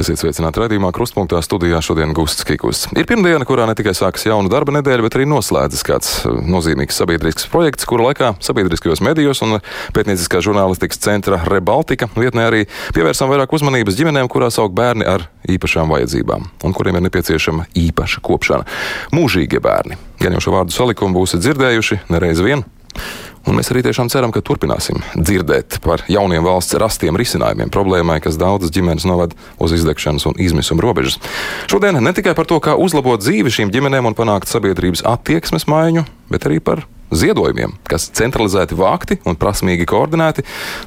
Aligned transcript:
Esiet 0.00 0.16
sveicināti 0.16 0.62
raidījumā 0.62 0.94
Krustpunktā 0.96 1.42
studijā 1.44 1.76
šodien 1.84 2.14
Gusts 2.16 2.46
Kikus. 2.48 2.86
Ir 2.96 3.04
pirmdiena, 3.04 3.44
kurā 3.44 3.66
ne 3.68 3.74
tikai 3.76 3.92
sākas 3.92 4.22
jauna 4.24 4.48
darba 4.48 4.72
nedēļa, 4.78 5.04
bet 5.04 5.18
arī 5.18 5.26
noslēdzas 5.28 5.84
kāds 5.84 6.12
uh, 6.24 6.38
nozīmīgs 6.40 6.96
sabiedrisks 6.96 7.50
projekts, 7.52 7.84
kura 7.90 8.06
laikā 8.06 8.30
sabiedriskajos 8.40 9.02
medijos 9.04 9.44
un 9.44 9.58
pētnieciskā 9.92 10.40
žurnālistikas 10.46 11.02
centra 11.04 11.42
Rebaltika 11.44 12.08
vietnē 12.16 12.48
arī 12.48 12.64
pievērsām 12.96 13.28
vairāk 13.34 13.52
uzmanības 13.58 14.00
ģimenēm, 14.00 14.32
kurās 14.32 14.56
aug 14.62 14.72
bērni 14.72 15.04
ar 15.04 15.28
īpašām 15.52 15.92
vajadzībām 15.92 16.48
un 16.64 16.76
kuriem 16.78 16.96
ir 16.96 17.04
nepieciešama 17.10 17.68
īpaša 17.84 18.24
kopšana. 18.24 18.64
Mūžīgie 19.12 19.60
bērni. 19.60 20.00
Gan 20.22 20.38
jau 20.38 20.46
šo 20.46 20.56
vārdu 20.56 20.80
salikumu 20.80 21.20
būsiet 21.20 21.44
dzirdējuši 21.44 22.06
nereiz 22.08 22.40
vien. 22.40 22.64
Un 23.48 23.56
mēs 23.56 23.70
arī 23.72 23.80
tiešām 23.86 24.10
ceram, 24.12 24.32
ka 24.34 24.42
turpināsim 24.44 25.00
dzirdēt 25.16 25.78
par 25.84 26.04
jauniem 26.12 26.44
valsts 26.44 26.76
rastiem 26.80 27.16
risinājumiem 27.16 27.72
problēmai, 27.72 28.18
kas 28.20 28.36
daudzas 28.40 28.72
ģimenes 28.74 29.06
noved 29.08 29.32
uz 29.58 29.74
izdegšanas 29.78 30.28
un 30.28 30.36
izmisuma 30.36 30.84
robežas. 30.84 31.16
Šodien 31.70 31.96
ne 32.04 32.12
tikai 32.16 32.36
par 32.36 32.48
to, 32.50 32.60
kā 32.60 32.76
uzlabot 32.76 33.22
dzīvi 33.22 33.52
šīm 33.56 33.72
ģimenēm 33.72 34.10
un 34.10 34.18
panākt 34.18 34.50
sabiedrības 34.52 35.06
attieksmes 35.08 35.64
maiņu, 35.72 36.04
bet 36.30 36.46
arī 36.50 36.60
par 36.60 36.84
ziedojumiem, 37.10 37.74
kas 37.88 38.10
centralizēti 38.14 38.76
vākti 38.78 39.18
un 39.24 39.40
prasmīgi 39.40 39.88
koordinēti, 39.88 40.44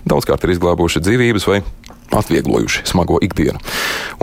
daudzkārt 0.08 0.46
ir 0.46 0.56
izglābuši 0.56 1.04
dzīvības 1.04 1.50
vai 1.50 1.60
atvieglojuši 2.14 2.86
smago 2.94 3.18
ikdienu. 3.26 3.60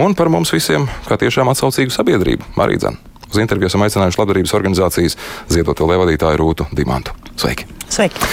Un 0.01 0.15
par 0.15 0.31
mums 0.33 0.55
visiem, 0.55 0.87
kā 1.09 1.19
tiešām 1.21 1.51
atsaucīgu 1.51 1.93
sabiedrību, 1.95 2.55
arī 2.63 2.79
dzēnu. 2.81 3.10
Uz 3.31 3.39
interviju 3.43 3.71
esam 3.71 3.85
aicinājuši 3.87 4.21
labdarības 4.21 4.57
organizācijas 4.59 5.19
ziedoto 5.51 5.87
levadītāju 5.91 6.41
Rūtu 6.41 6.67
Dimantu. 6.75 7.15
Sveiki! 7.39 7.69
Sveiki! 7.89 8.33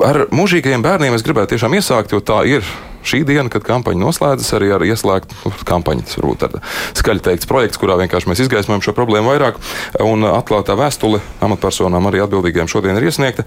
Ar 0.00 0.24
mūžīgajiem 0.32 0.84
bērniem 0.84 1.16
es 1.16 1.24
gribētu 1.26 1.54
tiešām 1.54 1.74
iesākt, 1.76 2.14
jo 2.14 2.22
tā 2.24 2.40
ir 2.48 2.64
šī 3.04 3.22
diena, 3.28 3.50
kad 3.52 3.64
kampaņa 3.66 4.00
noslēdzas, 4.00 4.50
arī 4.56 4.70
ar 4.76 4.84
ieslēgtu 4.84 5.36
nu, 5.44 5.52
kampaņu. 5.68 6.06
Tas 6.06 6.18
varbūt 6.20 6.42
tāds 6.44 7.00
skaļi 7.00 7.24
teikts 7.26 7.48
projekts, 7.50 7.80
kurā 7.80 7.98
vienkārši 8.00 8.30
mēs 8.30 8.42
izgaismojam 8.46 8.84
šo 8.84 8.94
problēmu 8.96 9.32
vairāk, 9.32 9.60
un 10.04 10.24
atklātā 10.30 10.76
vēstule 10.78 11.20
amatpersonām 11.44 12.08
arī 12.10 12.22
atbildīgajiem 12.24 12.70
šodien 12.70 13.00
ir 13.00 13.10
iesniegta. 13.10 13.46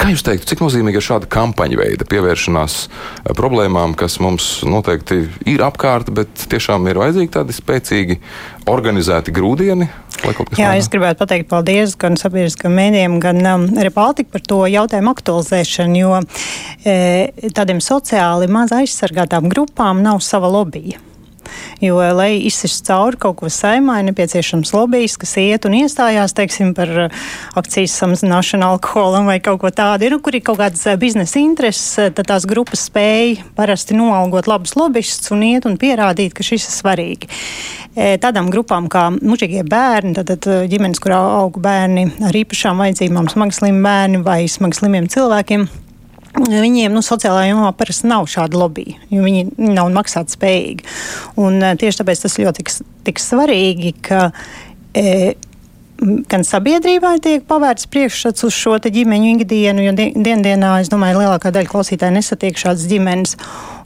Kā 0.00 0.08
jūs 0.08 0.22
teiktu, 0.24 0.46
cik 0.48 0.62
nozīmīga 0.64 0.96
ir 0.96 1.04
šāda 1.04 1.26
kampaņa 1.28 1.76
veida 1.76 2.06
pievēršanās 2.08 2.76
problēmām, 3.36 3.92
kas 4.00 4.14
mums 4.24 4.46
noteikti 4.64 5.26
ir 5.52 5.60
apkārt, 5.66 6.08
bet 6.16 6.46
tiešām 6.48 6.88
ir 6.88 7.00
vajadzīgi 7.02 7.32
tādi 7.34 7.52
spēcīgi, 7.52 8.16
organizēti 8.72 9.34
grūdieni? 9.36 9.90
Jā, 10.56 10.72
es 10.76 10.88
gribētu 10.92 11.20
pateikt 11.20 11.50
paldies 11.52 11.98
gan 12.00 12.16
sabiedriskajiem 12.20 12.74
mēdījiem, 12.80 13.18
gan 13.20 13.44
um, 13.44 13.68
arī 13.80 13.92
Baltika 13.92 14.38
par 14.38 14.46
to 14.48 14.62
jautājumu 14.72 15.12
aktualizēšanu, 15.12 16.00
jo 16.00 16.16
e, 16.88 17.52
tādiem 17.56 17.84
sociāli 17.84 18.48
maz 18.52 18.72
aizsargātām 18.76 19.52
grupām 19.52 20.00
nav 20.04 20.24
sava 20.24 20.48
lobija. 20.52 21.09
Jo, 21.80 21.98
lai 22.16 22.34
izsist 22.44 22.84
cauri 22.88 23.18
kaut 23.20 23.38
ko 23.40 23.50
saimā, 23.52 24.00
ir 24.00 24.10
nepieciešams 24.10 24.72
lobbyis, 24.76 25.16
kas 25.20 25.36
iet 25.40 25.66
un 25.68 25.76
iestājās, 25.78 26.34
teiksim, 26.36 26.74
par 26.76 26.92
uh, 27.06 27.26
akcijas 27.58 27.96
samazināšanu 28.02 28.66
alkoholam 28.66 29.30
vai 29.30 29.38
kaut 29.44 29.62
ko 29.62 29.72
tādu, 29.74 30.10
nu, 30.12 30.20
kur 30.24 30.36
ir 30.36 30.44
kaut 30.46 30.60
kādas 30.60 30.84
uh, 30.86 30.98
biznesa 31.00 31.40
intereses, 31.40 32.12
tad 32.16 32.26
tās 32.28 32.46
grupas 32.48 32.86
spēja 32.90 33.46
parasti 33.56 33.96
noalgot 33.96 34.50
labus 34.50 34.76
lobbystus 34.78 35.32
un 35.34 35.44
iet 35.48 35.68
un 35.68 35.78
pierādīt, 35.80 36.36
ka 36.36 36.46
šis 36.46 36.68
ir 36.68 36.76
svarīgi. 36.76 37.30
Tādām 38.22 38.52
grupām 38.54 38.86
kā 38.92 39.08
mužīgie 39.10 39.64
bērni, 39.66 40.14
tad, 40.14 40.30
tad 40.30 40.68
ģimenes, 40.70 41.02
kurā 41.02 41.18
aug 41.40 41.58
bērni 41.62 42.06
ar 42.22 42.36
īpašām 42.38 42.78
vajadzībām, 42.84 43.28
smagi 43.32 43.58
slimi 43.58 43.82
bērni 43.84 44.22
vai 44.26 44.44
smagi 44.48 44.78
slimiem 44.78 45.10
cilvēkiem. 45.10 45.66
Viņiem 46.30 46.94
nu, 46.94 47.02
sociālā 47.02 47.48
jomā 47.48 47.72
parasti 47.74 48.06
nav 48.06 48.28
šāda 48.30 48.58
lobby, 48.58 48.94
jo 49.10 49.24
viņi 49.24 49.48
nav 49.58 49.90
maksāt 49.94 50.30
spējīgi. 50.30 50.86
Un, 51.42 51.58
eh, 51.62 51.74
tieši 51.74 52.02
tāpēc 52.02 52.22
tas 52.22 52.38
ļoti 52.38 52.62
tik, 52.62 52.74
tik 53.08 53.22
svarīgi, 53.22 53.94
ka 54.00 54.30
e, 54.94 55.34
gan 56.00 56.44
sabiedrībai 56.46 57.16
tiek 57.22 57.44
pavērts 57.48 57.88
priekšstats 57.92 58.46
uz 58.46 58.54
šo 58.56 58.78
ģimeņu 58.80 59.34
ikdienu, 59.34 59.84
jo 59.84 59.92
dien, 59.98 60.44
dienā, 60.44 60.72
es 60.80 60.90
domāju, 60.92 61.20
lielākā 61.20 61.52
daļa 61.54 61.70
klausītāju 61.70 62.16
nesatiek 62.16 62.56
šādas 62.56 62.86
ģimenes, 62.90 63.36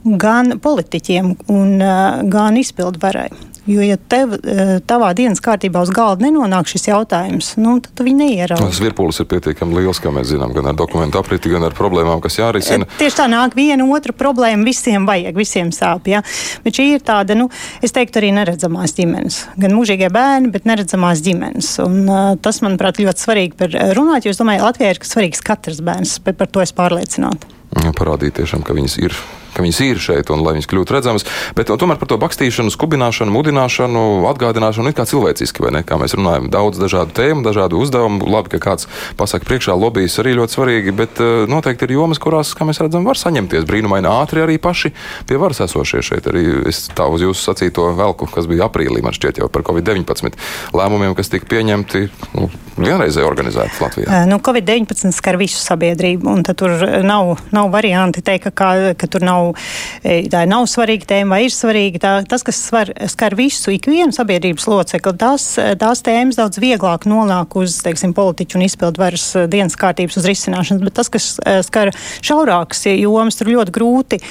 gan 0.05 0.55
politiķiem, 0.63 1.33
un, 1.51 1.75
uh, 1.81 2.21
gan 2.31 2.57
izpildvarai. 2.61 3.29
Jo, 3.65 3.81
ja 3.81 3.97
tev, 3.97 4.35
eh, 4.37 4.77
tavā 4.85 5.07
dienas 5.17 5.41
kārtībā 5.41 5.81
uz 5.81 5.89
galda 5.89 6.27
nenonāk 6.27 6.69
šis 6.69 6.83
jautājums, 6.85 7.55
nu, 7.57 7.79
tad 7.81 8.03
viņi 8.05 8.19
neierauga. 8.19 8.67
Tas 8.69 8.81
virpulis 8.83 9.17
ir 9.23 9.25
pietiekami 9.31 9.79
liels, 9.79 9.97
kā 10.01 10.11
mēs 10.13 10.29
zinām, 10.29 10.53
gan 10.53 10.69
ar 10.69 10.75
dokumentu 10.77 11.17
apriti, 11.17 11.49
gan 11.49 11.65
ar 11.65 11.73
problēmām, 11.73 12.21
kas 12.21 12.37
jārisina. 12.37 12.85
Eh, 12.85 12.99
tieši 12.99 13.17
tā 13.17 13.25
nāk 13.31 13.55
viena 13.57 13.87
otra 13.89 14.13
problēma, 14.13 14.61
visiem 14.67 15.07
vajag, 15.09 15.33
visiem 15.33 15.71
sāp. 15.73 16.05
Ja? 16.11 16.21
Bet 16.63 16.77
šī 16.77 16.85
ir 16.93 17.01
tāda, 17.05 17.33
nu, 17.39 17.49
es 17.81 17.95
teiktu, 17.95 18.21
arī 18.21 18.29
neredzamās 18.37 18.93
ģimenes. 18.99 19.39
Gan 19.57 19.73
mūžīgie 19.73 20.11
bērni, 20.13 20.51
bet 20.53 20.69
neredzamās 20.69 21.23
ģimenes. 21.25 21.71
Un, 21.85 22.03
uh, 22.05 22.35
tas, 22.37 22.61
manuprāt, 22.61 23.01
ļoti 23.01 23.25
svarīgi 23.25 23.57
par 23.57 23.73
runāt, 23.97 24.25
jo 24.27 24.35
es 24.35 24.41
domāju, 24.41 24.61
Latvijai 24.67 24.93
ir 24.93 25.01
svarīgs 25.01 25.41
katrs 25.41 25.81
bērns, 25.81 26.19
bet 26.21 26.37
par 26.37 26.53
to 26.53 26.61
es 26.61 26.75
pārliecinātu. 26.75 27.49
Parādīt 27.97 28.37
tiešām, 28.37 28.61
ka 28.61 28.77
viņas 28.77 28.99
ir 29.01 29.17
ka 29.55 29.63
viņas 29.65 29.81
ir 29.85 30.01
šeit 30.03 30.31
un 30.33 30.43
lai 30.45 30.55
viņas 30.57 30.69
kļūtu 30.71 30.95
redzamas. 30.95 31.25
Bet 31.57 31.71
tomēr 31.71 31.99
par 32.01 32.09
to 32.11 32.19
bakstīšanu, 32.21 32.73
skubināšanu, 32.73 33.33
mudināšanu, 33.35 34.03
atgādināšanu 34.31 34.91
ir 34.91 34.97
kā 34.97 35.07
cilvēciski, 35.09 35.63
vai 35.65 35.73
ne? 35.77 35.83
Kā 35.87 35.99
mēs 36.01 36.17
runājam, 36.17 36.49
daudz 36.53 36.81
dažādu 36.81 37.15
tēmu, 37.15 37.45
dažādu 37.45 37.79
uzdevumu. 37.81 38.27
Labi, 38.35 38.51
ka 38.55 38.61
kāds 38.63 38.89
pasaka 39.19 39.47
priekšā 39.47 39.75
lobbyis 39.79 40.19
arī 40.21 40.35
ļoti 40.39 40.57
svarīgi, 40.57 40.95
bet 40.95 41.21
uh, 41.23 41.45
noteikti 41.49 41.87
ir 41.87 41.95
jomas, 41.97 42.21
kurās, 42.21 42.53
kā 42.57 42.67
mēs 42.67 42.81
redzam, 42.83 43.07
var 43.07 43.19
saņemties 43.19 43.67
brīnumaini 43.69 44.09
ātri 44.11 44.43
arī 44.43 44.57
paši 44.61 44.91
pie 45.29 45.39
varas 45.41 45.63
esošie 45.65 46.03
šeit. 46.05 46.29
Arī 46.31 46.45
es 46.71 46.85
tā 46.95 47.07
uz 47.11 47.23
jūsu 47.23 47.49
sacīto 47.49 47.87
velku, 47.97 48.27
kas 48.31 48.49
bija 48.49 48.67
aprīlī, 48.69 49.03
man 49.05 49.15
šķiet 49.15 49.41
jau 49.43 49.49
par 49.51 49.65
Covid-19 49.67 50.35
lēmumiem, 50.75 51.15
kas 51.17 51.31
tika 51.31 51.47
pieņemti 51.51 52.05
nu, 52.35 52.49
vienreizēji 52.79 53.27
organizēti 53.27 53.83
Latvijā. 53.83 54.23
Nu, 54.29 54.39
Covid-19 54.43 55.13
skar 55.15 55.39
visu 55.39 55.61
sabiedrību, 55.61 56.27
un 56.31 56.43
tur 56.45 56.73
nav, 57.05 57.35
nav 57.55 57.71
varianti 57.73 58.23
teikt, 58.25 58.51
ka, 58.57 58.71
ka 58.99 59.09
tur 59.11 59.25
nav 59.25 59.44
nav, 59.45 59.65
e, 60.03 60.23
tā 60.31 60.43
nav 60.49 60.65
svarīga 60.69 61.09
tēma 61.13 61.35
vai 61.35 61.45
ir 61.45 61.53
svarīga. 61.53 62.01
Tā, 62.01 62.13
tas, 62.29 62.43
kas 62.45 62.59
svar, 62.69 62.91
skar 63.11 63.35
visu, 63.37 63.73
ikvienu 63.75 64.15
sabiedrības 64.15 64.67
locekli, 64.71 65.15
tās, 65.21 65.47
tās 65.81 66.03
tēmas 66.05 66.39
daudz 66.39 66.59
vieglāk 66.61 67.07
nonāk 67.09 67.55
uz, 67.59 67.79
teiksim, 67.85 68.15
politiķu 68.17 68.59
un 68.59 68.65
izpildvaras 68.67 69.27
e, 69.35 69.45
dienas 69.51 69.77
kārtības 69.79 70.19
uz 70.21 70.27
risināšanas, 70.29 70.83
bet 70.85 70.97
tas, 70.97 71.11
kas 71.13 71.35
e, 71.43 71.59
skar 71.65 71.93
šaurākas 72.25 72.85
jomas, 72.95 73.39
tur 73.39 73.53
ļoti 73.53 73.75
grūti, 73.75 74.21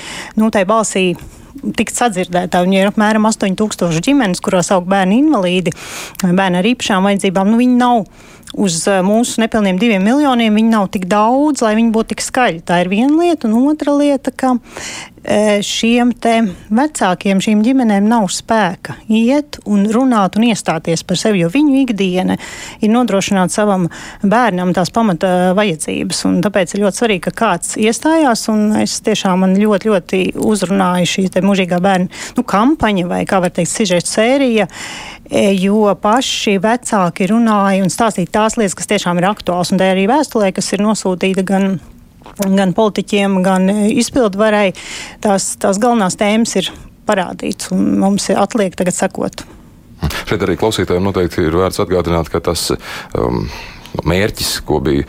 nu, 0.40 0.50
tai 0.54 0.66
balsī 0.68 1.12
tikt 1.78 1.96
sadzirdētā. 1.96 2.64
Viņai 2.64 2.80
ir 2.82 2.90
apmēram 2.90 3.28
8000 3.30 4.02
ģimenes, 4.04 4.42
kurās 4.44 4.72
aug 4.74 4.88
bērni 4.90 5.20
invalīdi, 5.22 5.72
bērni 6.24 6.60
ar 6.60 6.68
īpašām 6.74 7.06
vajadzībām. 7.08 7.52
Nu, 7.52 7.60
viņi 7.60 7.78
nav 7.78 8.04
uz 8.54 8.78
mūsu 9.06 9.42
nepilniem 9.42 9.78
diviem 9.80 10.04
miljoniem, 10.04 10.54
viņi 10.54 10.72
nav 10.72 10.88
tik 10.94 11.08
daudz, 11.10 11.62
lai 11.64 11.74
viņi 11.78 11.92
būtu 11.94 12.14
tik 12.14 12.24
skaļi. 12.24 12.62
Tā 12.66 12.82
ir 12.84 12.92
viena 12.92 13.14
lieta, 13.18 13.50
un 13.50 13.70
otra 13.72 13.96
lieta, 13.98 14.32
ka 14.34 14.54
Šiem 15.24 16.10
vecākiem, 16.74 17.40
šīm 17.40 17.62
ģimenēm 17.64 18.04
nav 18.10 18.26
spēka 18.32 18.98
iet 19.08 19.56
un 19.64 19.86
runāt 19.88 20.36
un 20.36 20.44
iestāties 20.50 21.04
par 21.08 21.16
sevi, 21.16 21.40
jo 21.40 21.48
viņu 21.52 21.78
ikdiena 21.80 22.36
ir 22.84 22.92
nodrošināt 22.92 23.54
savam 23.54 23.86
bērnam 24.20 24.74
tās 24.76 24.92
pamata 24.92 25.54
vajadzības. 25.56 26.24
Un 26.28 26.42
tāpēc 26.44 26.74
ir 26.74 26.84
ļoti 26.84 27.00
svarīgi, 27.00 27.24
ka 27.24 27.34
kāds 27.40 27.78
iestājās, 27.80 28.44
un 28.52 28.76
es 28.82 28.98
tiešām 29.06 29.46
man 29.46 29.56
ļoti, 29.56 29.90
ļoti 29.90 30.22
uzrunāju 30.44 31.08
šī 31.14 31.26
mūžīgā 31.44 31.80
bērna 31.80 32.12
nu, 32.36 32.44
kampaņa 32.44 33.08
vai, 33.08 33.24
kā 33.28 33.40
var 33.40 33.54
teikt, 33.54 33.72
sižeta 33.72 34.10
sērija 34.10 34.68
jo 35.56 35.94
paši 36.00 36.58
vecāki 36.60 37.28
runāja 37.30 37.84
un 37.84 37.92
stāstīja 37.92 38.32
tās 38.34 38.58
lietas, 38.60 38.76
kas 38.76 38.92
tiešām 38.92 39.18
ir 39.18 39.30
aktuāls. 39.30 39.72
Un 39.72 39.80
tā 39.80 39.90
arī 39.94 40.06
vēstulē, 40.10 40.52
kas 40.54 40.72
ir 40.76 40.84
nosūtīta 40.84 41.44
gan 41.46 41.78
gan 42.42 42.74
politiķiem, 42.76 43.40
gan 43.44 43.68
izpildvarai, 43.70 44.72
tās, 45.24 45.54
tās 45.60 45.80
galvenās 45.82 46.18
tēmas 46.20 46.56
ir 46.60 46.70
parādīts, 47.08 47.70
un 47.74 47.98
mums 48.00 48.30
ir 48.32 48.40
atliek 48.40 48.76
tagad 48.78 48.96
sekot. 48.96 49.44
Šeit 50.28 50.42
arī 50.44 50.56
klausītājiem 50.60 51.04
noteikti 51.06 51.44
ir 51.46 51.56
vērts 51.56 51.80
atgādināt, 51.84 52.28
ka 52.32 52.42
tas 52.44 52.66
um, 52.74 53.46
mērķis, 54.02 54.50
ko 54.66 54.80
bija 54.82 55.04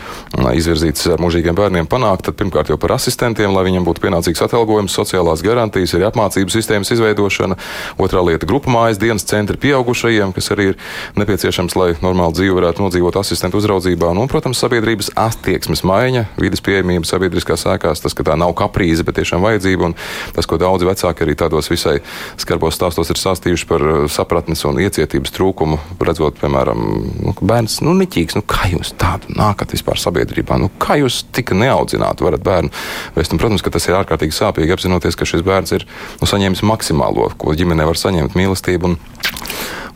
izvirzīts 0.55 1.07
ar 1.13 1.21
mūžīgiem 1.23 1.55
bērniem 1.57 1.87
panākt, 1.89 2.27
tad 2.27 2.37
pirmkārt 2.39 2.69
jau 2.69 2.77
par 2.81 2.95
asistentiem, 2.95 3.53
lai 3.55 3.65
viņiem 3.67 3.85
būtu 3.87 4.03
pienācīgs 4.03 4.43
atalgojums, 4.45 4.93
sociālās 4.93 5.41
garantijas, 5.45 5.95
arī 5.97 6.05
apmācību 6.09 6.53
sistēmas 6.53 6.91
izveidošana. 6.93 7.57
Otrā 8.01 8.21
lieta- 8.25 8.45
grupu 8.49 8.69
mājas 8.69 8.99
dienas 9.01 9.25
centri 9.25 9.57
pieaugušajiem, 9.57 10.33
kas 10.35 10.49
arī 10.53 10.69
ir 10.69 10.77
nepieciešams, 11.15 11.75
lai 11.75 11.93
normāli 12.01 12.37
dzīvi 12.37 12.57
varētu 12.59 12.85
nodzīvot 12.85 13.19
asistentu 13.19 13.57
uzraudzībā. 13.57 14.11
Un, 14.15 14.27
protams, 14.27 14.61
sabiedrības 14.61 15.09
attieksmes 15.15 15.81
maiņa, 15.81 16.27
vidas 16.37 16.61
pieejamība 16.61 17.05
sabiedriskās 17.05 17.65
ēkās, 17.65 18.01
tas, 18.01 18.13
ka 18.13 18.23
tā 18.23 18.37
nav 18.37 18.53
kaprīze, 18.53 19.03
bet 19.03 19.15
tiešām 19.15 19.41
vajadzība. 19.41 19.85
Un 19.85 19.95
tas, 20.33 20.45
ko 20.45 20.57
daudzi 20.57 20.85
vecāki 20.85 21.25
arī 21.25 21.35
tādos 21.35 21.69
visai 21.69 21.99
skarbos 22.37 22.75
stāstos 22.75 23.09
ir 23.09 23.15
stāstījuši 23.15 23.67
par 23.67 23.81
sapratnes 24.09 24.63
un 24.65 24.77
iecietības 24.77 25.31
trūkumu, 25.31 25.79
redzot, 25.99 26.37
piemēram, 26.39 26.79
nu, 27.25 27.33
bērns, 27.41 27.81
nu, 27.81 27.93
niķīgs, 27.93 28.35
nu, 28.35 28.41
kā 28.41 28.74
jūs 28.75 28.93
tādu 28.99 29.33
nākat 29.37 29.73
vispār 29.75 29.99
sabiedrībā? 30.01 30.57
Nu, 30.61 30.69
kā 30.81 30.97
jūs 30.99 31.23
tik 31.35 31.53
neaudzināti 31.57 32.25
varat 32.25 32.43
bērnu 32.45 32.71
vest? 33.15 33.33
Un, 33.33 33.41
protams, 33.41 33.63
ka 33.65 33.73
tas 33.73 33.87
ir 33.89 33.97
ārkārtīgi 33.99 34.35
sāpīgi 34.35 34.75
apzinoties, 34.75 35.17
ka 35.17 35.27
šis 35.27 35.45
bērns 35.45 35.75
ir 35.77 35.87
nu, 36.21 36.29
saņēmis 36.29 36.65
maksimālo, 36.67 37.31
ko 37.39 37.55
ģimene 37.57 37.87
var 37.87 37.99
saņemt- 37.99 38.35
mīlestību. 38.39 38.91
Un, 38.91 38.97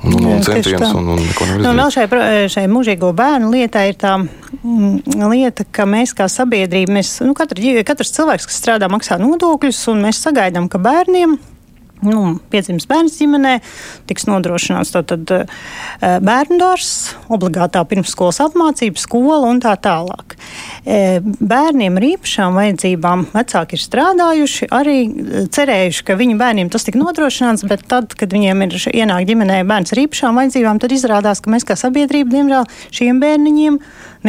un, 0.03 0.15
un, 0.15 0.25
un 0.31 0.43
centienus, 0.47 0.93
un, 0.95 1.11
un 1.15 1.19
neko 1.19 1.45
nevar 1.45 1.63
nu, 1.65 1.71
vēl 1.75 1.91
šai, 1.91 2.05
šai 2.53 2.65
mūžīgo 2.71 3.11
bērnu 3.15 3.51
lietā 3.51 3.83
ir 3.89 3.97
tā 3.99 4.15
mm, 4.21 5.27
lieta, 5.27 5.65
ka 5.67 5.83
mēs 5.89 6.15
kā 6.15 6.29
sabiedrība, 6.31 6.95
mēs, 6.99 7.17
nu, 7.25 7.35
katra, 7.35 7.83
katrs 7.87 8.15
cilvēks, 8.15 8.47
kas 8.47 8.61
strādā, 8.61 8.87
maksā 8.91 9.19
nodokļus, 9.19 9.81
un 9.91 10.05
mēs 10.07 10.21
sagaidām, 10.23 10.71
ka 10.71 10.79
bērniem 10.79 11.35
nu, 12.05 12.37
piedzimis 12.51 12.87
bērns 12.89 13.17
ģimenē, 13.19 13.55
tiks 14.09 14.27
nodrošināts 14.29 14.93
tātad 14.93 15.31
eh, 15.35 15.57
bērnu 16.23 16.59
dārzs, 16.61 17.15
obligātā 17.31 17.83
pirmsskolas 17.89 18.39
apmācība, 18.45 19.01
skola 19.01 19.41
un 19.49 19.59
tā 19.63 19.75
tālāk. 19.81 20.37
Eh, 20.85 21.19
bērniem 21.23 21.99
ar 21.99 22.07
īpašām 22.11 22.55
vajadzībām 22.59 23.27
vecāki 23.33 23.77
ir 23.77 23.83
strādājuši, 23.83 24.69
arī 24.79 24.97
eh, 25.03 25.45
cerējuši, 25.51 26.05
ka 26.07 26.17
viņu 26.19 26.39
bērniem 26.39 26.71
tas 26.71 26.87
tik 26.87 26.99
nodrošināts, 26.99 27.67
bet 27.69 27.85
tad, 27.91 28.15
kad 28.19 28.35
viņiem 28.35 28.65
ir 28.67 28.79
ienāk 28.93 29.27
ģimenē 29.29 29.61
bērns 29.69 29.95
ar 29.95 30.03
īpašām 30.05 30.39
vajadzībām, 30.43 30.81
tad 30.81 30.95
izrādās, 30.95 31.43
ka 31.43 31.51
mēs 31.53 31.67
kā 31.67 31.77
sabiedrība, 31.79 32.37
diemžēl, 32.37 32.67
šiem 32.95 33.21
bērniņiem 33.23 33.79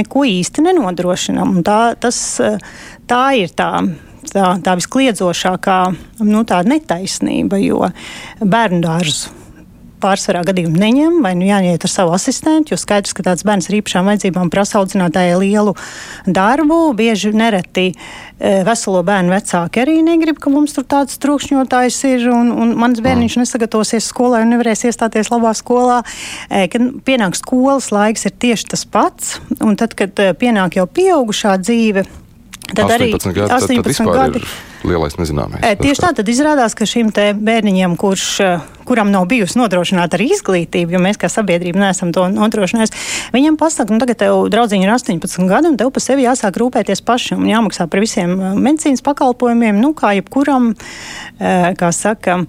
neko 0.00 0.26
īsti 0.26 0.66
nenodrošinām. 0.66 1.60
Tā, 1.66 1.80
tas, 2.00 2.20
tā 3.10 3.24
ir 3.38 3.54
tā 3.54 3.72
tā, 4.28 4.54
tā 4.64 4.76
viskliedzošākā 4.80 5.80
nu, 6.28 6.44
tā 6.48 6.62
netaisnība, 6.66 7.60
jo 7.64 7.90
bērnu 8.40 8.82
dārzu 8.84 9.40
pārsvarā 10.00 10.42
gadījumu 10.48 10.80
neņem, 10.80 11.18
vai 11.24 11.34
nu 11.38 11.46
jāiet 11.48 11.84
ar 11.84 11.92
savu 11.92 12.14
asistentu, 12.16 12.72
jo 12.72 12.80
skaidrs, 12.80 13.14
ka 13.16 13.24
tāds 13.26 13.44
bērns 13.46 13.68
ar 13.68 13.76
īpašām 13.80 14.08
vajadzībām 14.10 14.50
prasa 14.52 14.80
audzinātājai 14.80 15.38
lielu 15.42 15.74
darbu. 16.26 16.78
Bieži 16.96 17.32
nereti 17.36 17.90
e, 17.90 17.94
veselo 18.66 19.02
bērnu 19.06 19.34
vecāki 19.34 19.82
arī 19.84 19.98
negrib, 20.06 20.40
ka 20.42 20.52
mums 20.52 20.74
tur 20.76 20.86
tāds 20.90 21.20
trūkšņotājs 21.22 22.00
ir, 22.10 22.28
un, 22.32 22.52
un 22.64 22.74
mans 22.80 23.02
bērniņš 23.04 23.38
nesagatavosies 23.42 24.08
skolai 24.12 24.44
un 24.46 24.54
nevarēs 24.54 24.86
iestāties 24.88 25.32
labā 25.32 25.52
skolā. 25.58 26.00
E, 26.48 26.66
kad 26.72 26.88
pienāk 27.06 27.38
skolas 27.38 27.90
laiks, 27.94 28.26
ir 28.28 28.36
tieši 28.40 28.72
tas 28.74 28.86
pats, 28.88 29.38
un 29.60 29.76
tad, 29.80 29.96
kad 29.98 30.16
e, 30.22 30.32
pienāk 30.40 30.80
jau 30.80 30.88
pieaugušā 30.88 31.58
dzīve, 31.60 32.06
Tad 32.74 32.86
18 32.86 32.94
arī 32.96 33.08
18 33.14 33.36
gadi, 33.36 33.52
18 33.52 33.82
tad, 33.82 33.96
tad 33.96 34.14
gadi. 34.14 34.42
ir 34.42 34.90
lielais 34.90 35.16
nezināmais. 35.18 35.62
E, 35.66 35.76
tieši 35.80 36.02
tā, 36.04 36.10
tad 36.16 36.30
izrādās, 36.30 36.74
ka 36.78 36.88
šim 36.88 37.10
bērniņam, 37.12 37.96
kurš, 38.00 38.26
e, 38.44 38.50
kuram 38.88 39.12
nav 39.12 39.26
bijusi 39.30 39.58
nodrošināta 39.60 40.18
arī 40.18 40.30
izglītība, 40.36 40.96
jo 40.96 41.02
mēs 41.02 41.20
kā 41.20 41.30
sabiedrība 41.32 41.82
neesam 41.82 42.14
to 42.16 42.26
nodrošinājuši, 42.32 43.04
viņam 43.34 43.58
pasaka, 43.60 43.94
nu 43.94 44.02
tagad 44.02 44.22
tev 44.24 44.48
draudziņi 44.52 44.86
ir 44.86 44.94
18 44.96 45.48
gadi, 45.50 45.72
un 45.72 45.78
tev 45.80 45.92
pa 45.94 46.02
sevi 46.04 46.26
jāsāk 46.26 46.58
rūpēties 46.62 47.04
pašam, 47.06 47.46
jāmaksā 47.50 47.88
par 47.90 48.04
visiem 48.04 48.36
e, 48.36 48.52
medicīnas 48.56 49.04
pakalpojumiem, 49.06 49.80
nu 49.82 49.94
kā 49.98 50.14
jebkuram, 50.20 50.74
kā 51.40 51.88
saka, 51.94 52.44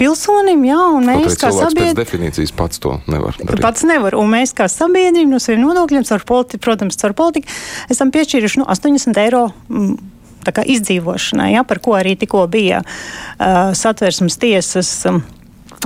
pilsonim, 0.00 0.62
jā, 0.64 0.78
un 0.96 1.08
mēs 1.10 1.36
kā 1.40 1.50
sabiedrība. 1.52 1.92
Pēc 1.92 1.98
definīcijas 1.98 2.54
pats 2.56 2.80
to 2.82 2.94
nevar 3.10 3.36
darīt. 3.40 3.62
Pats 3.64 3.84
nevar, 3.88 4.16
un 4.16 4.30
mēs 4.32 4.54
kā 4.56 4.68
sabiedrība 4.72 5.34
no 5.34 5.40
saviem 5.42 5.66
nodokļiem, 5.66 6.06
caur 6.08 6.24
politi, 6.28 6.60
protams, 6.62 6.96
caur 7.00 7.16
politiku, 7.16 7.50
esam 7.92 8.12
piešķīruši 8.14 8.62
nu, 8.62 8.70
80 8.70 9.20
eiro. 9.26 9.50
Izdzīvošanai, 10.40 11.50
ja, 11.52 11.60
par 11.68 11.82
ko 11.84 11.92
arī 11.98 12.14
tikko 12.16 12.46
bija 12.48 12.78
uh, 12.80 13.74
satversmes 13.76 14.38
tiesas 14.40 14.88
um, 15.06 15.18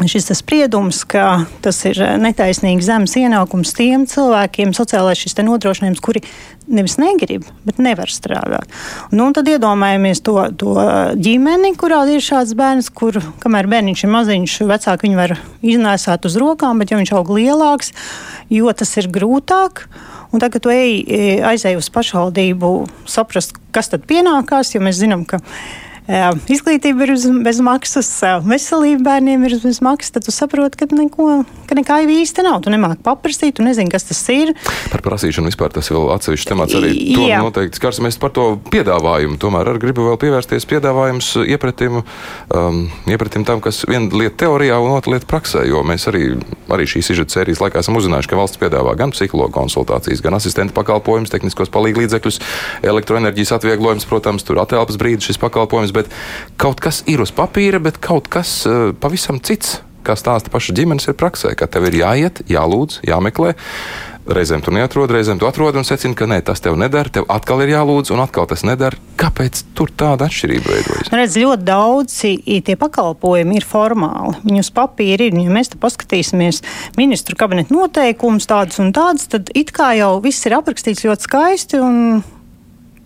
šis 0.03 0.33
spriedums, 0.35 1.05
ka 1.07 1.45
tas 1.63 1.79
ir 1.87 2.01
netaisnīgi 2.19 2.83
zemes 2.83 3.15
ienākums 3.19 3.75
tiem 3.77 4.09
cilvēkiem, 4.11 4.73
sociālais 4.75 5.21
šis 5.21 5.39
nodrošinājums, 5.39 6.03
kuri 6.03 6.25
nevis 6.67 6.97
negrib, 6.99 7.45
bet 7.67 7.79
nevar 7.83 8.11
strādāt. 8.11 8.71
Nu, 9.15 9.29
tad 9.37 9.49
iedomājamies 9.53 10.23
to, 10.25 10.37
to 10.59 10.75
ģimeni, 11.21 11.75
kurā 11.79 12.03
ir 12.11 12.25
šāds 12.25 12.57
bērns, 12.59 12.91
kur, 12.91 13.21
kamēr 13.45 13.69
bērniņš 13.71 14.05
ir 14.05 14.13
maziņš, 14.17 14.57
vecāki 14.73 15.09
viņu 15.09 15.21
var 15.21 15.37
iznēsāt 15.63 16.27
uz 16.27 16.39
rokām, 16.41 16.83
bet 16.83 16.91
ja 16.91 16.99
viņš 16.99 17.15
aug 17.15 17.31
lielāks, 17.37 17.95
jo 18.51 18.73
tas 18.75 18.97
ir 18.99 19.11
grūtāk. 19.15 19.87
Un 20.35 20.43
tagad 20.43 20.65
tu 20.65 20.73
ej, 20.75 21.05
aizej 21.47 21.79
uz 21.79 21.87
pašvaldību, 21.95 22.75
saprast, 23.07 23.55
kas 23.71 23.93
tad 23.93 24.09
pienākās, 24.11 24.73
jo 24.75 24.83
mēs 24.83 24.99
zinām, 24.99 25.23
ka 25.29 25.39
izglītība 26.05 27.07
ir 27.07 27.15
bez 27.45 27.61
maksas, 27.65 28.09
veselība 28.45 29.07
bērniem 29.07 29.47
ir 29.49 29.55
bez 29.63 29.81
maksas, 29.85 30.13
tad 30.13 30.27
tu 30.27 30.35
saproti, 30.35 30.77
ka, 30.77 30.89
neko, 30.93 31.45
ka 31.65 31.77
nekā 31.79 32.03
jau 32.05 32.11
īsti 32.13 32.45
nav. 32.45 32.59
Tu 32.65 32.73
nemāki 32.75 33.01
paprasīt, 33.05 33.57
tu 33.57 33.65
nezini, 33.65 33.89
kas 33.93 34.05
tas 34.11 34.21
ir. 34.33 34.53
Par 34.93 35.01
prasīšanu 35.05 35.49
vispār 35.49 35.73
tas 35.73 35.89
vēl 35.89 36.11
atsevišķs 36.13 36.51
temats 36.51 36.77
arī. 36.77 36.93
To 37.17 37.25
Jā. 37.25 37.41
noteikti 37.41 37.81
skars 37.81 38.03
mēs 38.05 38.21
par 38.21 38.35
to 38.37 38.51
piedāvājumu. 38.69 39.39
Tomēr 39.41 39.73
arī 39.73 39.81
gribu 39.87 40.05
vēl 40.11 40.21
pievērsties 40.21 40.69
piedāvājums 40.69 41.31
iepratim, 41.49 42.03
um, 42.53 42.83
iepratim 43.09 43.49
tam, 43.49 43.65
kas 43.65 43.87
viena 43.89 44.13
lieta 44.13 44.45
teorijā 44.45 44.77
un 44.85 44.99
otra 44.99 45.17
lieta 45.17 45.29
praksē, 45.31 45.65
jo 45.71 45.81
mēs 45.89 46.05
arī, 46.13 46.35
arī 46.69 46.89
šīs 46.91 47.15
izžetas 47.15 47.39
sērijas 47.39 47.65
laikā 47.65 47.81
esam 47.81 47.97
uzzinājuši, 47.97 48.29
ka 48.29 48.41
valsts 48.43 48.61
piedāvā 48.61 48.93
gan 49.01 49.15
psihologu 49.17 49.57
konsultācijas, 49.57 50.21
gan 50.25 50.37
asistenta 50.37 50.77
pakalpojumus, 50.77 51.33
tehniskos 51.33 51.73
palīglīdzekļus, 51.73 52.41
elektroenerģijas 52.93 53.57
atvieglojums, 53.57 54.09
protams, 54.11 54.45
tur 54.45 54.61
atelpas 54.61 55.01
brīdis 55.01 55.33
šis 55.33 55.41
pakalpojums 55.41 55.94
bet 55.95 56.13
kaut 56.61 56.83
kas 56.85 57.03
ir 57.11 57.23
uz 57.25 57.35
papīra, 57.35 57.83
bet 57.83 58.01
kaut 58.03 58.31
kas 58.33 58.63
uh, 58.69 58.91
pavisam 59.01 59.41
cits, 59.43 59.79
kā 60.05 60.17
stāsta 60.19 60.53
paša 60.53 60.75
ģimenes, 60.77 61.09
ir 61.09 61.19
praksē, 61.19 61.55
ka 61.59 61.69
tev 61.71 61.89
ir 61.89 62.03
jāiet, 62.03 62.45
jālūdz, 62.51 63.05
jāmeklē. 63.09 63.55
Reizēm 64.25 64.63
tu 64.65 64.73
neatrod, 64.73 65.11
reizēm 65.13 65.37
tu 65.37 65.45
atrod 65.45 65.77
un 65.77 65.85
secini, 65.85 66.17
ka 66.17 66.25
nē, 66.25 66.39
tas 66.49 66.63
tev 66.65 66.79
nedara. 66.81 67.11
Tev 67.13 67.27
atkal 67.29 67.61
ir 67.61 67.75
jālūdz, 67.75 68.09
un 68.15 68.23
atkal 68.23 68.47
tas 68.49 68.63
nedara. 68.65 68.97
Kāpēc 69.21 69.61
tur 69.77 69.93
tāda 69.93 70.31
atšķirība 70.31 70.65
veidojas? 70.65 71.11
Nu, 71.13 71.19
redz, 71.21 71.37
ļoti 71.43 71.67
daudzi 71.69 72.31
tie 72.65 72.77
pakalpojumi 72.81 73.59
ir 73.61 73.69
formāli. 73.69 74.39
Viņi 74.47 74.65
uz 74.65 74.71
papīra 74.73 75.29
ir. 75.29 75.37
Ja 75.45 75.53
mēs 75.53 75.75
te 75.75 75.81
paskatīsimies 75.83 76.63
ministru 76.97 77.37
kabineta 77.37 77.77
noteikumus, 77.77 78.49
tādus 78.49 78.81
un 78.81 78.95
tādus, 78.97 79.29
tad 79.29 79.53
it 79.53 79.75
kā 79.77 79.93
jau 80.01 80.15
viss 80.25 80.49
ir 80.49 80.57
aprakstīts 80.57 81.05
ļoti 81.05 81.29
skaisti. 81.29 81.85
Un 81.85 82.25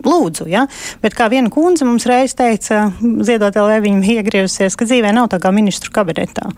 lūdzu. 0.05 0.47
Ja? 0.49 0.65
Bet 1.03 1.15
kā 1.17 1.29
viena 1.31 1.51
kundze 1.53 1.87
mums 1.87 2.07
reiz 2.09 2.35
teica, 2.37 2.89
ziedot 2.99 3.55
LV, 3.59 3.79
viņa 3.85 4.13
iegriezusies, 4.19 4.77
ka 4.79 4.87
dzīvē 4.87 5.13
nav 5.15 5.29
tā 5.33 5.39
kā 5.43 5.51
ministru 5.55 5.93
kabinetā. 5.95 6.49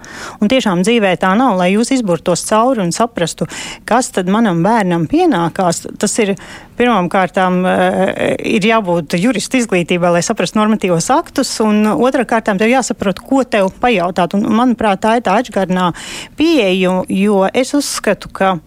Un 0.42 0.52
tiešām 0.52 0.84
dzīvē 0.86 1.16
tā 1.22 1.34
nav, 1.40 1.58
lai 1.60 1.72
jūs 1.74 1.94
izburtos 1.96 2.46
cauri 2.50 2.84
un 2.84 2.94
saprastu, 2.96 3.48
kas 3.90 4.12
tad 4.16 4.30
manam 4.32 4.64
bērnam 4.66 5.08
pienākās. 5.12 5.86
Tas 6.02 6.18
ir 6.24 6.36
pirmām 6.80 7.10
kārtām 7.12 7.62
eh, 7.68 8.36
ir 8.58 8.66
jābūt 8.66 9.18
jurista 9.22 9.60
izglītībai, 9.60 10.16
lai 10.18 10.26
saprastu 10.26 10.62
normatīvos 10.62 11.12
aktus, 11.14 11.54
un 11.64 11.86
otrā 11.94 12.26
kārtām 12.30 12.62
tev 12.62 12.72
jāsaprot, 12.72 13.22
ko 13.26 13.44
tev 13.46 13.72
pajautāt. 13.82 14.36
Un, 14.38 14.48
manuprāt, 14.62 15.04
tā 15.04 15.18
ir 15.20 15.26
tā 15.26 15.38
atgādnā 15.42 15.92
pieeja, 16.40 17.02
jo 17.10 17.46
es 17.54 17.74
uzskatu, 17.78 18.32
ka 18.34 18.58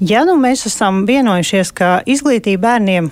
ja 0.00 0.24
nu 0.28 0.38
mēs 0.40 0.66
esam 0.70 1.04
vienojušies, 1.08 1.72
ka 1.76 1.98
izglītība 2.06 2.68
bērniem 2.68 3.10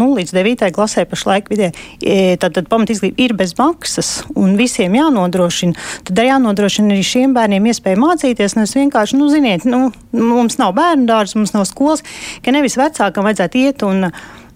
nu, 0.00 0.10
līdz 0.16 0.34
9. 0.36 0.64
klasē 0.76 1.06
pašlaik 1.08 1.50
vidē, 1.52 1.70
e, 2.00 2.36
tad, 2.40 2.56
tad 2.58 2.70
pamatizglītība 2.72 3.24
ir 3.24 3.36
bez 3.38 3.54
maksas 3.58 4.10
un 4.36 4.56
visiem 4.60 4.94
jānodrošina. 4.96 5.76
Tad 6.06 6.22
arī 6.22 6.30
jānodrošina 6.32 6.94
arī 6.94 7.04
šiem 7.06 7.36
bērniem 7.36 7.68
iespēja 7.72 8.00
mācīties. 8.00 8.56
Nevis 8.58 8.76
vienkārši, 8.78 9.20
nu, 9.20 9.28
ziniet, 9.32 9.66
nu, 9.68 9.90
mums 10.16 10.58
nav 10.60 10.74
bērnu 10.76 11.08
dārza, 11.08 11.38
mums 11.40 11.54
nav 11.56 11.66
skolas, 11.68 12.04
ka 12.44 12.54
nevis 12.54 12.78
vecākam 12.80 13.26
vajadzētu 13.28 13.62
iet 13.62 13.86
un 13.86 14.10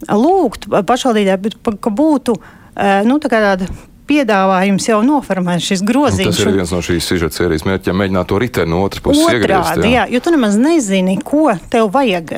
lūgt 0.09 0.71
pašvaldībai, 0.71 1.39
bet 1.45 1.61
ka 1.81 1.93
būtu 1.93 2.37
e, 2.41 2.91
nu, 3.09 3.21
tā 3.23 3.33
tāda 3.33 3.69
piedāvājums 4.11 4.89
jau 4.89 5.01
noformēts 5.07 5.69
šis 5.71 5.85
grozījums. 5.87 6.35
Tas 6.35 6.43
ir 6.43 6.57
viens 6.57 6.75
no 6.75 6.83
šīs 6.85 7.11
sižeta 7.13 7.37
sērijas 7.37 7.67
mērķiem, 7.69 7.99
mēģināt 8.03 8.31
to 8.31 8.41
riteni 8.43 8.73
no 8.73 8.83
otras 8.87 9.05
puses 9.05 9.23
Otrādi. 9.23 9.87
Jā. 9.87 9.93
jā, 10.01 10.07
jo 10.17 10.23
tu 10.25 10.35
nemaz 10.35 10.59
nezini, 10.61 11.17
ko 11.25 11.49
tev 11.71 11.93
vajag. 11.95 12.35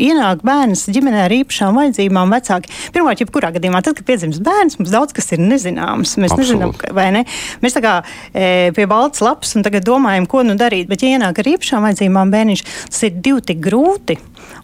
Ienāk 0.00 0.42
bērns 0.46 0.86
ģimenē 0.92 1.26
ar 1.26 1.34
īpašām 1.36 1.78
vajadzībām, 1.80 2.32
vecāki. 2.36 2.72
Pirmkārt, 2.94 3.22
jebkurā 3.24 3.52
gadījumā, 3.56 3.82
tad, 3.84 3.98
kad 3.98 4.08
piedzimst 4.08 4.42
bērns, 4.44 4.78
mums 4.80 4.92
daudz 4.94 5.16
kas 5.16 5.32
ir 5.36 5.42
nezināms. 5.42 6.16
Mēs 6.20 6.34
Absolut. 6.34 6.42
nezinām, 6.42 6.74
vai 6.96 7.08
ne? 7.18 7.24
Mēs 7.64 7.76
tā 7.76 7.84
kā 7.84 7.94
e, 8.32 8.72
pie 8.76 8.86
balts 8.90 9.22
lapas 9.24 9.56
un 9.58 9.66
tagad 9.66 9.86
domājam, 9.88 10.28
ko 10.30 10.44
nu 10.46 10.56
darīt. 10.60 10.88
Bet, 10.90 11.04
ja 11.04 11.16
ienāk 11.18 11.42
ar 11.42 11.52
īpašām 11.54 11.88
vajadzībām 11.88 12.32
bērniņš, 12.32 12.64
tas 12.92 13.06
ir 13.08 13.18
divi 13.20 13.44
tik 13.52 13.62
grūti. 13.64 14.18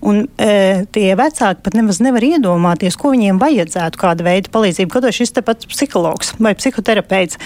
Un 0.06 0.24
e, 0.38 0.86
tie 0.94 1.08
vecāki 1.18 1.64
pat 1.64 1.74
nemaz 1.74 1.98
nevar 2.04 2.24
iedomāties, 2.24 2.98
ko 2.98 3.12
viņiem 3.14 3.40
vajadzētu, 3.42 3.98
kāda 3.98 4.26
veida 4.26 4.52
palīdzību. 4.54 5.00
Arī 5.00 5.14
šis 5.14 5.34
te 5.34 5.42
pats 5.46 5.66
psihologs 5.68 6.36
vai 6.38 6.54
psihoterapeits 6.58 7.38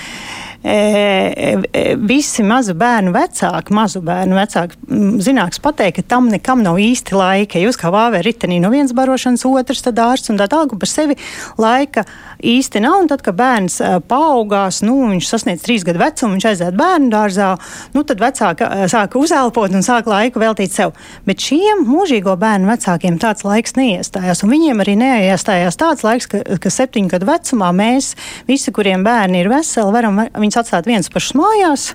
e, 0.63 0.75
e, 0.75 1.85
visi 1.97 2.45
mazu 2.47 2.75
bērnu 2.79 3.13
vecāki, 3.15 3.75
mazu 3.75 4.03
bērnu 4.05 4.37
vecāki 4.37 4.79
zināms 5.25 5.63
pateikt, 5.63 6.01
ka 6.01 6.15
tam 6.15 6.29
nekam 6.33 6.63
nav 6.65 6.79
īsti 6.83 7.17
laika. 7.17 7.63
Jūs 7.63 7.79
kā 7.81 7.91
vāvē 7.95 8.23
ritenī 8.25 8.61
no 8.63 8.71
vienas 8.73 8.95
barošanas, 8.97 9.47
otrs 9.49 9.83
tad 9.87 10.01
ārsts 10.03 10.33
un 10.33 10.41
tā 10.41 10.49
tālāk, 10.53 10.77
par 10.79 10.91
sevi 10.91 11.19
laika 11.61 12.07
īsti 12.43 12.83
nav. 12.85 13.01
Un 13.03 13.11
tad, 13.11 13.25
kad 13.27 13.39
bērns 13.39 13.81
e, 13.81 13.93
paaugās, 14.09 14.83
nu, 14.87 14.99
viņš 15.11 15.31
sasniedz 15.31 15.65
trīs 15.65 15.87
gadu 15.87 16.03
vecumu, 16.03 16.37
viņš 16.37 16.49
aiziet 16.53 16.79
bērnu 16.79 17.11
dārzā, 17.13 17.55
nu, 17.97 18.05
tad 18.07 18.23
vecāka 18.23 18.69
e, 18.69 18.89
sāka 18.93 19.19
uzelpot 19.21 19.73
un 19.73 19.87
sāka 19.87 20.13
laiku 20.13 20.43
veltīt 20.43 20.75
sev. 20.75 20.95
Bet 21.27 21.43
šiem 21.43 21.85
mūžīgo 21.89 22.37
bērnu 22.43 22.71
vecākiem 22.71 23.19
tāds 23.23 23.47
laiks 23.47 23.77
neiestājās, 23.79 24.45
viņiem 24.47 24.83
arī 24.85 24.97
neiestājās 25.01 25.79
tāds 25.81 26.05
laiks, 26.07 26.29
ka, 26.33 26.43
ka 26.63 26.73
septiņu 26.73 27.15
gadu 27.15 27.31
vecumā 27.31 27.73
mēs 27.77 28.13
visi, 28.51 28.75
kuriem 28.75 29.07
bērni 29.07 29.45
ir 29.45 29.53
veseli, 29.53 29.95
varam 29.95 30.25
viņus 30.27 30.63
atstāt 30.65 30.91
viens 30.91 31.13
pašs 31.13 31.37
mājās. 31.39 31.93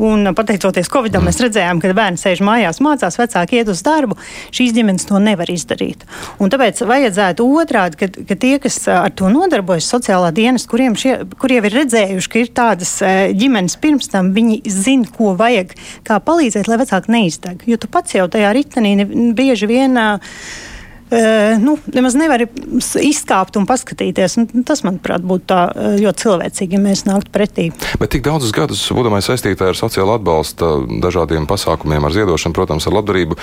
Un, 0.00 0.30
pateicoties 0.36 0.88
Covidam, 0.92 1.26
mēs 1.28 1.40
redzējām, 1.42 1.80
ka 1.82 1.92
bērni 1.96 2.20
sēž 2.20 2.42
mājās, 2.46 2.80
mācās, 2.84 3.18
vecāki 3.20 3.60
iet 3.60 3.70
uz 3.72 3.82
darbu. 3.84 4.16
Šīs 4.54 4.72
ģimenes 4.76 5.08
to 5.08 5.20
nevar 5.22 5.50
izdarīt. 5.52 6.06
Un 6.40 6.52
tāpēc 6.52 6.80
vajadzētu 6.88 7.46
otrādi, 7.60 8.00
ka, 8.00 8.08
ka 8.30 8.38
tie, 8.40 8.54
kas 8.62 8.80
ar 8.92 9.12
to 9.16 9.28
nodarbojas, 9.32 9.90
sociālā 9.90 10.30
dienas, 10.36 10.64
kuriem, 10.70 10.96
šie, 11.00 11.18
kuriem 11.40 11.68
ir 11.68 11.78
redzējuši, 11.82 12.32
ka 12.32 12.40
ir 12.40 12.54
tādas 12.56 12.96
ģimenes 13.36 13.76
pirms 13.82 14.08
tam, 14.12 14.32
viņi 14.36 14.62
zina, 14.70 15.10
ko 15.16 15.34
vajag, 15.38 15.76
kā 16.06 16.20
palīdzēt, 16.24 16.70
lai 16.70 16.80
vecāki 16.80 17.16
neizdeg. 17.16 17.68
Jo 17.68 17.80
tu 17.80 17.90
pats 17.92 18.16
jau 18.16 18.28
tajā 18.30 18.54
ritenī 18.56 18.96
bieži 19.36 19.68
vien. 19.70 19.98
Uh, 20.00 20.10
Uh, 20.20 20.69
nu, 21.10 21.76
nemaz 21.94 22.14
nevar 22.18 22.44
izkāpt 22.46 23.58
un 23.58 23.66
paskatīties. 23.68 24.36
Un 24.40 24.64
tas, 24.66 24.84
manuprāt, 24.86 25.24
būtu 25.26 25.48
tā 25.50 25.60
ļoti 26.00 26.24
cilvēcīgi, 26.24 26.76
ja 26.76 26.82
mēs 26.82 27.04
nāktu 27.08 27.32
pretī. 27.34 27.66
Bet 28.00 28.12
tik 28.14 28.24
daudzus 28.26 28.54
gadus, 28.54 28.82
būdamais 28.94 29.26
saistītā 29.26 29.70
ar 29.70 29.78
sociālo 29.78 30.14
atbalstu, 30.18 30.70
dažādiem 31.02 31.48
pasākumiem, 31.50 32.06
ar 32.06 32.14
ziedošanu, 32.14 32.56
protams, 32.56 32.86
ar 32.86 32.96
labdarību. 33.00 33.38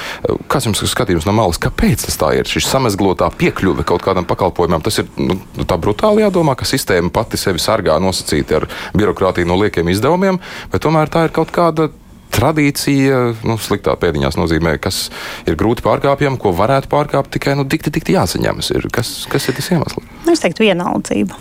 Kāds 0.51 0.69
jums 0.69 0.83
ir 0.83 0.91
skatījums 0.91 1.27
no 1.27 1.36
malas, 1.38 1.59
kāpēc 1.62 2.07
tas 2.07 2.19
tā 2.19 2.33
ir? 2.39 2.47
Šis 2.50 2.69
samezglotā 2.71 3.29
piekļuve 3.38 3.86
kaut 3.88 4.05
kādam 4.05 4.27
pakalpojumam, 4.29 4.83
tas 4.86 5.01
ir 5.03 5.12
nu, 5.19 5.39
tā 5.67 5.79
brutāli 5.81 6.24
jādomā, 6.25 6.55
ka 6.57 6.67
sistēma 6.67 7.12
pati 7.13 7.39
sevi 7.39 7.62
sargā 7.62 8.00
nosacīti 8.03 8.62
ar 8.62 8.67
birokrātiju 8.97 9.50
no 9.50 9.59
liekiem 9.62 9.91
izdevumiem, 9.91 10.39
bet 10.71 10.86
tomēr 10.88 11.12
tā 11.12 11.27
ir 11.27 11.36
kaut 11.36 11.51
kāda 11.55 11.91
tradīcija, 12.34 13.19
nu, 13.48 13.57
sliktā 13.62 13.96
pēdiņās 14.00 14.39
nozīmē, 14.39 14.77
kas 14.81 15.07
ir 15.50 15.57
grūti 15.60 15.86
pārkāpjama, 15.86 16.39
ko 16.41 16.53
varētu 16.57 16.91
pārkāpt, 16.91 17.34
tikai 17.38 17.57
nu, 17.60 17.67
dikti, 17.67 17.93
dikti 17.93 18.17
jāsaņemas. 18.17 18.72
Ir. 18.75 18.89
Kas, 18.93 19.19
kas 19.31 19.48
ir 19.50 19.57
tas 19.57 19.72
iemesls? 19.74 20.10
Nu, 20.25 20.34
es 20.34 20.43
teiktu, 20.43 20.65
vienaldzība. 20.67 21.38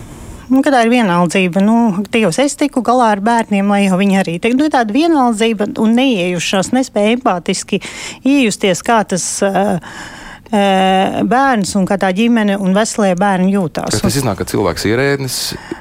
Nu, 0.46 0.60
kad 0.62 0.76
tā 0.76 0.84
ir 0.86 0.92
vienaldzība, 0.92 1.62
nu, 1.64 2.04
Dievs, 2.14 2.38
es 2.38 2.54
tiku 2.58 2.82
galā 2.86 3.10
ar 3.16 3.22
bērniem, 3.24 3.66
lai 3.66 3.86
jau 3.88 3.98
viņi 3.98 4.20
arī 4.20 4.36
tiktu. 4.38 4.60
Nu, 4.60 4.68
tāda 4.70 4.94
vienaldzība 4.94 5.72
un 5.82 5.96
neiejušās, 5.98 6.70
nespēja 6.76 7.16
empātiski 7.16 7.82
iejusties, 8.22 8.84
kā 8.86 9.02
tas. 9.10 9.26
Uh, 9.42 9.82
bērns 10.46 11.72
un 11.74 11.86
kā 11.90 11.96
tā 11.98 12.12
ģimene 12.14 12.54
un 12.62 12.70
veselē 12.76 13.16
bērni 13.18 13.50
jūtās. 13.50 13.98
Tas 13.98 14.18
iznāk, 14.20 14.38
ka 14.38 14.46
cilvēks 14.46 14.84
ierēdnis 14.86 15.38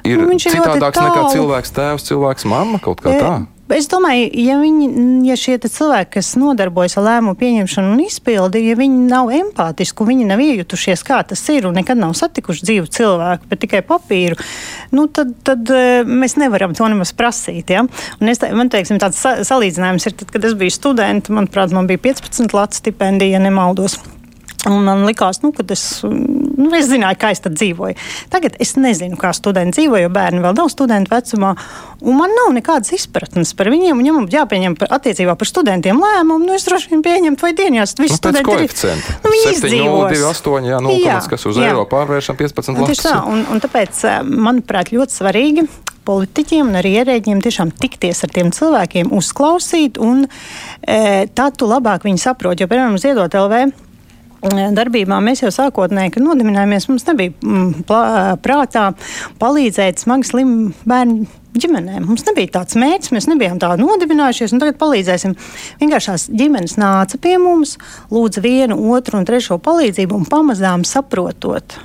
ir 0.09 0.23
nu, 0.23 0.39
citādāks 0.41 0.97
nekā 0.97 1.27
cilvēks 1.35 1.75
tēvs, 1.75 2.07
cilvēks 2.09 2.47
mamma 2.49 2.79
kaut 2.81 3.03
kā 3.05 3.13
tā. 3.13 3.33
Es 3.65 3.87
domāju, 3.89 4.27
ja, 4.45 4.59
viņi, 4.61 4.87
ja 5.25 5.35
šie 5.39 5.55
cilvēki, 5.57 6.19
kas 6.19 6.27
nodarbojas 6.37 6.99
ar 6.99 7.07
lēmumu 7.07 7.33
pieņemšanu 7.39 7.95
un 7.95 8.03
izpildi, 8.03 8.61
ja 8.61 8.75
viņi 8.77 9.07
nav 9.09 9.31
empātiski, 9.33 10.05
viņi 10.05 10.27
nav 10.29 10.43
iejutušies, 10.43 11.01
kā 11.07 11.23
tas 11.25 11.41
ir, 11.49 11.65
un 11.65 11.73
nekad 11.79 11.97
nav 11.97 12.13
satikuši 12.13 12.61
dzīvu 12.67 12.91
cilvēku, 12.93 13.49
bet 13.49 13.63
tikai 13.65 13.81
papīru, 13.87 14.37
nu, 14.93 15.07
tad, 15.09 15.33
tad 15.49 15.73
eh, 15.73 16.05
mēs 16.05 16.37
nevaram 16.37 16.77
to 16.77 16.85
nemaz 16.93 17.15
prasīt. 17.17 17.73
Ja? 17.73 17.87
Un 18.21 18.29
es, 18.29 18.43
man 18.53 18.69
teiksim, 18.69 19.01
tāds 19.01 19.23
salīdzinājums 19.25 20.05
ir, 20.11 20.19
tad, 20.21 20.29
kad 20.35 20.45
es 20.45 20.53
biju 20.61 20.75
students, 20.75 21.33
manuprāt, 21.33 21.73
man 21.73 21.89
bija 21.89 22.03
15 22.05 22.53
lats 22.53 22.83
stipendija, 22.83 23.39
ja 23.39 23.41
nemaldos. 23.41 23.97
Un 24.69 24.85
man 24.85 25.03
likās, 25.09 25.41
nu, 25.41 25.51
ka 25.53 25.65
es, 25.73 26.03
nu, 26.57 26.71
es 26.77 26.89
zināju, 26.89 27.19
kā 27.21 27.31
es 27.35 27.41
tur 27.43 27.53
dzīvoju. 27.55 27.97
Tagad 28.33 28.57
es 28.63 28.75
nezinu, 28.79 29.17
kā 29.19 29.31
studenti 29.35 29.79
dzīvo, 29.79 29.99
jo 30.03 30.11
bērni 30.13 30.43
vēl 30.43 30.55
nav 30.57 30.71
studentu 30.73 31.13
vecumā. 31.13 31.53
Man 32.05 32.35
nav 32.37 32.51
nekādas 32.55 32.93
izpratnes 32.95 33.53
par 33.57 33.71
viņiem. 33.73 34.03
Ja 34.05 34.15
man 34.15 34.29
jāpieņem 34.31 34.77
par, 34.79 34.91
attiecībā 34.99 35.37
par 35.39 35.49
studentiem 35.49 36.01
lēmumu, 36.01 36.47
nu, 36.47 36.57
es 36.57 36.67
droši 36.67 36.93
vien 36.93 37.05
pieņemtu, 37.05 37.45
vai 37.45 37.53
dienās 37.57 37.95
visi 37.99 38.17
nu, 38.17 38.21
studenti 38.21 38.55
ir. 38.67 39.01
Nu, 39.23 39.33
viņi 39.33 39.57
7, 39.61 39.73
0, 39.85 40.05
2, 40.13 40.21
8, 40.31 40.69
jā, 40.71 40.83
0, 40.89 40.99
jā, 41.05 41.17
kas 41.31 41.49
uz 41.49 41.59
jā. 41.59 41.71
eiro 41.71 41.87
pārvēršam 41.89 42.39
15 42.39 42.79
lapas. 42.83 43.03
Tā, 43.05 43.17
un, 43.31 43.45
un 43.51 43.63
tāpēc, 43.63 44.05
eh, 44.09 44.21
manuprāt, 44.25 44.93
ļoti 44.95 45.19
svarīgi 45.21 45.67
politiķiem 46.05 46.69
un 46.69 46.79
arī 46.79 46.91
ierēģiem 47.01 47.41
tiešām 47.41 47.71
tikties 47.81 48.23
ar 48.25 48.33
tiem 48.35 48.51
cilvēkiem, 48.53 49.09
uzklausīt, 49.15 49.97
un 50.01 50.25
e, 50.25 50.99
tad 51.33 51.57
tu 51.59 51.69
labāk 51.69 52.05
viņi 52.05 52.21
saprot. 52.21 52.61
Jo, 52.61 52.69
piemēram, 52.69 52.99
Ziedot 53.01 53.33
LV 53.33 53.84
darbībā 54.53 55.17
mēs 55.23 55.43
jau 55.43 55.51
sākotnēji, 55.53 56.15
kad 56.15 56.25
nodibinājāmies, 56.25 56.89
mums 56.91 57.07
nebija 57.07 57.33
mm, 57.39 57.87
prātā 58.43 58.91
palīdzēt 59.41 60.03
smagi 60.03 60.29
slimu 60.29 60.71
bērnu 60.89 61.25
ģimenēm. 61.55 62.05
Mums 62.07 62.25
nebija 62.27 62.57
tāds 62.57 62.77
mērķis, 62.79 63.13
mēs 63.15 63.29
nebijām 63.31 63.59
tā 63.61 63.71
nodibinājušies, 63.79 64.53
un 64.55 64.61
tagad 64.63 64.79
palīdzēsim. 64.81 65.35
Vienkārši 65.81 66.11
tās 66.11 66.27
ģimenes 66.31 66.77
nāca 66.81 67.19
pie 67.21 67.37
mums, 67.41 67.77
lūdza 68.13 68.43
vienu, 68.43 68.77
otru 68.95 69.21
un 69.21 69.27
trešo 69.27 69.59
palīdzību, 69.63 70.19
un 70.19 70.29
pamazām 70.29 70.85
saprotot, 70.87 71.77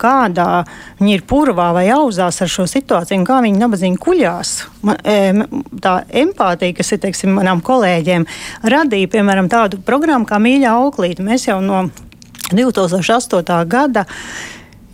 kādā 0.00 0.64
viņi 0.98 1.14
ir 1.16 1.24
purvā 1.28 1.70
vai 1.76 1.86
auzās 1.94 2.40
ar 2.44 2.52
šo 2.52 2.66
situāciju, 2.70 3.24
kā 3.28 3.40
viņi 3.44 3.62
nabadzīgi 3.62 4.02
kuļās. 4.02 4.52
Man, 4.86 5.00
e, 5.04 5.46
tā 5.84 5.94
empātija, 6.24 6.76
kas 6.78 6.92
ir 6.94 7.02
teiksim, 7.04 7.34
manām 7.38 7.62
kolēģiem, 7.64 8.26
radīja 8.74 9.14
piemēram 9.14 9.50
tādu 9.52 9.82
programmu 9.86 10.28
kā 10.28 10.40
Mīļā 10.42 10.76
auklīte. 10.82 11.26
Mēs 11.26 11.48
jau 11.50 11.60
no 11.64 11.88
2008. 12.52 13.64
gada 13.68 14.06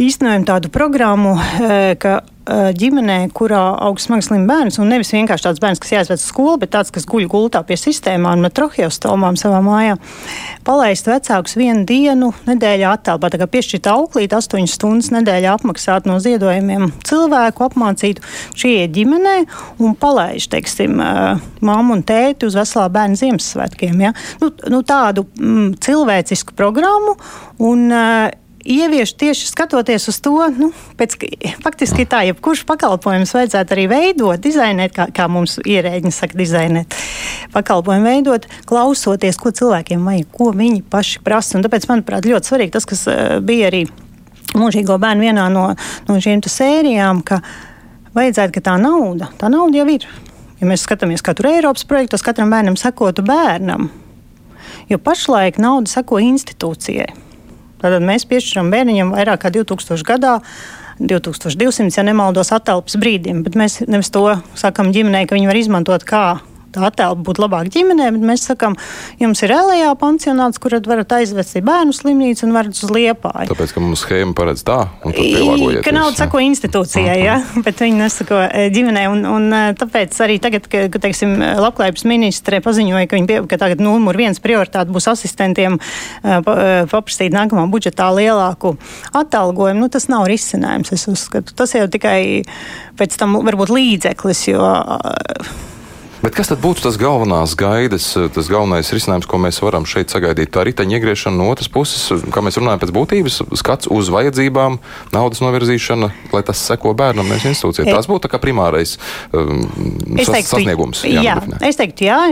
īstenojam 0.03 0.47
tādu 0.49 0.71
programmu, 0.75 1.37
e, 1.39 1.95
ka 2.01 2.21
ģimenē, 2.45 3.31
kurā 3.33 3.63
aug 3.87 4.01
smags 4.01 4.29
slims 4.29 4.45
bērns, 4.49 4.77
un 4.79 4.91
nevis 4.93 5.13
vienkārši 5.15 5.47
tāds 5.47 5.61
bērns, 5.63 5.81
kas 5.81 5.93
jāizved 5.95 6.21
uz 6.21 6.27
skolu, 6.29 6.59
bet 6.61 6.75
tāds, 6.75 6.91
kas 6.93 7.07
guļ 7.09 7.25
gultā 7.33 7.63
pie 7.65 7.79
sistēmām, 7.81 8.43
no 8.43 8.51
tracheostomām 8.53 9.39
savā 9.41 9.63
mājā, 9.65 9.97
palaist 10.67 11.09
vecākus 11.09 11.57
vienu 11.57 11.87
dienu 11.89 12.33
nedēļā 12.45 12.93
attālpā, 12.99 13.31
tā 13.33 13.41
kā 13.41 13.49
piešķirt 13.49 13.89
auklīt, 13.89 14.37
astoņas 14.37 14.77
stundas 14.77 15.11
nedēļā 15.15 15.57
apmaksāt 15.57 16.09
no 16.11 16.19
ziedojumiem 16.21 16.91
cilvēku, 17.09 17.65
apmācītu 17.65 18.21
šie 18.61 18.77
ģimenē 18.93 19.37
un 19.81 19.97
palaiž, 19.97 20.51
teiksim, 20.53 21.01
mammu 21.65 21.97
un 21.99 22.05
tēti 22.05 22.51
uz 22.51 22.61
veselā 22.61 22.91
bērna 22.93 23.17
Ziemassvētkiem. 23.17 24.05
Ja? 24.05 24.13
Nu, 24.43 24.53
nu, 24.69 24.85
tādu 24.85 25.25
mm, 25.41 25.77
cilvēcisku 25.85 26.53
programmu 26.59 27.17
un 27.65 27.89
uh, 27.89 28.33
ievieš 28.65 29.15
tieši 29.21 29.49
skatoties 29.51 30.09
uz 30.09 30.19
to, 30.25 30.35
nu, 30.57 30.71
pēc, 30.99 31.17
faktiski 31.65 32.07
tā, 32.09 32.23
jebkurš 32.29 32.65
pakalpojums 32.69 33.35
vajadzētu 33.37 33.77
arī 33.77 33.85
veidot, 33.91 34.41
dizainēt, 34.41 34.95
kā, 34.97 35.09
kā 35.15 35.29
mums 35.31 35.59
ierēģi 35.61 36.13
saka, 36.15 36.39
dizainēt. 36.39 36.97
Pakalpojumu 37.55 38.09
veidot, 38.09 38.49
klausoties, 38.69 39.39
ko 39.41 39.53
cilvēkiem 39.55 40.05
vajag, 40.09 40.31
ko 40.35 40.51
viņi 40.57 40.83
paši 40.91 41.23
prasa. 41.25 41.59
Un 41.59 41.67
tāpēc, 41.67 41.89
manuprāt, 41.91 42.29
ļoti 42.29 42.51
svarīgi 42.51 42.75
tas, 42.75 42.89
kas 42.89 43.07
uh, 43.11 43.39
bija 43.45 43.69
arī 43.71 43.85
mūžīgo 44.55 44.99
bērnu 45.03 45.29
vienā 45.29 45.49
no, 45.53 45.67
no 46.09 46.21
šīm 46.23 46.45
sērijām, 46.49 47.25
ka 47.27 47.41
vajadzētu, 48.17 48.55
ka 48.57 48.65
tā 48.71 48.79
nauda, 48.81 49.31
tā 49.41 49.51
nauda 49.53 49.83
jau 49.83 49.89
ir. 49.93 50.09
Ja 50.61 50.71
mēs 50.71 50.87
skatāmies 50.87 51.25
katru 51.25 51.51
Eiropas 51.51 51.85
projektu, 51.89 52.15
tad 52.17 52.29
katram 52.31 52.53
bērnam 52.55 52.79
sekotu 52.81 53.25
bērnam. 53.27 53.91
Jo 54.89 55.01
pašlaik 55.03 55.59
nauda 55.61 55.91
seko 55.91 56.21
institūcijai. 56.23 57.24
Tātad 57.83 58.05
mēs 58.07 58.27
piešķiram 58.31 58.71
bērniņam 58.73 59.13
vairāk 59.17 59.45
kā 59.45 59.53
2000 59.55 60.07
gadā. 60.09 60.39
2200, 61.01 61.91
ja 61.99 62.05
nemaldos, 62.07 62.53
atelpas 62.55 62.95
brīdim, 63.03 63.41
bet 63.43 63.57
mēs 63.59 63.81
nevis 63.91 64.13
to 64.15 64.29
sakam 64.55 64.93
ģimenei, 64.95 65.25
ka 65.27 65.35
viņi 65.35 65.49
var 65.51 65.59
izmantot 65.59 66.05
kā 66.07 66.25
tā 66.75 66.85
attēla 66.89 67.19
būtu 67.25 67.45
labāk 67.45 67.71
ģimenē, 67.75 68.11
bet 68.17 68.27
mēs 68.33 68.47
sakām, 68.51 68.77
jums 69.21 69.43
ir 69.45 69.55
ēlējā 69.55 69.93
pansionāts, 70.01 70.61
kur 70.63 70.77
varat 70.89 71.13
aizvest 71.19 71.57
bērnu 71.65 71.95
slimnīcu 71.95 72.47
un 72.47 72.55
varat 72.57 72.75
uz 72.75 72.91
liepāju. 72.91 73.49
Tāpēc, 73.51 73.75
ka 73.75 73.83
mums 73.83 74.03
schēma 74.05 74.35
paredz 74.37 74.65
tā, 74.67 74.79
un 75.05 75.15
tur 75.15 75.23
pielāgojies. 75.23 75.83
Ka 75.87 75.95
nauda 75.95 76.19
sako 76.19 76.43
institūcijai, 76.45 77.17
ja, 77.23 77.39
bet 77.67 77.83
viņi 77.85 78.01
nesako 78.01 78.41
e, 78.47 78.69
ģimenē, 78.75 79.05
un, 79.13 79.25
un 79.31 79.49
e, 79.55 79.63
tāpēc 79.79 80.19
arī 80.27 80.39
tagad, 80.43 80.69
ka, 80.71 80.87
ka 80.93 81.03
teiksim, 81.07 81.37
labklājības 81.63 82.07
ministre 82.11 82.61
paziņoja, 82.65 83.09
ka, 83.11 83.21
viņi, 83.21 83.41
ka 83.51 83.61
tagad 83.61 83.83
numur 83.85 84.19
viens 84.19 84.43
prioritāte 84.43 84.95
būs 84.95 85.09
asistentiem 85.13 85.79
e, 85.79 86.41
paprastīt 86.91 87.35
nākamā 87.35 87.67
budžetā 87.73 88.11
lielāku 88.15 88.75
atalgojumu, 89.15 89.87
nu 89.87 89.93
tas 89.93 90.09
nav 90.13 90.27
risinājums, 90.31 90.95
es 90.95 91.07
uzskatu. 91.11 91.55
Tas 91.57 91.77
jau 91.77 91.87
tikai 91.91 92.43
pēc 92.99 93.21
tam 93.21 93.39
varbūt 93.45 93.73
līdzeklis, 93.75 94.49
jo 94.53 94.65
Bet 96.25 96.33
kas 96.39 96.49
tad 96.49 96.61
būtu 96.63 96.87
tas 96.87 96.97
galvenās 96.97 97.53
gaidas, 97.61 98.07
tas 98.33 98.47
galvenais 98.49 98.89
risinājums, 98.97 99.27
ko 99.29 99.37
mēs 99.43 99.59
varam 99.61 99.85
šeit 99.89 100.09
sagaidīt? 100.15 100.55
Tā 100.55 100.63
riteņa 100.65 100.97
iegriešana 100.97 101.37
no 101.37 101.51
otras 101.53 101.69
puses, 101.69 102.07
kā 102.33 102.41
mēs 102.41 102.57
runājam 102.57 102.81
pēc 102.81 102.93
būtības, 102.97 103.37
skats 103.61 103.91
uz 103.93 104.09
vajadzībām, 104.15 104.79
naudas 105.13 105.43
novirzīšana, 105.45 106.09
lai 106.33 106.43
tas 106.49 106.63
seko 106.65 106.95
bērnam, 106.97 107.29
nevis 107.29 107.45
institūcijai. 107.51 107.93
Tas 107.93 108.09
būtu 108.09 108.31
kā 108.33 108.41
primārais 108.41 108.97
um, 109.37 109.67
es 110.17 110.33
teiktu, 110.33 110.55
sasniegums. 110.55 111.05
Jā, 111.05 111.37
es 111.61 111.81
teiktu, 111.83 112.09
jā, 112.09 112.23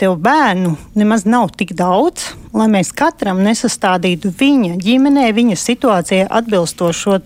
tev 0.00 0.18
bērnu 0.26 0.74
nemaz 0.98 1.22
nav 1.28 1.54
tik 1.54 1.76
daudz 1.78 2.32
lai 2.56 2.68
mēs 2.72 2.92
katram 2.96 3.40
nesastādītu 3.44 4.32
viņa 4.36 4.76
ģimenē, 4.82 5.28
viņa 5.36 5.56
situācijai 5.60 6.26
atbilstošo 6.38 7.18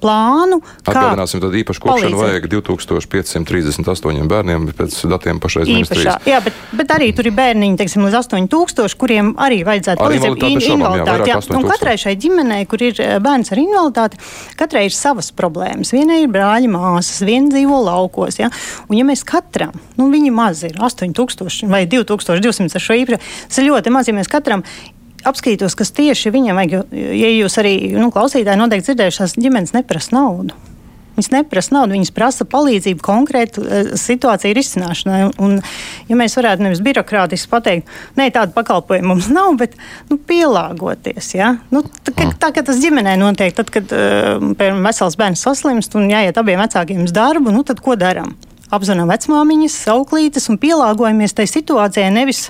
plānu. 0.00 0.60
Atgādināsim, 0.84 1.42
tad 1.42 1.54
īpaši 1.60 1.82
kopšanu 1.84 2.20
vajag 2.20 2.46
2538 2.52 4.30
bērniem 4.30 4.68
pēc 4.76 4.96
datiem 5.10 5.40
pašreiz 5.42 5.70
ministrijas. 5.70 6.20
Jā, 6.28 6.40
bet, 6.44 6.56
bet 6.76 6.94
arī 6.94 7.10
tur 7.16 7.28
ir 7.30 7.34
bērniņi, 7.36 7.78
teiksim, 7.80 8.04
līdz 8.06 8.18
8000, 8.20 8.96
kuriem 9.00 9.32
arī 9.40 9.62
vajadzētu 9.66 10.02
palīdzēt 10.02 10.46
in, 10.48 10.60
invaliditāti. 10.74 11.30
Jā, 11.30 11.40
un 11.56 11.68
katrai 11.68 11.96
šai 12.00 12.16
ģimenei, 12.20 12.66
kur 12.70 12.82
ir 12.84 13.00
eh, 13.02 13.16
bērns 13.22 13.52
ar 13.54 13.62
invaliditāti, 13.62 14.20
katrai 14.60 14.86
ir 14.88 14.96
savas 14.96 15.30
problēmas. 15.36 15.92
Vienai 15.94 16.22
ir 16.24 16.32
brāļa 16.32 16.70
māsas, 16.72 17.22
viena 17.26 17.52
dzīvo 17.52 17.80
laukos. 17.86 18.40
Ja? 18.40 18.50
Un 18.88 18.98
ja 18.98 19.06
mēs 19.08 19.24
katram, 19.26 19.74
nu 19.98 20.10
viņi 20.12 20.32
maz 20.34 20.64
ir 20.68 20.78
8000 20.80 21.70
vai 21.70 21.84
2200 21.90 22.78
ar 22.78 22.84
šo 22.84 22.98
īpašu, 23.02 23.20
tas 23.48 23.62
ir 23.62 23.68
ļoti 23.70 23.94
maz, 23.94 24.10
ja 24.10 24.16
mēs 24.16 24.30
katram 24.30 24.59
tiešām 24.64 24.98
apskatītos, 25.28 25.76
kas 25.76 25.92
tieši 25.96 26.32
viņam 26.32 26.58
vajag. 26.60 26.90
Ja 26.96 27.30
jūs 27.34 27.58
arī 27.60 27.92
nu, 27.92 28.10
klausītāji 28.14 28.60
noteikti 28.60 28.90
dzirdējušās, 28.90 29.38
ģimenes 29.40 29.76
neprasa 29.76 30.16
naudu. 30.16 30.56
Viņas 31.16 31.32
neprasa 31.34 31.74
naudu, 31.74 31.92
viņas 31.92 32.12
prasa 32.16 32.46
palīdzību 32.48 33.02
konkrētu 33.04 33.60
uh, 33.60 33.90
situāciju 33.98 34.54
risināšanai. 34.56 35.18
Un, 35.42 35.58
ja 36.08 36.16
mēs 36.16 36.36
varētu 36.38 36.64
nevis 36.64 36.80
birokrātiski 36.86 37.50
pateikt, 37.50 37.90
nē, 38.16 38.30
tāda 38.32 38.54
pakalpojuma 38.56 39.10
mums 39.10 39.28
nav, 39.36 39.58
bet 39.60 39.74
nu, 40.08 40.16
pielāgoties. 40.16 41.34
Ja? 41.36 41.56
Nu, 41.74 41.82
tā, 41.84 42.14
ka, 42.16 42.30
tā 42.46 42.52
kā 42.56 42.64
tas 42.64 42.80
ģimenē 42.80 43.18
notiek, 43.20 43.52
tad, 43.58 43.72
kad 43.74 43.92
uh, 43.92 44.38
piemēram, 44.40 44.86
vesels 44.86 45.18
bērns 45.20 45.42
saslimst 45.44 45.98
un 46.00 46.08
jāiet 46.08 46.40
abiem 46.40 46.62
vecākiem 46.62 47.02
uz 47.04 47.12
darbu, 47.12 47.52
nu, 47.52 47.66
tad 47.68 47.84
ko 47.84 47.98
darām? 48.00 48.38
Apzinām 48.70 49.10
vecmāmiņas, 49.10 49.76
auklītes 49.90 50.46
un 50.48 50.56
pielāgojamies 50.62 51.34
tai 51.36 51.50
situācijai 51.50 52.08
nevis 52.14 52.46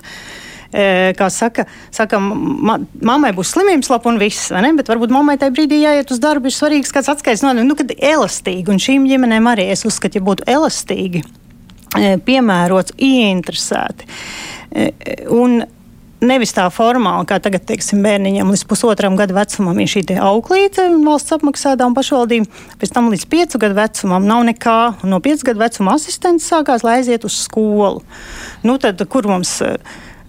kā 0.71 1.27
saka, 1.33 1.65
saka 1.91 2.19
ma 2.21 2.77
mammai 3.01 3.33
būs 3.35 3.51
slimības 3.55 3.91
lapa 3.91 4.11
un 4.11 4.19
viss, 4.21 4.51
vai 4.53 4.63
ne? 4.65 4.71
Bet 4.77 4.91
varbūt 4.91 5.11
mammai 5.11 5.37
tajā 5.41 5.55
brīdī 5.55 5.81
jāiet 5.81 6.13
uz 6.13 6.21
darbu, 6.23 6.47
ir 6.47 6.55
svarīgs 6.55 6.93
kāds 6.95 7.11
atskaits 7.11 7.43
no, 7.43 7.51
nu, 7.57 7.75
kad 7.79 7.91
elastīgi, 7.97 8.71
un 8.71 8.79
šīm 8.81 9.09
ģimenēm 9.09 9.51
arī 9.51 9.67
es 9.73 9.83
uzskatu, 9.87 10.21
ja 10.21 10.27
būtu 10.29 10.47
elastīgi, 10.51 11.25
piemērots, 12.25 12.95
ieinteresēti. 12.95 14.07
Un 15.35 15.63
nevis 16.21 16.53
tā 16.55 16.67
formāli, 16.73 17.25
kā 17.29 17.39
tagad, 17.43 17.65
teiksim, 17.67 18.03
bērniņam 18.05 18.51
līdz 18.53 18.63
pusotram 18.69 19.17
gadu 19.19 19.35
vecumam 19.35 19.79
ir 19.81 19.89
šī 19.89 20.03
auklīte 20.21 20.85
valsts 21.01 21.35
apmaksātā 21.35 21.87
un 21.87 21.97
pašvaldība, 21.97 22.61
pēc 22.81 22.93
tam 22.93 23.09
līdz 23.13 23.25
piecu 23.31 23.61
gadu 23.61 23.79
vecumam 23.79 24.27
nav 24.29 24.45
nekā, 24.51 24.77
no 25.03 25.19
piecu 25.23 25.49
gadu 25.49 25.63
vecuma 25.63 25.97
asistents 25.97 26.47
sākās, 26.51 26.85
lai 26.85 26.99
aiziet 26.99 27.25
uz 27.27 27.39
skolu. 27.47 28.05
Nu, 28.63 28.77
tad, 28.81 29.01
kur 29.09 29.27
mums 29.29 29.57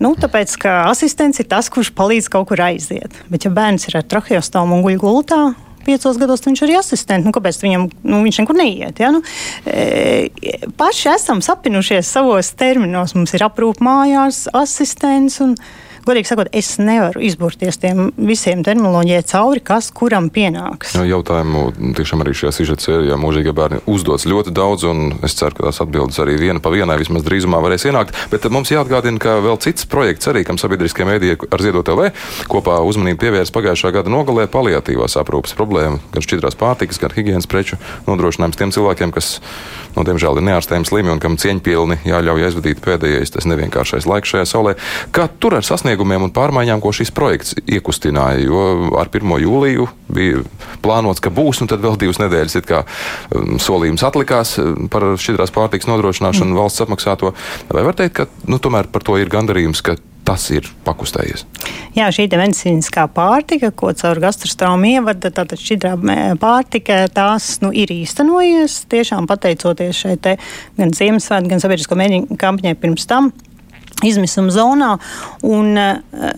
Nu, 0.03 0.15
tāpēc, 0.19 0.55
ka 0.59 0.71
asistents 0.91 1.39
ir 1.39 1.47
tas, 1.51 1.69
kurš 1.71 1.93
palīdz 1.95 2.31
kaut 2.33 2.49
kur 2.51 2.63
aiziet. 2.65 3.15
Bet, 3.31 3.47
ja 3.47 3.53
bērns 3.55 3.87
ir 3.87 4.01
ar 4.01 4.09
tracheostomu 4.09 4.79
un 4.79 4.83
guļ 4.87 4.99
gultā, 4.99 5.43
piecos 5.87 6.19
gados 6.19 6.43
viņš 6.47 6.63
ir 6.67 6.75
asistents. 6.81 7.27
Nu, 7.27 7.35
kāpēc 7.35 7.61
viņam, 7.63 7.87
nu, 8.07 8.23
viņš 8.27 8.43
nekur 8.43 8.59
neiet? 8.59 9.03
Ja? 9.03 9.13
Nu, 9.15 9.23
e, 9.67 10.31
paši 10.79 11.13
esam 11.15 11.43
sapinušies 11.45 12.11
savos 12.17 12.53
terminos. 12.59 13.15
Mums 13.19 13.35
ir 13.37 13.47
aprūp 13.47 13.83
mājās, 13.85 14.45
asistents. 14.59 15.41
Un, 15.45 15.57
godīgi 16.07 16.29
sakot, 16.29 16.51
es 16.57 16.75
nevaru 16.83 17.23
izburties 17.25 17.79
tiem 17.83 18.11
visiem 18.17 18.63
terminoloģijai 18.67 19.23
cauri, 19.31 19.63
kas 19.65 19.91
kuram 19.95 20.29
pienāks. 20.35 20.97
Jā, 20.97 21.05
jautājumu 21.09 21.65
tiešām 21.97 22.25
arī 22.25 22.35
šajā 22.37 22.53
sižeta 22.57 22.87
sērijā 22.87 23.19
mūžīgie 23.21 23.55
bērni 23.57 23.81
uzdots 23.91 24.27
ļoti 24.29 24.55
daudz, 24.55 24.87
un 24.91 25.15
es 25.25 25.37
ceru, 25.39 25.57
ka 25.57 25.69
tās 25.69 25.81
atbildes 25.85 26.19
arī 26.23 26.37
viena 26.41 26.63
pa 26.63 26.73
vienai 26.75 26.99
vismaz 27.01 27.25
drīzumā 27.27 27.61
varēs 27.63 27.87
ienākt. 27.89 28.19
Bet 28.33 28.49
mums 28.53 28.73
jāatgādina, 28.73 29.21
ka 29.23 29.39
vēl 29.45 29.61
cits 29.63 29.87
projekts 29.91 30.31
arī, 30.33 30.45
kam 30.49 30.59
sabiedriskie 30.61 31.07
mēdīji 31.09 31.39
ar 31.49 31.63
Ziedot 31.63 31.93
LV 31.95 32.11
kopā 32.51 32.81
uzmanību 32.89 33.23
pievērs 33.23 33.55
pagājušā 33.55 33.93
gada 33.95 34.13
nogalē 34.13 34.49
paliatīvās 34.51 35.17
aprūpas 35.23 35.55
problēmu, 35.59 36.03
gan 36.15 36.27
šķidrās 36.27 36.59
pārtikas, 36.59 37.01
gan 37.03 37.15
higienas 37.15 37.49
preču 37.51 37.79
nodrošinājums 38.09 38.59
tiem 38.59 38.75
cilvēkiem, 38.75 39.15
kas, 39.15 39.37
no, 39.95 40.05
diemžēl, 40.09 40.41
ir 40.41 40.49
neārstējami 40.51 40.89
slimi 40.89 41.15
un 41.15 41.23
kam 41.23 41.39
cieņpilni 41.41 42.03
jāļauj 42.09 42.49
aizvadīt 42.49 42.83
pēdējais, 42.85 43.35
tas 43.37 43.49
nevienkāršais 43.51 44.09
laiks 44.11 44.35
šajā 44.35 44.49
saulē. 44.49 44.77
Kā 45.15 45.29
tur 45.39 45.59
ar 45.61 45.67
sasniegumiem? 45.67 45.92
Sasniegumiem 45.93 46.25
un 46.25 46.33
pārmaiņām, 46.33 46.81
ko 46.81 46.93
šis 46.93 47.13
projekts 47.13 47.55
iekustināja. 47.67 48.41
Jo 48.47 48.93
ar 48.99 49.11
1. 49.13 49.29
jūliju 49.45 49.89
bija 50.13 50.43
plānots, 50.83 51.21
ka 51.21 51.31
būs, 51.31 51.61
un 51.63 51.69
tad 51.69 51.83
vēl 51.83 51.99
divas 52.01 52.21
nedēļas 52.21 52.65
kā, 52.67 52.85
um, 53.35 53.59
solījums 53.61 54.03
atlikās 54.03 54.59
um, 54.59 54.89
par 54.89 55.15
šķidrās 55.17 55.53
pārtikas 55.53 55.91
nodrošināšanu 55.91 56.53
mm. 56.53 56.59
valsts 56.59 56.85
apmaksāto. 56.85 57.35
Vai 57.69 57.85
var 57.85 57.99
teikt, 57.99 58.17
ka 58.17 58.27
nu, 58.49 58.59
tomēr 58.59 58.89
par 58.89 59.05
to 59.05 59.19
ir 59.21 59.29
gandarījums? 59.29 59.83
tas 60.23 60.45
ir 60.55 60.69
pakustējies. 60.87 61.41
Jā, 61.97 62.07
šī 62.15 62.29
medicīniskā 62.31 63.09
pārtika, 63.11 63.73
ko 63.75 63.91
caur 63.99 64.21
gastrostomu 64.23 64.93
ievada, 64.93 65.33
tātad 65.35 65.59
šķidrā 65.59 65.97
pārtika, 66.39 67.01
tās 67.11 67.57
nu, 67.65 67.73
ir 67.75 67.91
īstenojies. 67.91 68.85
Tiešām 68.93 69.27
pateicoties 69.27 70.05
šai 70.05 70.15
gan 70.79 70.95
Ziemassvētku, 70.95 71.51
gan 71.51 71.65
sabiedrisko 71.65 71.99
mēģinājumu 71.99 72.39
kampaņai 72.39 72.79
pirms 72.79 73.11
tam 73.11 73.33
izmisuma 74.07 74.55
zonā. 74.55 74.97
Un, 75.43 75.77
uh, 75.77 76.33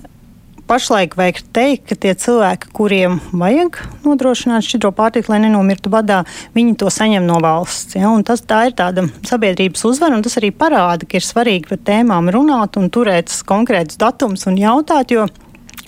Pašlaik 0.64 1.12
vajag 1.20 1.42
teikt, 1.52 1.82
ka 1.90 1.96
tie 2.00 2.14
cilvēki, 2.16 2.70
kuriem 2.72 3.18
vajag 3.36 3.82
nodrošināt 4.06 4.64
šķidro 4.64 4.94
pārtiku, 4.96 5.34
lai 5.34 5.42
nenomirtu 5.42 5.92
badā, 5.92 6.22
viņi 6.56 6.78
to 6.80 6.88
saņem 6.88 7.26
no 7.28 7.36
valsts. 7.44 7.98
Ja? 7.98 8.08
Tas, 8.24 8.40
tā 8.48 8.62
ir 8.70 8.76
tāda 8.78 9.04
sabiedrības 9.28 9.84
uzvara, 9.84 10.16
un 10.16 10.24
tas 10.24 10.38
arī 10.40 10.54
parāda, 10.56 11.04
ka 11.04 11.20
ir 11.20 11.26
svarīgi 11.26 11.68
par 11.68 11.82
tēmām 11.84 12.32
runāt 12.32 12.80
un 12.80 12.88
turēt 12.88 13.34
konkrētus 13.44 14.00
datumus 14.00 14.48
un 14.48 14.56
jautāt, 14.56 15.12
jo 15.12 15.28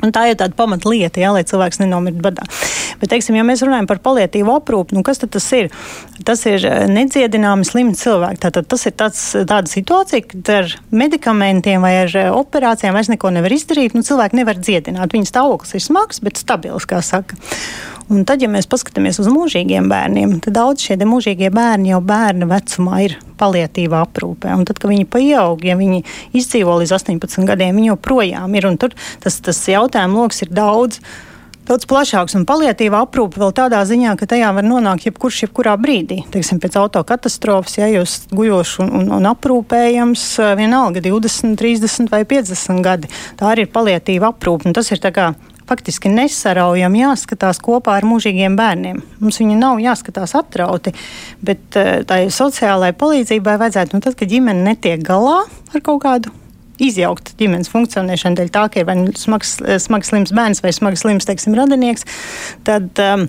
Un 0.06 0.14
tā 0.14 0.28
ir 0.30 0.38
tāda 0.38 0.54
pamatlieta, 0.56 1.20
jā, 1.22 1.32
lai 1.34 1.42
cilvēks 1.46 1.80
nenomirtu 1.82 2.22
badā. 2.24 2.46
Bet, 3.00 3.10
teiksim, 3.12 3.36
ja 3.36 3.44
mēs 3.46 3.64
runājam 3.66 3.88
par 3.90 4.00
palietīvu 4.04 4.54
aprūpi, 4.56 4.96
nu 4.96 5.02
kas 5.06 5.20
tas 5.22 5.48
ir? 5.56 5.72
Tas 6.26 6.44
ir 6.48 6.62
eh, 6.64 6.84
nedziedināmi 6.90 7.66
slimi 7.66 7.96
cilvēki. 7.98 8.40
Tātad 8.46 8.68
tas 8.70 8.86
ir 8.88 8.94
tāds, 8.96 9.24
tāda 9.36 9.70
situācija, 9.70 10.28
kad 10.30 10.52
ar 10.54 10.76
medikamentiem 10.94 11.84
vai 11.84 11.96
ar 12.04 12.14
eh, 12.14 12.30
operācijām 12.32 12.96
vairs 12.96 13.10
neko 13.12 13.34
nevar 13.34 13.56
izdarīt. 13.56 13.96
Nu, 13.96 14.06
cilvēki 14.06 14.40
nevar 14.40 14.62
dziedināt. 14.62 15.12
Viņa 15.16 15.32
stāvoklis 15.32 15.76
ir 15.76 15.84
smags, 15.84 16.22
bet 16.24 16.40
stabils, 16.40 16.88
kā 16.88 17.02
saka. 17.04 17.38
Un 18.06 18.22
tad, 18.22 18.38
ja 18.38 18.46
mēs 18.46 18.68
paskatāmies 18.70 19.18
uz 19.18 19.26
mūžīgiem 19.34 19.88
bērniem, 19.90 20.36
tad 20.44 20.54
daudz 20.54 20.84
šie 20.86 20.94
mūžīgie 21.02 21.48
bērni 21.50 21.90
jau 21.90 21.98
bērna 22.06 22.46
vecumā 22.46 23.00
ir 23.02 23.16
palietīvā 23.40 24.04
aprūpē. 24.06 24.52
Un 24.54 24.62
tad, 24.68 24.78
kad 24.78 24.92
viņi 24.92 25.08
pieaug, 25.10 25.64
ja 25.66 25.74
viņi 25.78 26.04
izdzīvo 26.38 26.76
līdz 26.82 26.94
18 27.00 27.48
gadiem, 27.48 27.74
viņi 27.74 27.90
joprojām 27.90 28.54
ir. 28.54 28.68
Tur 28.78 28.94
tas, 29.24 29.40
tas 29.42 29.58
jautājumu 29.72 30.22
lokus 30.22 30.44
ir 30.46 30.52
daudz. 30.54 31.00
Daudz 31.66 31.82
plašāks 31.90 32.36
un 32.38 32.44
palietīva 32.46 33.00
aprūpe 33.02 33.40
vēl 33.42 33.50
tādā 33.56 33.80
ziņā, 33.82 34.12
ka 34.20 34.28
tajā 34.30 34.52
var 34.54 34.62
nonākt 34.62 35.08
jebkurš, 35.08 35.40
jebkurā 35.48 35.74
brīdī. 35.82 36.20
Teiksim, 36.30 36.60
pēc 36.62 36.78
autokatastrofas, 36.78 37.74
ja 37.80 37.90
jūs 37.90 38.14
guļošs 38.30 38.76
un, 38.84 38.92
un, 39.00 39.10
un 39.18 39.26
aprūpējams, 39.32 40.28
vienalga 40.62 41.02
20, 41.02 41.58
30 41.58 42.14
vai 42.14 42.22
50 42.22 42.86
gadi. 42.86 43.10
Tā 43.34 43.50
arī 43.50 43.66
ir 43.66 43.74
palietīva 43.74 44.30
aprūpe. 44.30 44.70
Tas 44.78 44.94
ir 44.94 45.02
kā 45.10 45.32
faktiski 45.66 46.10
nesaraujami 46.12 47.02
jāskatās 47.02 47.60
kopā 47.62 47.98
ar 47.98 48.06
mūžīgiem 48.08 48.56
bērniem. 48.58 49.02
Mums 49.20 49.40
viņi 49.42 49.58
nav 49.60 49.80
jāskatās 49.82 50.36
atrauti, 50.38 50.94
bet 51.44 51.78
eh, 51.78 52.02
tai 52.08 52.26
sociālai 52.34 52.92
palīdzībai 52.96 53.56
vajadzētu, 53.62 53.96
nu 53.96 54.04
tad, 54.04 54.18
kad 54.18 54.30
ģimene 54.30 54.66
netiek 54.70 55.02
galā 55.06 55.42
ar 55.46 55.84
kaut 55.84 56.02
kādu 56.06 56.34
izjaukt 56.82 57.32
ģimenes 57.40 57.70
funkcionēšanu 57.72 58.36
dēļ 58.36 58.52
tā, 58.52 58.66
ka 58.72 58.82
ir 58.82 58.88
vai 58.88 58.98
nu 59.00 59.14
smags, 59.16 59.56
smags 59.82 60.12
slims 60.12 60.34
bērns 60.36 60.62
vai 60.64 60.74
smags 60.76 61.06
slims, 61.06 61.28
teiksim, 61.28 61.56
radinieks, 61.56 62.04
tad 62.68 63.00
um, 63.00 63.24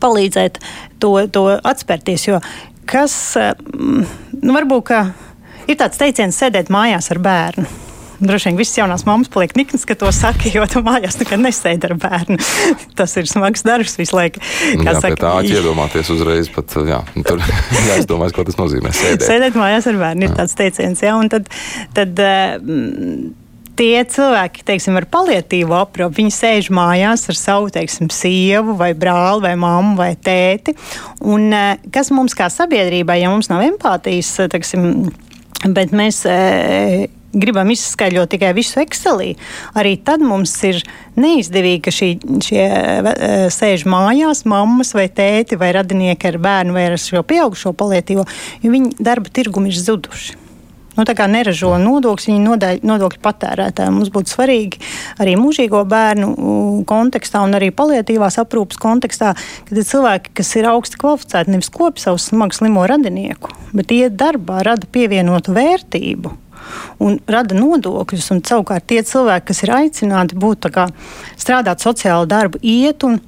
palīdzēt 0.00 0.56
to, 1.02 1.12
to 1.32 1.44
atspērties. 1.68 2.28
Jo 2.30 2.40
kas, 2.88 3.36
um, 3.36 4.06
nu 4.40 4.56
varbūt, 4.56 4.88
ka 4.88 5.02
ir 5.68 5.78
tāds 5.80 6.00
teiciens 6.00 6.40
sēdēt 6.40 6.72
mājās 6.72 7.12
ar 7.12 7.22
bērnu. 7.24 7.87
Droši 8.18 8.50
vien 8.50 8.58
visas 8.58 8.78
jaunās 8.80 9.04
mammas 9.06 9.30
paliek 9.30 9.54
niknas, 9.58 9.84
ka 9.86 9.94
to 9.98 10.10
saka, 10.14 10.50
jo 10.50 10.64
tu 10.70 10.82
mājās 10.86 11.18
nekad 11.20 11.42
nesēdi 11.42 11.86
ar 11.86 11.94
bērnu. 12.02 12.38
Tas 12.98 13.14
ir 13.20 13.28
smags 13.30 13.62
darbs 13.66 13.94
visu 14.00 14.16
laiku. 14.18 14.42
Jā, 14.74 14.96
saka, 14.98 15.18
tā 15.22 15.34
iedomāties 15.46 16.10
uzreiz, 16.14 16.50
pat 16.54 16.74
jā, 16.88 17.02
tur 17.28 17.42
jāizdomājas, 17.90 18.34
ko 18.34 18.46
tas 18.48 18.58
nozīmē. 18.58 18.94
Sēdēt, 18.94 19.26
sēdēt 19.28 19.58
mājās 19.58 19.86
ar 19.90 20.00
bērnu 20.00 20.26
ir 20.26 20.32
jā. 20.32 20.38
tāds 20.40 20.56
teiciens, 20.58 21.04
jā, 21.06 21.12
un 21.14 21.30
tad, 21.30 21.46
tad 21.94 22.18
mm, 22.18 23.30
tie 23.78 24.02
cilvēki, 24.10 24.66
teiksim, 24.66 24.98
ar 24.98 25.06
palietīvu 25.14 25.78
aprūpi, 25.78 26.18
viņi 26.18 26.34
sēž 26.34 26.72
mājās 26.74 27.28
ar 27.30 27.38
savu, 27.38 27.70
teiksim, 27.74 28.10
sievu 28.10 28.74
vai 28.80 28.90
brāli 28.98 29.46
vai 29.46 29.54
mammu 29.62 29.94
vai 30.00 30.10
tēti. 30.18 30.74
Un 31.22 31.54
kas 31.94 32.10
mums 32.10 32.34
kā 32.38 32.50
sabiedrībai, 32.50 33.20
ja 33.22 33.30
mums 33.30 33.52
nav 33.52 33.62
empātijas, 33.68 34.34
teiksim, 34.50 34.90
Bet 35.66 35.90
mēs 35.90 36.20
e, 36.28 37.08
gribam 37.32 37.70
izskaidrot 37.70 38.30
tikai 38.32 38.54
visu 38.56 38.80
Excelī, 38.82 39.34
arī 39.76 39.96
tad 40.04 40.22
mums 40.24 40.54
ir 40.66 40.80
neizdevīgi, 41.20 41.82
ka 41.84 41.94
šī, 41.94 42.10
šie 42.44 42.64
e, 42.64 43.36
sēž 43.52 43.84
mājās, 43.90 44.44
mammas 44.48 44.94
vai 44.96 45.08
tēti 45.12 45.58
vai 45.60 45.72
radinieki 45.76 46.32
ar 46.32 46.40
bērnu 46.42 46.76
vai 46.76 46.88
ar 46.88 46.98
šo 47.00 47.24
pieaugušo 47.26 47.74
palietīvo, 47.76 48.26
jo 48.62 48.74
viņi 48.74 48.96
darba 49.02 49.32
tirgumi 49.32 49.72
ir 49.72 49.80
zuduši. 49.80 50.44
Nu, 50.98 51.04
neražo 51.06 51.76
nodokļus, 51.78 52.24
viņi 52.26 52.40
nodēļ, 52.42 52.80
nodokļu 52.88 53.20
patērētāji. 53.22 53.92
Mums 53.94 54.08
būtu 54.10 54.32
svarīgi 54.32 54.80
arī 55.22 55.36
mūžīgo 55.38 55.84
bērnu 55.86 56.32
kontekstā 56.90 57.44
un 57.46 57.54
arī 57.54 57.68
palietīvās 57.70 58.40
aprūpas 58.42 58.80
kontekstā, 58.82 59.36
kad 59.68 59.78
ir 59.78 59.86
cilvēki, 59.86 60.34
kas 60.40 60.50
ir 60.58 60.66
augsti 60.72 60.98
kvalificēti, 60.98 61.54
nevis 61.54 61.70
kopi 61.70 62.02
savu 62.02 62.18
smagu 62.18 62.58
slimo 62.58 62.82
radinieku, 62.90 63.54
bet 63.78 63.94
iet 63.94 64.18
darbā, 64.18 64.64
rada 64.66 64.90
pievienotu 64.90 65.54
vērtību 65.54 66.34
un 67.04 67.18
rada 67.28 67.56
nodokļus. 67.58 68.30
Un, 68.34 68.42
savukārt, 68.46 68.86
tie 68.90 69.02
cilvēki, 69.06 69.46
kas 69.50 69.64
ir 69.64 69.74
aicināti 69.78 70.38
būt 70.38 70.70
kā, 70.74 70.88
strādāt 71.38 71.84
sociālu 71.84 72.28
darbu, 72.30 72.60
iet 72.62 73.06
un 73.08 73.20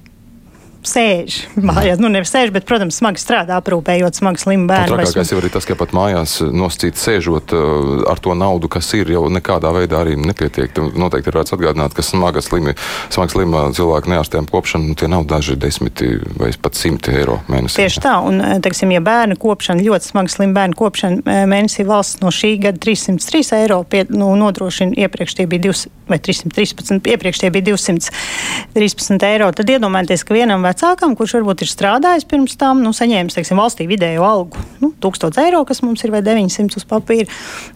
sēž 0.87 1.37
mājās. 1.61 2.01
Nu, 2.01 2.09
nevis 2.13 2.33
sēž, 2.33 2.53
bet, 2.55 2.65
protams, 2.69 2.97
smagi 3.01 3.21
strādā, 3.21 3.59
aprūpējot 3.61 4.17
smagi 4.21 4.43
slimu 4.43 4.69
bērnu. 4.71 4.97
Trakākais 4.97 5.33
jau 5.33 5.41
ir 5.41 5.49
tas, 5.53 5.67
ka 5.69 5.77
pat 5.79 5.93
mājās 5.97 6.39
nosacīt 6.41 7.01
sēžot 7.01 7.55
uh, 7.57 7.91
ar 8.11 8.23
to 8.23 8.35
naudu, 8.39 8.71
kas 8.73 8.89
ir, 8.97 9.13
jau 9.13 9.27
nekādā 9.33 9.73
veidā 9.77 10.01
arī 10.05 10.17
nepietiek. 10.21 10.81
Noteikti 10.97 11.33
ir 11.33 11.39
vērts 11.41 11.57
atgādināt, 11.57 11.97
ka 11.97 12.05
smaga 12.07 12.43
slimi, 12.45 12.75
smaga 13.13 13.35
slima 13.35 13.67
cilvēku 13.77 14.13
neārstējuma 14.15 14.51
kopšana, 14.51 14.89
nu, 14.89 14.97
tie 14.99 15.11
nav 15.13 15.27
daži 15.31 15.59
desmiti 15.61 16.13
vai 16.41 16.53
pat 16.61 16.79
simti 16.79 17.15
eiro 17.15 17.41
mēnesī. 17.51 17.85
Tieši 17.85 18.05
tā, 18.05 18.17
un, 18.27 18.41
teiksim, 18.65 18.95
ja 18.97 19.05
bērnu 19.05 19.39
kopšana, 19.41 19.85
ļoti 19.85 20.13
smaga 20.13 20.33
slima 20.33 20.57
bērnu 20.61 20.81
kopšana 20.81 21.39
mēnesī 21.51 21.87
valsts 21.89 22.25
no 22.25 22.33
šī 22.35 22.57
gada 22.65 22.81
303 22.81 23.55
eiro 23.61 23.83
pie, 23.89 24.07
nu, 24.11 24.33
nodrošina, 24.41 24.97
iepriekš 25.05 25.41
tie 25.41 25.49
bija 25.51 25.69
200 25.71 25.99
vai 26.11 26.19
313, 26.19 27.07
iepriekš 27.07 27.39
tie 27.39 27.51
bija 27.55 27.71
213 27.71 29.27
eiro, 29.29 29.51
tad 29.55 29.71
iedomājieties, 29.71 30.25
ka 30.27 30.35
vienam 30.35 30.65
vecākam, 30.71 31.15
kurš 31.19 31.37
varbūt 31.39 31.65
ir 31.65 31.71
strādājis 31.71 32.27
pirms 32.31 32.57
tam, 32.61 32.81
nu, 32.85 32.95
saņēmis, 32.97 33.37
teiksim, 33.37 33.61
valstī 33.61 33.87
vidēju 33.91 34.25
algu, 34.25 34.65
nu, 34.81 34.93
1000 35.03 35.43
eiro, 35.45 35.63
kas 35.69 35.83
mums 35.85 36.05
ir, 36.07 36.15
vai 36.15 36.23
900 36.27 36.81
uz 36.81 36.87
papīra. 36.89 37.29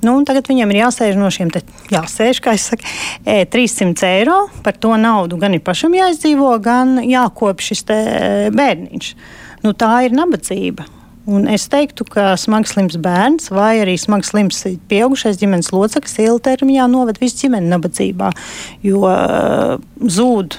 Nu, 0.07 0.17
tagad 0.27 0.49
viņam 0.51 0.73
ir 0.73 0.81
jāsēž 0.85 1.21
no 1.21 1.31
šiem, 1.35 1.53
te, 1.55 1.65
jāsēž, 1.93 2.43
kā 2.45 2.57
es 2.59 2.69
saku, 2.73 2.89
e, 3.27 3.43
300 3.51 4.11
eiro. 4.11 4.41
Par 4.65 4.79
to 4.81 4.97
naudu 5.01 5.39
gan 5.41 5.57
ir 5.57 5.65
pašam 5.65 5.95
jāizdzīvo, 5.97 6.51
gan 6.65 6.99
jākop 7.05 7.63
šis 7.65 7.85
bērniņš. 8.55 9.15
Nu, 9.65 9.73
tā 9.77 9.95
ir 10.09 10.17
nabadzība. 10.17 10.89
Un 11.25 11.47
es 11.49 11.65
teiktu, 11.73 12.05
ka 12.05 12.35
smags 12.37 12.75
slims 12.75 12.99
bērns 13.01 13.49
vai 13.49 13.79
arī 13.81 13.95
smags 14.01 14.29
slims 14.35 14.59
pieaugušais 14.91 15.39
ģimenes 15.41 15.71
loceklis 15.73 16.19
ilgtermiņā 16.21 16.85
noved 16.93 17.17
visu 17.23 17.39
ģimeni 17.47 17.71
nabadzībā, 17.71 18.29
jo 18.85 19.07
uh, 19.09 19.79
zūd 20.05 20.59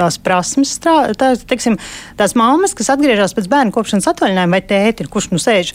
tās 0.00 0.16
prasmes. 0.24 0.72
Strā, 0.78 1.10
tā, 1.20 1.34
teiksim, 1.36 1.76
tās 2.16 2.32
mammas, 2.38 2.72
kas 2.78 2.88
atgriežas 2.94 3.36
pēc 3.36 3.50
bērnu 3.52 3.76
kopšanas 3.76 4.08
atvaļinājuma, 4.14 4.56
vai 4.56 4.62
tēti, 4.72 5.08
kurš 5.10 5.30
nu 5.34 5.42
sēž, 5.42 5.74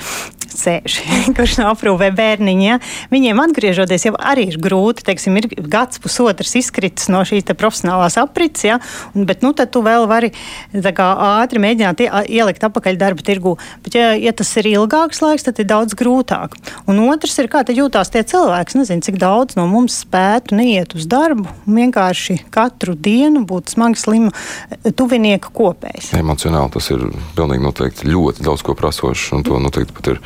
sēž 0.54 1.00
kurš 1.38 1.58
aprūpē 1.66 2.12
bērniņa, 2.16 2.66
ja? 2.68 2.80
viņiem 3.14 3.42
atgriežoties 3.48 4.10
jau 4.10 4.16
arī 4.20 4.50
ir 4.52 4.60
grūti. 4.62 5.06
Teiksim, 5.06 5.38
ir 5.40 5.50
gads, 5.72 6.02
pusotrs 6.04 6.56
izkritis 6.60 7.10
no 7.14 7.24
šīs 7.26 7.48
profesionālās 7.56 8.20
aprits, 8.22 8.66
ja? 8.68 8.80
Un, 9.14 9.28
bet 9.30 9.46
nu, 9.46 9.54
tu 9.56 9.82
vēl 9.86 10.08
vari 10.10 10.32
kā, 10.74 11.08
ātri 11.42 11.62
mēģināt 11.64 12.04
ielikt 12.30 12.64
apakaļ 12.68 13.00
darba 13.00 13.26
tirgu. 13.26 13.56
Bet, 13.86 13.98
ja 13.98 14.26
ja 14.26 14.34
tas 14.36 14.52
ir 14.60 14.70
ilgāks 14.70 15.22
laiks, 15.24 15.46
tad 15.46 15.60
ir 15.62 15.68
daudz 15.70 15.96
grūtāk. 15.98 16.56
Un 16.90 17.02
otrs 17.08 17.38
ir, 17.42 17.50
kā 17.52 17.64
jūtās 17.66 18.12
tie 18.14 18.24
cilvēki. 18.28 18.74
Es 18.74 18.80
nezinu, 18.80 19.06
cik 19.06 19.20
daudz 19.22 19.58
no 19.60 19.68
mums 19.70 20.00
spētu 20.04 20.58
neiet 20.58 20.96
uz 20.98 21.08
darbu 21.10 21.50
vienkārši 21.66 22.40
katru 22.54 22.96
dienu 22.96 23.46
būt 23.48 23.76
smagi 23.76 24.02
slimu 24.02 24.32
eh, 24.32 24.92
tuvinieku 24.96 25.54
kopējs. 25.56 26.14
Emocionāli 26.18 26.74
tas 26.76 26.90
ir 26.94 27.06
pilnīgi 27.38 27.66
noteikti 27.66 28.10
ļoti 28.10 28.46
daudz 28.46 28.66
ko 28.66 28.76
prasošs, 28.78 29.32
un 29.38 29.46
to 29.48 29.60
noteikti 29.62 29.96
pat 29.96 30.12
ir 30.14 30.22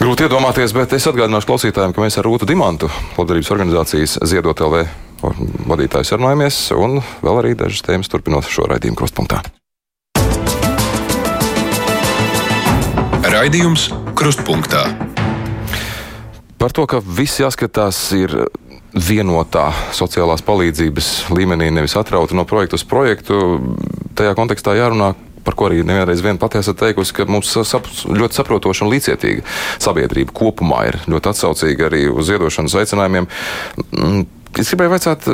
grūti 0.00 0.26
iedomāties. 0.28 0.74
Bet 0.76 0.92
es 0.96 1.08
atgādināšu 1.10 1.50
klausītājiem, 1.50 1.96
ka 1.96 2.04
mēs 2.04 2.20
ar 2.20 2.28
Rūtu 2.28 2.48
Dimantu, 2.48 2.90
labdarības 3.18 3.52
organizācijas 3.54 4.18
Ziedot 4.28 4.60
LV 4.64 4.86
vadītājs 5.70 6.12
sarunājamies, 6.12 6.62
un 6.76 7.00
vēl 7.24 7.40
arī 7.40 7.54
dažas 7.58 7.84
tēmas 7.86 8.10
turpinot 8.12 8.48
šo 8.50 8.68
raidījumu 8.68 8.98
krustpunktā. 9.00 9.40
Raidījums 13.34 13.88
Krustpunktā. 14.14 14.84
Par 16.60 16.72
to, 16.76 16.84
ka 16.86 17.00
viss 17.02 17.40
jāskatās 17.40 17.98
ir 18.14 18.30
vienotā 18.94 19.66
sociālās 19.96 20.44
palīdzības 20.46 21.08
līmenī, 21.34 21.70
nevis 21.74 21.96
atrauta 21.98 22.36
no 22.38 22.44
projekta 22.46 22.78
uz 22.78 22.84
projektu, 22.86 23.58
tajā 24.14 24.36
kontekstā 24.38 24.76
jārunā 24.78 25.14
par 25.44 25.56
ko 25.58 25.68
arī 25.68 25.82
nevienreiz 25.86 26.22
vien 26.24 26.40
pati 26.40 26.60
esat 26.60 26.80
teikusi, 26.80 27.14
ka 27.16 27.28
mums 27.30 27.52
sap, 27.68 27.88
ļoti 28.08 28.40
saprotoša 28.40 28.86
un 28.86 28.94
līdzcietīga 28.94 29.44
sabiedrība 29.84 30.34
kopumā 30.36 30.86
ir 30.90 31.00
ļoti 31.10 31.32
atsaucīga 31.34 31.90
arī 31.90 32.06
uz 32.10 32.30
ziedošanas 32.32 32.78
aicinājumiem. 32.82 33.28
Mm, 33.92 34.26
es 34.58 34.72
gribēju 34.72 34.94
vaicāt, 34.96 35.30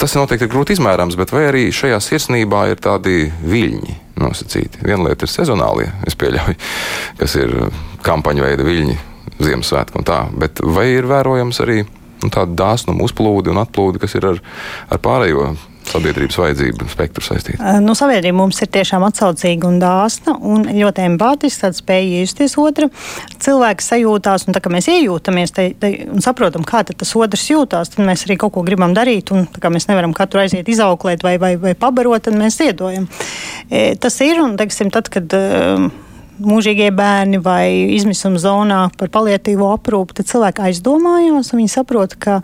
tas 0.00 0.16
noteikti 0.18 0.48
ir 0.48 0.54
grūti 0.54 0.76
izmērāms, 0.76 1.16
bet 1.20 1.32
vai 1.34 1.46
arī 1.50 1.68
šajā 1.74 2.00
sirsnībā 2.04 2.68
ir 2.72 2.82
tādi 2.84 3.28
viļņi? 3.44 4.00
nosacīti. 4.20 4.82
Viena 4.84 5.08
lieta 5.08 5.26
ir 5.26 5.32
sezonālie, 5.32 5.90
es 6.06 6.16
pieļauju, 6.18 6.56
kas 7.18 7.36
ir 7.40 7.54
kampaņu 8.06 8.46
veida 8.46 8.66
viļņi, 8.66 8.96
Ziemassvētku 9.34 9.98
un 9.98 10.06
tā, 10.06 10.20
bet 10.38 10.60
vai 10.62 10.92
ir 10.94 11.08
vērojams 11.10 11.58
arī 11.64 11.80
nu, 11.82 12.28
tāda 12.30 12.54
dāsnuma 12.54 13.02
uzplūde 13.02 13.50
un 13.50 13.58
atplūde, 13.64 13.98
kas 13.98 14.14
ir 14.14 14.28
ar, 14.28 14.38
ar 14.94 15.00
pārējo 15.02 15.48
sabiedrības 15.94 16.38
vajadzību 16.40 16.88
spektru 16.92 17.24
saistīta? 17.24 17.76
Nu, 17.84 17.94
sabiedrība 17.98 18.36
mums 18.38 18.60
ir 18.64 18.70
tiešām 18.74 19.06
atsaucīga 19.06 19.68
un 19.68 19.80
dāsna 19.82 20.36
un 20.38 20.66
ļoti 20.68 21.06
empātiska, 21.08 21.68
tāda 21.68 21.78
spēja 21.80 22.20
iejusties 22.20 22.56
otra. 22.60 22.90
Cilvēks 23.44 23.90
sajūtās, 23.94 24.48
un 24.48 24.56
tā 24.56 24.62
kā 24.64 24.72
mēs 24.74 24.90
iejūtamies 24.92 25.54
te, 25.54 25.68
te, 25.80 25.92
un 26.10 26.24
saprotam, 26.24 26.66
kā 26.66 26.84
tas 26.90 27.14
otrs 27.18 27.48
jūtās, 27.50 27.94
tad 27.94 28.06
mēs 28.06 28.26
arī 28.28 28.38
kaut 28.40 28.56
ko 28.56 28.64
gribam 28.66 28.96
darīt, 28.96 29.32
un 29.34 29.46
mēs 29.48 29.90
nevaram 29.90 30.14
katru 30.16 30.44
aiziet 30.44 30.70
izauklēt 30.70 31.26
vai, 31.26 31.36
vai, 31.42 31.54
vai 31.60 31.76
pabarot, 31.78 32.26
tad 32.26 32.38
mēs 32.38 32.58
ziedojam. 32.60 33.08
E, 33.70 33.92
tas 34.00 34.18
ir 34.24 34.42
un, 34.44 34.58
teiksim, 34.60 34.92
tad, 34.94 35.12
kad. 35.12 35.30
E, 35.34 35.92
mūžīgie 36.42 36.88
bērni 36.94 37.38
vai 37.42 37.94
izmisuma 37.94 38.40
zonā 38.42 38.80
par 38.98 39.10
paliatīvo 39.14 39.68
aprūpi, 39.76 40.16
tad 40.18 40.30
cilvēki 40.30 40.64
aizdomājās 40.68 41.52
un 41.52 41.62
viņi 41.62 41.70
saprot, 41.70 42.16
ka 42.18 42.40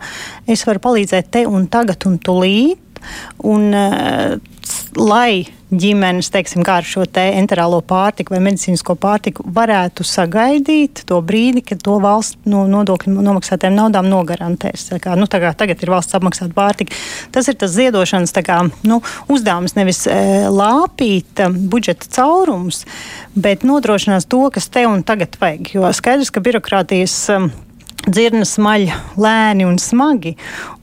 es 0.47 0.63
varu 0.67 0.83
palīdzēt 0.83 1.31
te 1.33 1.43
un 1.49 1.67
tagad 1.71 2.07
un 2.07 2.15
tulīt. 2.23 2.79
Un, 3.51 3.71
uh, 3.73 4.37
lai 4.97 5.45
ģimenes, 5.71 6.27
teiksim, 6.31 6.65
kā 6.67 6.79
ar 6.81 6.87
šo 6.87 7.05
te 7.07 7.23
enterālo 7.39 7.79
pārtiku 7.87 8.35
vai 8.35 8.41
medicīnisko 8.43 8.97
pārtiku, 8.99 9.45
varētu 9.55 10.03
sagaidīt 10.07 11.05
to 11.07 11.21
brīdi, 11.23 11.63
kad 11.63 11.79
to 11.85 11.95
valsts 12.03 12.49
no 12.51 12.65
nodokļu 12.69 13.13
nomaksātiem 13.23 13.75
naudām 13.77 14.09
nogarantēs. 14.11 14.89
Tā 14.89 14.99
kā, 15.03 15.15
nu, 15.19 15.29
tā 15.31 15.39
kā 15.43 15.53
tagad 15.57 15.83
ir 15.83 15.93
valsts 15.93 16.17
apmaksāta 16.19 16.55
pārtika. 16.57 16.95
Tas 17.31 17.47
ir 17.47 17.57
tas 17.61 17.71
ziedošanas 17.77 18.35
kā, 18.43 18.59
nu, 18.87 18.99
uzdevums 19.31 19.77
nevis 19.79 20.03
e, 20.11 20.19
lāpīt 20.51 21.39
e, 21.39 21.49
budžeta 21.71 22.11
caurums, 22.19 22.83
bet 23.35 23.63
nodrošinās 23.67 24.27
to, 24.31 24.43
kas 24.51 24.67
te 24.73 24.83
un 24.89 25.05
tagad 25.07 25.39
vajag. 25.39 25.75
Jo 25.77 25.91
skaidrs, 25.95 26.33
ka 26.35 26.43
birokrātijas. 26.43 27.17
E, 27.31 27.43
dzirna 28.07 28.45
smaļ 28.47 28.87
lēni 29.21 29.65
un 29.67 29.77
smagi. 29.81 30.33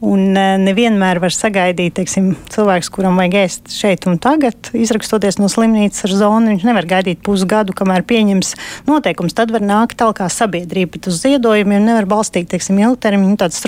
Un 0.05 0.37
e, 0.39 0.45
nevienmēr 0.63 1.19
var 1.23 1.35
sagaidīt, 1.35 1.97
teiksim, 1.97 2.31
cilvēks, 2.53 2.91
kuram 2.95 3.19
vajag 3.19 3.35
ēst 3.41 3.73
šeit 3.75 4.07
un 4.07 4.19
tagad, 4.23 4.71
izrakstoties 4.77 5.41
no 5.41 5.51
slimnīcas 5.51 6.07
ar 6.07 6.15
zonu. 6.21 6.53
Viņš 6.53 6.67
nevar 6.69 6.87
gaidīt 6.89 7.23
pusgadu, 7.27 7.75
kamēr 7.77 8.07
pieņems 8.07 8.55
noteikums. 8.87 9.35
Tad 9.39 9.51
var 9.55 9.65
nākt 9.65 9.99
tālāk 9.99 10.23
sabiedrība, 10.31 10.95
bet 10.97 11.11
uz 11.11 11.19
ziedojumiem 11.25 11.83
nevar 11.89 12.07
balstīt, 12.11 12.49
teiksim, 12.53 12.79
ilgtermiņu 12.85 13.39
tādas 13.41 13.59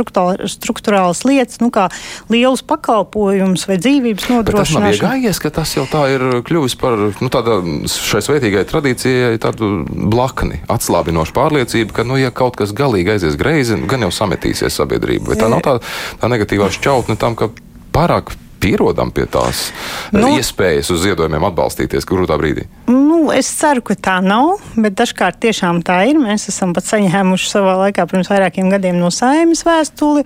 struktūrālas 0.54 1.24
lietas, 1.26 1.58
nu 1.62 1.72
kā 1.74 1.88
lielus 2.30 2.62
pakalpojumus 2.66 3.66
vai 3.66 3.80
dzīvības 3.82 4.30
nodrošināšanu. 4.30 4.86
Tas 4.86 5.02
nav 5.02 5.18
iegājies, 5.18 5.42
ka 5.42 5.52
tas 5.58 5.74
jau 5.74 5.86
tā 5.90 6.04
ir 6.14 6.26
kļuvis 6.46 6.78
par 6.80 6.98
nu, 7.10 7.30
tāda 7.32 7.58
šai 7.90 8.22
svētīgai 8.28 8.64
tradīcijai 8.70 9.34
tādu 9.42 9.72
blakni, 9.88 10.62
atslābinošu 10.70 11.34
pārliecību, 11.36 11.96
ka, 11.96 12.06
nu, 12.06 12.18
ja 12.20 12.30
kaut 12.34 12.58
kas 12.60 12.74
galīgi 12.76 13.16
aizies 13.16 13.39
greizi, 13.40 13.78
gan 13.90 14.06
jau 14.06 14.12
sametīsies 14.14 14.78
sabiedrība. 14.82 15.32
Bet 15.32 15.42
tā 15.42 15.50
nav 15.52 15.64
tā, 15.66 15.78
tā 16.20 16.30
negatīvā 16.30 16.70
šķautne 16.76 17.18
tam, 17.20 17.38
ka 17.38 17.50
pārāk 17.94 18.34
pierodam 18.60 19.10
pie 19.14 19.26
tās 19.30 19.70
nu, 20.14 20.34
iespējas 20.36 20.92
uz 20.94 21.04
ziedojumiem 21.06 21.46
atbalstīties 21.50 22.06
grūtā 22.08 22.36
brīdī? 22.40 22.66
Nu, 22.90 23.30
es 23.34 23.48
ceru, 23.60 23.82
ka 23.84 23.94
tā 23.98 24.16
nav, 24.24 24.58
bet 24.80 24.96
dažkārt 24.98 25.40
tiešām 25.42 25.80
tā 25.86 26.00
ir. 26.10 26.18
Mēs 26.20 26.48
esam 26.50 26.74
pat 26.76 26.86
saņēmuši 26.88 27.50
savā 27.50 27.76
laikā, 27.84 28.06
pirms 28.10 28.30
vairākiem 28.30 28.70
gadiem, 28.72 28.98
no 29.00 29.10
saimnes 29.14 29.62
vēstuli, 29.66 30.24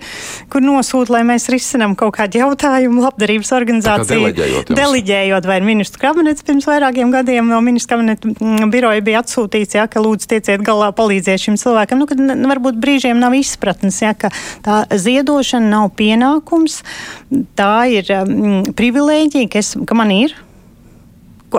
kur 0.51 0.63
nosūta, 0.65 1.17
lai 1.17 1.23
mēs 1.27 1.47
risinām 1.53 1.95
kaut 1.99 2.15
kādu 2.17 2.41
jautājumu 2.41 3.05
labdarības 3.05 3.53
organizāciju. 3.57 4.25
Deliģējot, 4.25 4.71
jums. 4.71 4.79
deliģējot 4.79 5.49
vai 5.49 5.59
ministru 5.65 6.01
kabinets 6.01 6.45
pirms 6.45 6.67
vairākiem 6.69 7.13
gadiem 7.13 7.51
no 7.51 7.61
ministru 7.65 7.95
kabineta 7.95 8.31
mm, 8.31 8.71
biroja 8.73 9.03
bija 9.05 9.21
atsūtīts, 9.23 9.77
ja, 9.77 9.87
ka 9.91 10.03
lūdzu 10.03 10.31
tieciet 10.35 10.65
galā 10.65 10.91
palīdziet 10.95 11.45
šim 11.45 11.59
cilvēkam. 11.61 12.01
Nu, 12.01 12.09
kad 12.09 12.19
varbūt 12.19 12.79
brīžiem 12.81 13.21
nav 13.21 13.37
izpratnes, 13.37 14.01
ja, 14.03 14.15
ka 14.17 14.31
tā 14.65 14.83
ziedošana 14.91 15.69
nav 15.75 15.91
pienākums, 15.99 16.81
tā 17.59 17.73
ir 17.93 18.09
privilēģija, 18.75 19.51
ka, 19.51 19.63
es, 19.63 19.75
ka 19.87 19.97
man 19.97 20.13
ir 20.15 20.35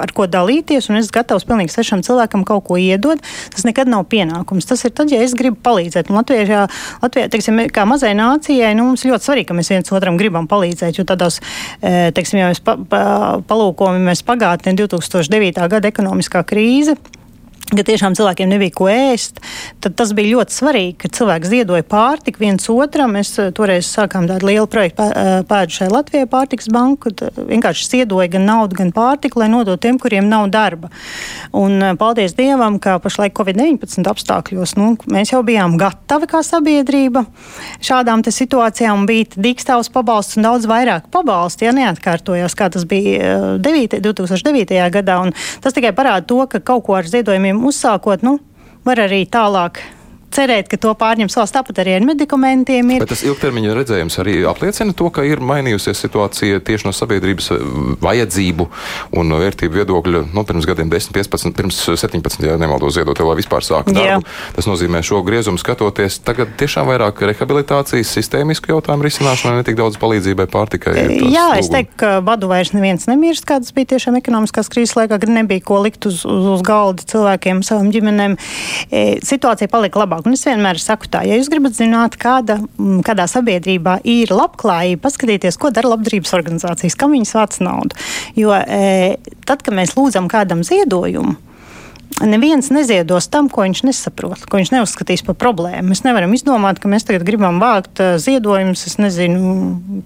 ar 0.02 0.12
ko 0.16 0.26
dalīties, 0.30 0.88
un 0.90 0.98
es 1.00 1.10
gatavs 1.14 1.46
pilnīgi 1.48 1.72
svešam 1.72 2.02
cilvēkam 2.06 2.44
kaut 2.48 2.66
ko 2.68 2.78
iedot. 2.80 3.22
Tas 3.54 3.66
nekad 3.66 3.90
nav 3.90 4.06
pienākums. 4.10 4.68
Tas 4.68 4.84
ir 4.86 4.94
tad, 4.96 5.12
ja 5.12 5.22
es 5.24 5.34
gribu 5.38 5.58
palīdzēt. 5.64 6.10
Un 6.10 6.20
Latvijā, 6.20 6.66
Latvijā 7.04 7.30
teiksim, 7.32 7.62
kā 7.72 7.86
mazai 7.88 8.12
nācijai, 8.18 8.74
nu, 8.78 8.90
mums 8.90 9.06
ļoti 9.08 9.30
svarīgi, 9.30 9.48
ka 9.50 9.58
mēs 9.58 9.72
viens 9.72 9.92
otram 9.96 10.18
gribam 10.20 10.48
palīdzēt. 10.50 11.00
Jo 11.00 11.06
tādās, 11.08 11.40
eh, 11.80 12.10
teiksim, 12.16 12.40
ja 12.42 12.50
mēs 12.52 12.62
pa, 12.64 12.76
pa, 12.76 13.02
palūkojamies 13.48 14.24
pagātnē, 14.26 14.76
2009. 14.76 15.68
gada 15.72 15.92
ekonomiskā 15.92 16.44
krīze. 16.44 16.98
Ka 17.66 17.82
tiešām 17.82 18.14
cilvēkiem 18.14 18.50
nebija 18.50 18.74
ko 18.76 18.86
ēst, 18.90 19.40
tad 19.82 19.96
tas 19.98 20.12
bija 20.14 20.36
ļoti 20.36 20.54
svarīgi, 20.54 20.94
ka 21.02 21.10
cilvēks 21.18 21.50
ziedoja 21.50 21.82
pārtiku 21.86 22.44
viens 22.44 22.68
otram. 22.70 23.16
Mēs 23.16 23.32
eh, 23.42 23.50
toreiz 23.56 23.88
sākām 23.90 24.28
tādu 24.30 24.46
lielu 24.50 24.68
projektu 24.70 25.02
eh, 25.08 25.40
pēdu 25.48 25.74
šai 25.80 25.88
Latvijai 25.90 26.28
pārtiks 26.30 26.70
banku, 26.72 27.10
tad 27.16 27.34
vienkārši 27.50 27.88
ziedoja 27.90 28.28
gan 28.36 28.46
naudu, 28.46 28.78
gan 28.78 28.92
pārtiku, 28.94 29.40
lai 29.42 29.48
nodotu 29.50 29.82
tiem, 29.82 29.98
kuriem 30.02 30.28
nav 30.30 30.46
darba. 30.54 30.92
Un 31.56 31.80
eh, 31.82 31.96
paldies 31.98 32.36
Dievam, 32.38 32.78
ka 32.82 33.00
pašlaik 33.02 33.34
Covid-19 33.34 34.06
apstākļos 34.12 34.76
nu, 34.78 34.92
mēs 35.10 35.34
jau 35.34 35.42
bijām 35.46 35.74
gatavi 35.80 36.30
kā 36.30 36.44
sabiedrība 36.46 37.24
šādām 37.84 38.22
situācijām 38.26 39.06
bija 39.08 39.42
dīkstāvs 39.42 39.90
pabalsts 39.94 40.38
un 40.38 40.46
daudz 40.46 40.66
vairāk 40.70 41.10
pabalstu, 41.14 41.66
ja 41.66 41.74
neatkārtojās, 41.74 42.54
kā 42.58 42.70
tas 42.70 42.86
bija 42.86 43.34
eh, 43.34 43.50
9, 43.66 43.98
2009. 44.06 44.78
gadā. 44.94 45.18
Un 45.26 45.34
tas 45.64 45.74
tikai 45.74 45.90
parāda 45.96 46.26
to, 46.30 46.40
ka 46.50 46.62
kaut 46.62 46.86
ko 46.86 46.94
ar 46.98 47.10
ziedojumiem 47.10 47.55
uzsākot, 47.64 48.22
nu, 48.26 48.38
var 48.84 49.00
arī 49.06 49.24
tālāk 49.30 49.80
cerēt, 50.36 50.70
ka 50.70 50.78
to 50.80 50.92
pārņems 50.98 51.36
valsts. 51.38 51.54
Tāpat 51.56 51.80
arī 51.82 51.96
ar 51.96 52.06
medikamentiem 52.06 52.94
ir. 52.94 53.04
Bet 53.04 53.12
tas 53.14 53.24
ilgtermiņa 53.26 53.76
redzējums 53.78 54.18
arī 54.22 54.36
apliecina 54.48 54.94
to, 54.96 55.08
ka 55.14 55.24
ir 55.26 55.42
mainījusies 55.44 56.02
situācija 56.04 56.60
tieši 56.66 56.88
no 56.88 56.94
sabiedrības 56.96 57.50
eh, 57.54 57.64
vajadzību 58.04 58.68
un 59.16 59.36
vērtību 59.40 59.80
viedokļa. 59.80 60.24
Nu, 60.36 60.44
pirms 60.48 60.68
gadiem, 60.68 60.90
10, 60.92 61.14
15, 61.16 61.54
pirms 61.56 61.80
17, 61.88 62.44
ja 62.46 62.58
nemaldos 62.60 62.96
ziedot, 62.98 63.18
lai 63.26 63.38
vispār 63.40 63.64
sāktu 63.64 63.96
Jā. 63.96 64.16
darbu. 64.16 64.34
Tas 64.56 64.68
nozīmē 64.68 65.02
šo 65.06 65.22
griezumu 65.26 65.60
skatoties. 65.60 66.20
Tagad 66.26 66.54
tiešām 66.60 66.88
vairāk 66.90 67.22
rehabilitācijas, 67.32 68.12
sistēmisku 68.18 68.72
jautājumu 68.74 69.06
risināšanai, 69.06 69.60
ne 69.60 69.66
tik 69.66 69.78
daudz 69.78 69.98
palīdzībai 70.02 70.48
pārtikai. 70.52 70.94
tas 70.96 71.32
Jā, 71.32 71.48
es 71.60 71.70
teiktu, 71.72 71.96
ka 72.02 72.12
badu 72.26 72.50
vairs 72.50 72.72
neviens 72.76 73.08
nemirst, 73.10 73.46
kādas 73.48 73.72
bija 73.76 73.94
tiešām 73.94 74.18
ekonomiskās 74.20 74.70
krīzes 74.72 74.96
laikā, 74.98 75.20
kad 75.22 75.32
nebija 75.32 75.64
ko 75.66 75.80
likt 75.84 76.08
uz, 76.08 76.22
uz, 76.28 76.48
uz 76.56 76.64
galda 76.66 77.04
cilvēkiem, 77.08 77.62
savām 77.66 77.90
ģimenēm. 77.94 78.36
E, 78.90 79.04
situācija 79.26 79.70
palika 79.72 80.02
labāka. 80.02 80.25
Un 80.26 80.34
es 80.34 80.42
vienmēr 80.46 80.80
saku 80.82 81.06
tā, 81.10 81.22
ja 81.28 81.38
jūs 81.38 81.50
gribat 81.52 81.76
zināt, 81.78 82.18
kāda, 82.18 82.58
mm, 82.58 83.00
kādā 83.06 83.28
sabiedrībā 83.30 84.00
ir 84.10 84.34
labklājība, 84.34 85.04
paskatieties, 85.04 85.58
ko 85.62 85.70
dara 85.74 85.94
labdarības 85.94 86.34
organizācijas, 86.34 86.98
kam 86.98 87.14
viņas 87.14 87.34
vāc 87.38 87.58
naudu. 87.62 87.98
Jo 88.38 88.56
e, 88.58 89.16
tad, 89.46 89.62
kad 89.62 89.74
mēs 89.76 89.94
lūdzam 89.94 90.26
kādam 90.32 90.66
ziedojumu, 90.66 91.36
Neviens 92.16 92.70
neziedos 92.72 93.26
tam, 93.28 93.50
ko 93.52 93.66
viņš 93.66 93.82
nesaprot, 93.84 94.46
ko 94.48 94.56
viņš 94.56 94.70
neuzskatīs 94.72 95.24
par 95.26 95.36
problēmu. 95.36 95.90
Mēs 95.90 96.00
nevaram 96.06 96.32
izdomāt, 96.32 96.78
ka 96.80 96.88
mēs 96.88 97.04
tagad 97.04 97.26
gribam 97.28 97.60
vākt 97.60 98.00
eh, 98.00 98.14
ziedojumus, 98.22 98.86
es 98.88 98.96
nezinu, 99.02 99.50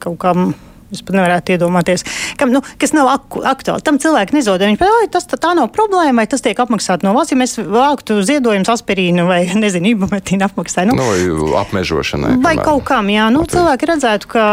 kaut 0.02 0.18
kam. 0.24 0.50
Es 0.90 1.04
pat 1.06 1.14
nevarētu 1.14 1.54
iedomāties, 1.54 2.02
kam, 2.40 2.50
nu, 2.54 2.62
kas 2.80 2.94
nav 2.96 3.10
aku, 3.12 3.44
aktuāli. 3.46 3.84
Tam 3.86 4.00
cilvēkam 4.02 4.40
nezodē. 4.40 4.66
Viņš 4.70 4.80
pat, 4.80 5.06
tas 5.14 5.28
tā, 5.30 5.38
tā 5.40 5.54
nav 5.58 5.70
problēma, 5.74 6.22
vai 6.22 6.26
tas 6.30 6.42
tiek 6.42 6.58
apmaksāts 6.58 7.06
no 7.06 7.14
valsts. 7.14 7.34
Ja 7.34 7.38
mēs 7.38 7.56
vāktu 7.60 8.20
ziedojumus 8.26 8.72
aspirīnu 8.74 9.28
vai, 9.30 9.42
nezinu, 9.64 9.94
ibumetīnu 9.94 10.48
apmaksājumu. 10.48 10.98
Nu, 10.98 11.08
vai 11.10 11.62
apmežošanai. 11.62 12.36
Vai 12.38 12.56
piemēram. 12.56 12.66
kaut 12.66 12.86
kam, 12.90 13.10
jā, 13.12 13.30
nu, 13.34 13.46
cilvēki 13.50 13.92
redzētu, 13.94 14.30
ka 14.34 14.46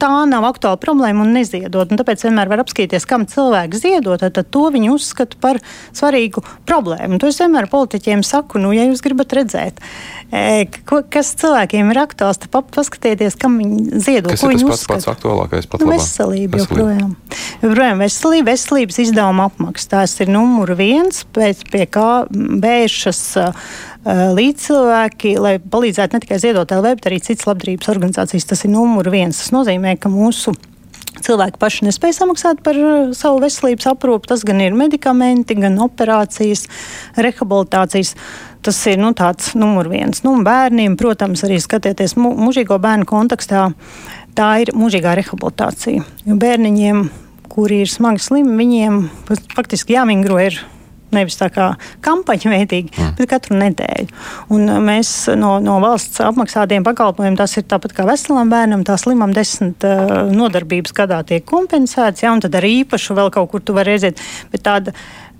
tā 0.00 0.10
nav 0.30 0.46
aktuāla 0.48 0.78
problēma 0.80 1.22
un 1.26 1.34
neziedot. 1.36 1.90
Un 1.92 1.98
tāpēc 2.00 2.22
vienmēr 2.24 2.48
var 2.48 2.62
apskatīties, 2.64 3.04
kam 3.08 3.26
cilvēks 3.28 3.82
ziedot, 3.82 4.22
tad, 4.24 4.38
to 4.50 4.62
viņi 4.72 4.88
uzskata 4.94 5.36
par 5.40 5.60
svarīgu 5.92 6.40
problēmu. 6.68 7.18
To 7.20 7.28
es 7.28 7.38
vienmēr 7.42 7.68
politiķiem 7.68 8.24
saku, 8.24 8.58
nu, 8.62 8.72
ja 8.72 8.86
jūs 8.88 9.02
gribat 9.04 9.34
redzēt, 9.36 9.82
e, 10.32 10.64
ko, 10.88 11.02
kas 11.12 11.34
cilvēkiem 11.40 11.92
ir 11.92 12.00
aktuāls, 12.06 12.40
tad 12.40 12.50
pa- 12.54 12.64
paskatieties, 12.64 13.36
kam 13.38 13.58
viņi 13.60 14.00
ziedo, 14.00 14.32
Kas 14.32 14.40
ko 14.40 14.50
ir 14.50 14.58
tas 14.58 14.68
pats, 14.70 14.86
pats 14.86 15.04
uzskata. 15.04 15.16
aktuālākais? 15.18 15.68
Pat 15.68 15.84
Nu, 15.84 15.92
veselība 15.92 16.62
joprojām. 16.64 17.12
Joprojām 17.62 18.00
veselība, 18.06 18.52
veselības 18.54 18.98
izdevuma 19.04 19.50
apmaksa. 19.50 19.88
Tas 19.98 20.16
ir 20.20 20.32
numur 20.32 20.72
viens, 20.78 21.24
pēc 21.34 21.64
pie 21.70 21.84
kā 21.86 22.26
vēršas 22.30 23.22
līdzcilvēki, 24.06 25.34
lai 25.42 25.58
palīdzētu 25.58 26.16
ne 26.16 26.22
tikai 26.22 26.38
ziedot 26.40 26.70
LV, 26.72 26.96
bet 26.98 27.08
arī 27.10 27.20
citas 27.24 27.48
labdarības 27.48 27.90
organizācijas. 27.92 28.46
Tas 28.48 28.64
ir 28.64 28.72
numur 28.72 29.10
viens. 29.12 29.40
Tas 29.40 29.52
nozīmē, 29.54 29.96
ka 30.00 30.10
mūsu 30.12 30.54
cilvēki 31.24 31.58
paši 31.60 31.88
nespēja 31.88 32.20
samaksāt 32.20 32.62
par 32.64 32.78
uh, 32.78 33.10
savu 33.16 33.40
veselības 33.42 33.88
aprūpu. 33.92 34.30
Tas 34.30 34.44
gan 34.46 34.62
ir 34.62 34.76
medikamenti, 34.78 35.56
gan 35.58 35.78
operācijas, 35.82 36.66
rehabilitācijas. 37.18 38.14
Tas 38.64 38.78
ir 38.90 38.98
nu, 39.00 39.12
tāds 39.16 39.52
numur 39.58 39.90
viens. 39.90 40.22
Nu, 40.26 40.34
bērniem, 40.46 40.96
protams, 40.98 41.44
arī 41.46 41.60
skatieties 41.62 42.16
mu 42.18 42.32
mūžīgo 42.38 42.78
bērnu 42.82 43.06
kontekstā, 43.08 43.68
tā 44.38 44.48
ir 44.64 44.74
mūžīgā 44.78 45.14
rehabilitācija. 45.18 46.06
Jo 46.26 46.38
bērniņiem, 46.38 47.04
kuri 47.52 47.84
ir 47.84 47.92
smagi 47.92 48.22
slimi, 48.22 48.58
viņiem 48.58 49.04
faktiski 49.54 49.96
jāmingro 49.96 50.40
ir 50.42 50.58
Nevis 51.14 51.38
tā 51.40 51.48
kā 51.52 51.70
kampaņa 52.04 52.52
veidīgi, 52.52 52.92
mm. 52.92 53.14
bet 53.18 53.30
katru 53.30 53.56
nedēļu. 53.60 54.08
Un 54.54 54.66
uh, 54.68 54.80
mēs 54.84 55.12
no, 55.38 55.56
no 55.64 55.78
valsts 55.84 56.20
apmaksātiem 56.24 56.86
pakalpojumiem, 56.86 57.38
tas 57.38 57.56
ir 57.56 57.66
tāpat 57.70 57.94
kā 57.96 58.08
veselam 58.08 58.52
bērnam, 58.52 58.84
tā 58.88 58.98
slimam 59.00 59.32
desmit 59.36 59.86
uh, 59.88 60.28
nodarbības 60.32 60.94
gadā 60.96 61.22
tiek 61.28 61.46
kompensēts, 61.48 62.26
ja, 62.26 62.34
un 62.34 62.44
tad 62.44 62.58
arī 62.58 62.82
īpaši 62.82 63.16
vēl 63.18 63.32
kaut 63.34 63.52
kur 63.52 63.64
tu 63.64 63.76
vari 63.76 63.96
redzēt. 63.96 64.20
Bet 64.52 64.66
tāda, 64.68 64.94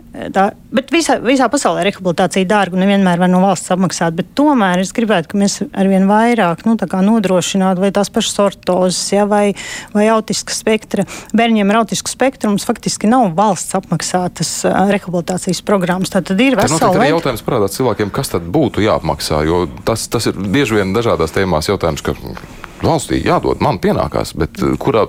Tā, 0.09 0.45
bet 0.73 0.89
visā, 0.89 1.19
visā 1.21 1.47
pasaulē 1.53 1.83
rehabilitācija 1.85 2.49
dārga 2.49 2.79
un 2.79 2.81
nevienmēr 2.83 3.21
var 3.21 3.29
no 3.29 3.43
valsts 3.43 3.69
apmaksāt. 3.75 4.17
Bet 4.17 4.31
tomēr 4.39 4.81
es 4.81 4.95
gribētu, 4.97 5.29
ka 5.31 5.41
mēs 5.41 5.59
arvien 5.77 6.07
vairāk 6.09 6.65
nu, 6.65 6.79
nodrošinātu 6.79 7.85
vai 7.85 7.91
tās 7.95 8.09
pašas 8.13 8.39
ortozes, 8.43 9.03
ja, 9.13 9.27
vai, 9.29 9.53
vai 9.93 10.07
autisku 10.13 10.55
spektra. 10.55 11.05
Bērņiem 11.37 11.73
ar 11.75 11.83
autisku 11.83 12.11
spektru 12.11 12.55
faktiski 12.59 13.11
nav 13.11 13.35
valsts 13.37 13.77
apmaksātas 13.79 14.53
rehabilitācijas 14.65 15.61
programmas. 15.67 16.15
Tā 16.15 16.25
tad 16.25 16.41
ir 16.41 16.57
vesela 16.59 16.95
veida- 16.97 17.13
jautājums 17.13 17.45
parādās 17.45 17.77
cilvēkiem, 17.77 18.11
kas 18.15 18.33
tad 18.33 18.49
būtu 18.49 18.83
jāapmaksā. 18.85 19.45
Jo 19.45 19.67
tas, 19.85 20.09
tas 20.09 20.27
ir 20.31 20.41
bieži 20.41 20.81
vien 20.81 20.97
dažādās 20.97 21.37
tēmās 21.37 21.69
jautājums, 21.69 22.03
ka 22.03 22.17
valstī 22.85 23.21
jādod, 23.25 23.63
man 23.65 23.81
pienākās, 23.83 24.35
bet 24.39 24.61
uh, 24.63 24.75
kurā 24.81 25.07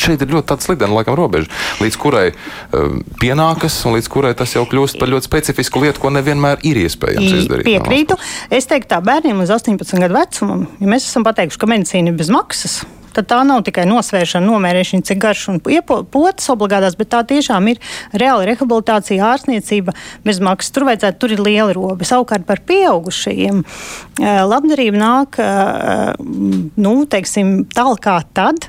šeit 0.00 0.22
ir 0.24 0.32
ļoti 0.32 0.58
slidena 0.64 0.94
laikam 0.98 1.16
robeža, 1.18 1.50
līdz 1.82 1.98
kurai 2.00 2.26
um, 2.74 3.00
pienākas 3.22 3.78
un 3.86 3.96
līdz 3.98 4.10
kurai 4.12 4.34
tas 4.38 4.54
jau 4.56 4.64
kļūst 4.68 4.98
par 5.00 5.10
ļoti 5.12 5.28
specifisku 5.30 5.82
lietu, 5.84 6.02
ko 6.02 6.12
nevienmēr 6.14 6.62
ir 6.68 6.82
iespējams 6.84 7.30
I- 7.30 7.40
izdarīt. 7.42 7.68
Piekrītu. 7.70 8.18
Es 8.50 8.68
teiktu, 8.70 8.90
tā 8.94 9.02
bērniem 9.04 9.42
līdz 9.42 9.54
18 9.58 10.04
gadu 10.06 10.18
vecumam, 10.18 10.66
ja 10.80 10.90
mēs 10.90 11.08
esam 11.10 11.26
pateikuši, 11.26 11.60
ka 11.60 11.70
medicīna 11.70 12.12
ir 12.12 12.18
bez 12.18 12.32
maksas. 12.34 12.80
Tad 13.18 13.26
tā 13.32 13.40
nav 13.42 13.64
tikai 13.66 13.82
nosvēršana, 13.90 14.46
nomērēšana, 14.46 15.02
cik 15.08 15.18
garš 15.24 15.40
un 15.50 15.56
potes 15.58 16.46
obligātās, 16.52 16.94
bet 16.94 17.08
tā 17.10 17.24
tiešām 17.26 17.66
ir 17.72 17.80
reāla 18.14 18.46
rehabilitācija, 18.46 19.32
ārstniecība 19.32 19.90
bez 20.22 20.38
maksas. 20.44 20.70
Tur 20.76 20.86
vajadzētu, 20.86 21.18
tur 21.18 21.34
ir 21.34 21.42
liela 21.42 21.74
roba. 21.74 22.06
Savukārt 22.06 22.46
par 22.46 22.62
pieaugušajiem 22.68 23.64
eh, 23.64 24.38
labdarība 24.46 25.00
nāk, 25.00 25.40
eh, 25.42 26.12
nu, 26.78 26.92
teiksim, 27.10 27.64
tālāk 27.74 28.04
kā 28.06 28.20
tad, 28.38 28.68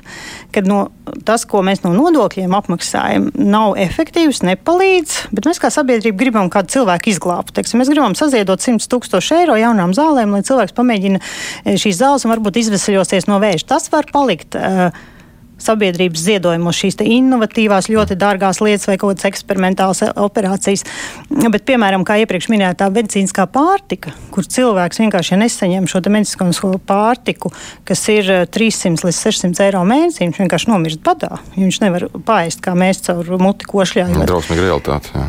kad 0.50 0.66
no, 0.66 0.88
tas, 1.28 1.44
ko 1.46 1.62
mēs 1.62 1.84
no 1.84 1.92
nodokļiem 1.94 2.50
apmaksājam, 2.58 3.30
nav 3.38 3.76
efektīvs, 3.78 4.42
nepalīdz, 4.50 5.16
bet 5.30 5.46
mēs 5.46 5.62
kā 5.62 5.70
sabiedrība 5.70 6.18
gribam 6.24 6.50
kādu 6.50 6.74
cilvēku 6.74 7.12
izglābt. 7.14 7.54
Teiksim, 7.54 7.78
mēs 7.78 7.92
gribam 7.92 8.18
saziedot 8.18 8.66
100 8.66 8.90
tūkstošu 8.90 9.38
eiro 9.38 9.54
jaunām 9.60 9.94
zālēm, 9.94 10.34
lai 10.34 10.42
cilvēks 10.46 10.74
pamēģina 10.74 11.22
eh, 11.22 11.78
šīs 11.78 12.02
zāles 12.02 12.26
un 12.26 12.34
varbūt 12.34 12.58
izvesaļosies 12.64 13.30
no 13.30 13.38
vēža. 13.38 13.68
Tas 13.76 13.90
var 13.94 14.10
palikt. 14.10 14.39
Uh, 14.58 15.16
sabiedrības 15.64 16.24
ziedojumos 16.24 16.78
šīs 16.80 16.98
innovatīvās, 17.04 17.90
ļoti 17.92 18.16
dārgās 18.20 18.60
lietas 18.64 18.88
vai 18.88 18.96
kaut 19.00 19.14
kādas 19.14 19.28
eksperimentālas 19.30 20.02
operācijas. 20.20 20.84
Bet, 21.28 21.64
piemēram, 21.68 22.04
kā 22.06 22.18
iepriekš 22.22 22.50
minētā 22.52 22.90
medicīniskā 22.92 23.46
pārtika, 23.52 24.14
kur 24.34 24.46
cilvēks 24.46 25.02
vienkārši 25.02 25.34
ja 25.34 25.40
nesaņem 25.42 25.88
šo 25.90 26.02
medicīnisko 26.06 26.72
pārtiku, 26.88 27.52
kas 27.88 28.06
ir 28.12 28.30
eh, 28.32 28.46
300 28.48 29.08
līdz 29.08 29.20
600 29.26 29.66
eiro 29.66 29.84
mēnesī, 29.88 30.24
viņš 30.26 30.40
vienkārši 30.44 30.72
nomirst 30.72 31.04
badā. 31.06 31.40
Viņš 31.56 31.82
nevar 31.84 32.08
paēst 32.26 32.64
kā 32.64 32.74
mēs 32.78 33.04
caur 33.08 33.36
muti 33.40 33.68
košļājot. 33.70 34.24
Drausmīga 34.30 34.66
realitāte. 34.66 35.12
Jā. 35.14 35.28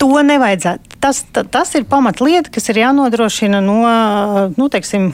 To 0.00 0.10
nevajadzētu. 0.24 0.98
Tas, 0.98 1.22
tas 1.30 1.74
ir 1.78 1.86
pamatlieta, 1.86 2.50
kas 2.54 2.70
ir 2.72 2.80
jānodrošina 2.80 3.60
no, 3.62 3.80
nu, 4.56 4.68
teiksim, 4.72 5.12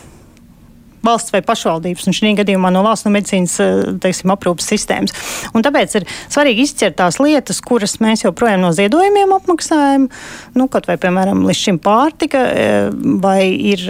valsts 1.04 1.34
vai 1.34 1.42
pašvaldības, 1.44 2.08
un 2.08 2.16
šī 2.16 2.34
gadījumā 2.40 2.70
no 2.74 2.84
valsts 2.86 3.08
no 3.08 3.12
medicīnas 3.14 3.56
eh, 3.62 3.74
teiksim, 4.02 4.32
aprūpas 4.34 4.68
sistēmas. 4.72 5.14
Un 5.54 5.64
tāpēc 5.66 5.98
ir 6.00 6.08
svarīgi 6.32 6.66
izķert 6.68 6.98
tās 7.00 7.20
lietas, 7.22 7.60
kuras 7.64 7.98
mēs 8.04 8.24
joprojām 8.26 8.64
no 8.64 8.72
ziedojumiem 8.76 9.36
apmaksājam, 9.36 10.08
nu, 10.58 10.68
kaut 10.72 10.88
vai, 10.90 10.98
piemēram, 11.00 11.44
līdz 11.48 11.60
šim 11.60 11.82
pārtika, 11.84 12.46
eh, 12.50 12.88
vai 13.24 13.40
ir, 13.52 13.84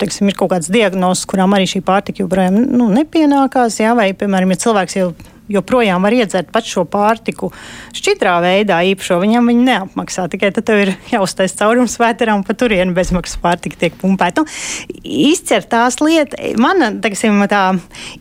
teiksim, 0.00 0.30
ir 0.30 0.38
kaut 0.38 0.54
kādas 0.54 0.72
diagnozes, 0.72 1.28
kurām 1.30 1.56
arī 1.56 1.68
šī 1.70 1.84
pārtika 1.84 2.24
joprojām 2.24 2.58
nu, 2.64 2.90
nepienākās, 2.94 3.80
jā, 3.82 3.94
vai, 3.98 4.12
piemēram, 4.18 4.54
ja 4.54 4.64
cilvēks 4.66 5.00
jau 5.00 5.12
joprojām 5.48 6.04
var 6.04 6.14
iedzert 6.16 6.50
pat 6.52 6.66
šo 6.68 6.84
pārtiku 6.88 7.50
šķidrā 7.94 8.36
veidā, 8.44 8.80
īpašo 8.92 9.18
viņam 9.20 9.50
viņa 9.50 9.64
neapmaksā. 9.68 10.26
Tikai 10.32 10.50
tad 10.56 10.66
tev 10.68 10.80
ir 10.84 10.92
jāuztais 11.12 11.56
caurums 11.58 11.98
vēterā 12.00 12.36
un 12.36 12.44
pa 12.46 12.56
turienu 12.58 12.96
bezmaksas 12.96 13.40
pārtika 13.42 13.78
tiek 13.84 13.98
pumpēta. 14.00 14.44
Nu, 14.44 15.02
izcert 15.04 15.68
tās 15.72 16.00
lietas, 16.00 16.40
mana, 16.60 16.90
teiksim, 17.04 17.42
tā 17.50 17.66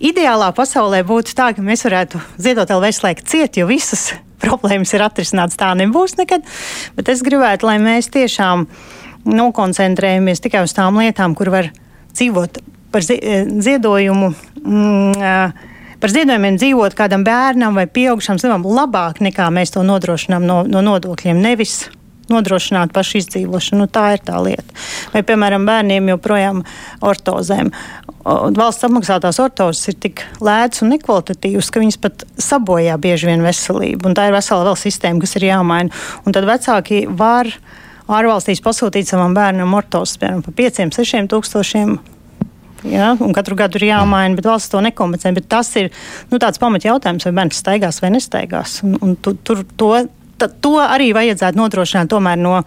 ideālā 0.03 0.51
pasaulē 0.55 1.03
būtu 1.07 1.35
tā, 1.37 1.53
ka 1.55 1.63
mēs 1.63 1.85
varētu 1.87 2.21
ziedot 2.43 2.75
vēl 2.75 2.83
veselīgi 2.89 3.27
ciet, 3.29 3.61
jo 3.61 3.69
visas 3.71 4.11
problēmas 4.43 4.93
ir 4.95 5.05
atrisināts. 5.07 5.59
Tā 5.59 5.71
nebūs 5.79 6.17
nekad, 6.19 6.43
bet 6.97 7.13
es 7.13 7.23
gribētu, 7.25 7.69
lai 7.69 7.79
mēs 7.83 8.11
tiešām 8.13 8.67
nokoncentrējamies 9.23 10.43
tikai 10.43 10.65
uz 10.67 10.75
tām 10.75 10.99
lietām, 10.99 11.37
kur 11.39 11.53
var 11.53 11.71
dzīvot 12.11 12.59
par 12.93 13.05
ziedojumu. 13.07 14.33
Mm, 14.63 15.69
par 16.03 16.11
ziedojumiem 16.11 16.59
dzīvot 16.59 16.97
kādam 16.99 17.23
bērnam 17.23 17.77
vai 17.79 17.85
pieaugušam 17.87 18.39
cilvēkam 18.41 18.65
labāk 18.67 19.21
nekā 19.23 19.47
mēs 19.55 19.71
to 19.71 19.85
nodrošinām 19.87 20.43
no, 20.43 20.57
no 20.67 20.81
nodokļiem. 20.83 21.39
Nevis 21.39 21.85
nodrošināt 22.31 22.91
pašu 22.95 23.21
izdzīvošanu. 23.21 23.83
Nu, 23.83 23.89
tā 23.91 24.13
ir 24.17 24.23
tā 24.25 24.39
lieta. 24.43 24.75
Vai, 25.13 25.23
piemēram, 25.27 25.65
bērniem 25.67 26.11
joprojām 26.13 26.63
ortozēm. 27.03 27.71
Valsts 28.23 28.87
apmaksātās 28.87 29.39
ortozes 29.43 29.91
ir 29.91 29.97
tik 30.05 30.23
lētas 30.43 30.83
un 30.83 30.93
nekvalitatīvas, 30.93 31.71
ka 31.71 31.83
viņas 31.83 31.99
pat 32.03 32.25
sabojā 32.39 32.95
bieži 33.03 33.31
vien 33.31 33.43
veselību. 33.43 34.07
Un 34.07 34.15
tā 34.17 34.29
ir 34.29 34.35
vesela 34.35 34.67
vēl 34.69 34.79
sistēma, 34.79 35.23
kas 35.23 35.35
ir 35.39 35.49
jāmaina. 35.49 36.03
Un 36.23 36.35
tad 36.35 36.47
vecāki 36.47 37.03
var 37.07 37.51
ārvalstīs 38.07 38.63
pasūtīt 38.63 39.07
savam 39.07 39.35
bērnam 39.35 39.75
ortozes, 39.75 40.19
piemēram, 40.19 40.43
par 40.43 40.55
5, 40.59 40.83
6 40.99 41.31
tūkstošiem 41.31 41.97
Ja, 42.89 43.13
katru 43.35 43.55
gadu 43.59 43.79
ir 43.79 43.87
jāmaina, 43.87 44.35
bet 44.37 44.47
valsts 44.49 44.71
to 44.73 44.81
nekompensē. 44.83 45.31
Bet 45.37 45.47
tas 45.51 45.69
ir 45.79 45.91
nu, 46.31 46.39
tāds 46.41 46.59
pamat 46.61 46.87
jautājums, 46.87 47.27
vai 47.27 47.35
bērns 47.39 47.61
staigās 47.63 48.01
vai 48.03 48.11
nestaigās. 48.15 48.81
Un, 48.87 48.97
un 49.03 49.15
tu, 49.15 49.35
tur 49.45 49.63
to 49.79 49.93
to 50.47 50.75
arī 50.81 51.11
vajadzētu 51.15 51.59
nodrošināt 51.59 52.11
tomēr 52.11 52.39
no 52.39 52.55
e, 52.59 52.63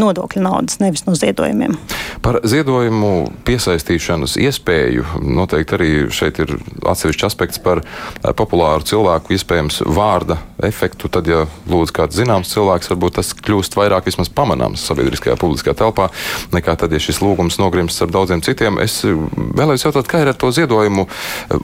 nodokļu 0.00 0.42
naudas, 0.44 0.80
nevis 0.82 1.06
no 1.06 1.16
ziedojumiem. 1.18 1.76
Par 2.24 2.40
ziedojumu 2.44 3.30
piesaistīšanas 3.48 4.36
iespēju 4.40 5.22
noteikti 5.24 5.76
arī 5.76 5.90
šeit 6.14 6.40
ir 6.42 6.56
atsevišķs 6.84 7.28
aspekts 7.30 7.62
par 7.62 7.82
e, 7.82 8.34
populāru 8.36 8.86
cilvēku 8.86 9.34
iespējams 9.36 9.82
vārda 9.86 10.40
efektu. 10.66 11.08
Tad, 11.12 11.28
ja 11.30 11.46
lūdzu 11.70 11.96
kāds 11.96 12.18
zināms 12.18 12.52
cilvēks, 12.52 12.90
varbūt 12.92 13.18
tas 13.20 13.32
kļūst 13.36 13.76
vairāk 13.78 14.10
vismaz 14.10 14.30
pamanāms 14.34 14.84
sabiedriskajā 14.90 15.36
publiskajā 15.40 15.76
telpā, 15.80 16.10
nekā 16.54 16.76
tad, 16.80 16.92
ja 16.92 17.00
šis 17.02 17.22
lūgums 17.24 17.58
nogrimst 17.60 18.02
ar 18.04 18.12
daudziem 18.12 18.44
citiem. 18.44 18.78
Es 18.82 19.00
vēlējos 19.04 19.86
jautāt, 19.88 20.10
kā 20.10 20.22
ir 20.22 20.32
ar 20.32 20.38
to 20.38 20.52
ziedojumu 20.54 21.06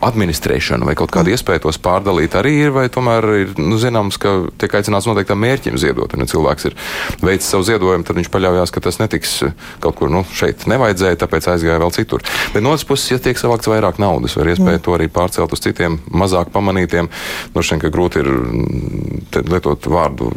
administrēšanu, 0.00 0.88
vai 0.88 0.96
kaut 0.98 1.12
kāda 1.14 1.34
iespēja 1.34 1.66
tos 1.66 1.78
pārdalīt 1.82 2.36
arī 2.38 2.54
ir, 2.64 2.72
vai 2.74 2.86
tomēr 2.92 3.28
ir 3.42 3.54
nu, 3.60 3.76
zināms, 3.80 4.16
ka 4.22 4.32
tiek 4.60 4.72
aicināts 4.78 4.95
aicināts 4.96 5.08
noteiktam 5.10 5.40
mērķim 5.42 5.76
ziedot. 5.80 6.14
Un, 6.14 6.24
ja 6.24 6.30
cilvēks 6.30 6.68
ir 6.70 6.76
veicis 7.24 7.50
savu 7.50 7.66
ziedojumu, 7.66 8.04
tad 8.06 8.16
viņš 8.18 8.30
paļaujas, 8.32 8.72
ka 8.72 8.82
tas 8.84 8.98
netiks 9.00 9.34
eh, 9.46 9.54
kaut 9.84 9.98
kur 9.98 10.10
nu, 10.12 10.24
šeit 10.36 10.66
nevajadzēja, 10.70 11.20
tāpēc 11.22 11.48
aizgāja 11.52 11.80
vēl 11.82 11.92
citur. 11.94 12.24
Bet 12.54 12.64
no 12.64 12.72
otras 12.72 12.86
puses, 12.88 13.10
ja 13.12 13.20
tiek 13.22 13.38
savākts 13.40 13.68
vairāk 13.70 14.00
naudas, 14.02 14.36
var 14.38 14.50
iespēja 14.52 14.80
mm. 14.80 14.84
to 14.86 14.96
arī 14.96 15.08
pārcelt 15.12 15.52
uz 15.52 15.62
citiem 15.64 15.98
mazāk 16.10 16.52
pamanītiem. 16.54 17.10
No 17.54 17.64
šiem, 17.64 17.80
ka 17.82 17.92
grūti 17.92 18.22
ir 18.22 18.30
mm, 18.30 19.46
lietot 19.52 19.88
vārdu 19.92 20.30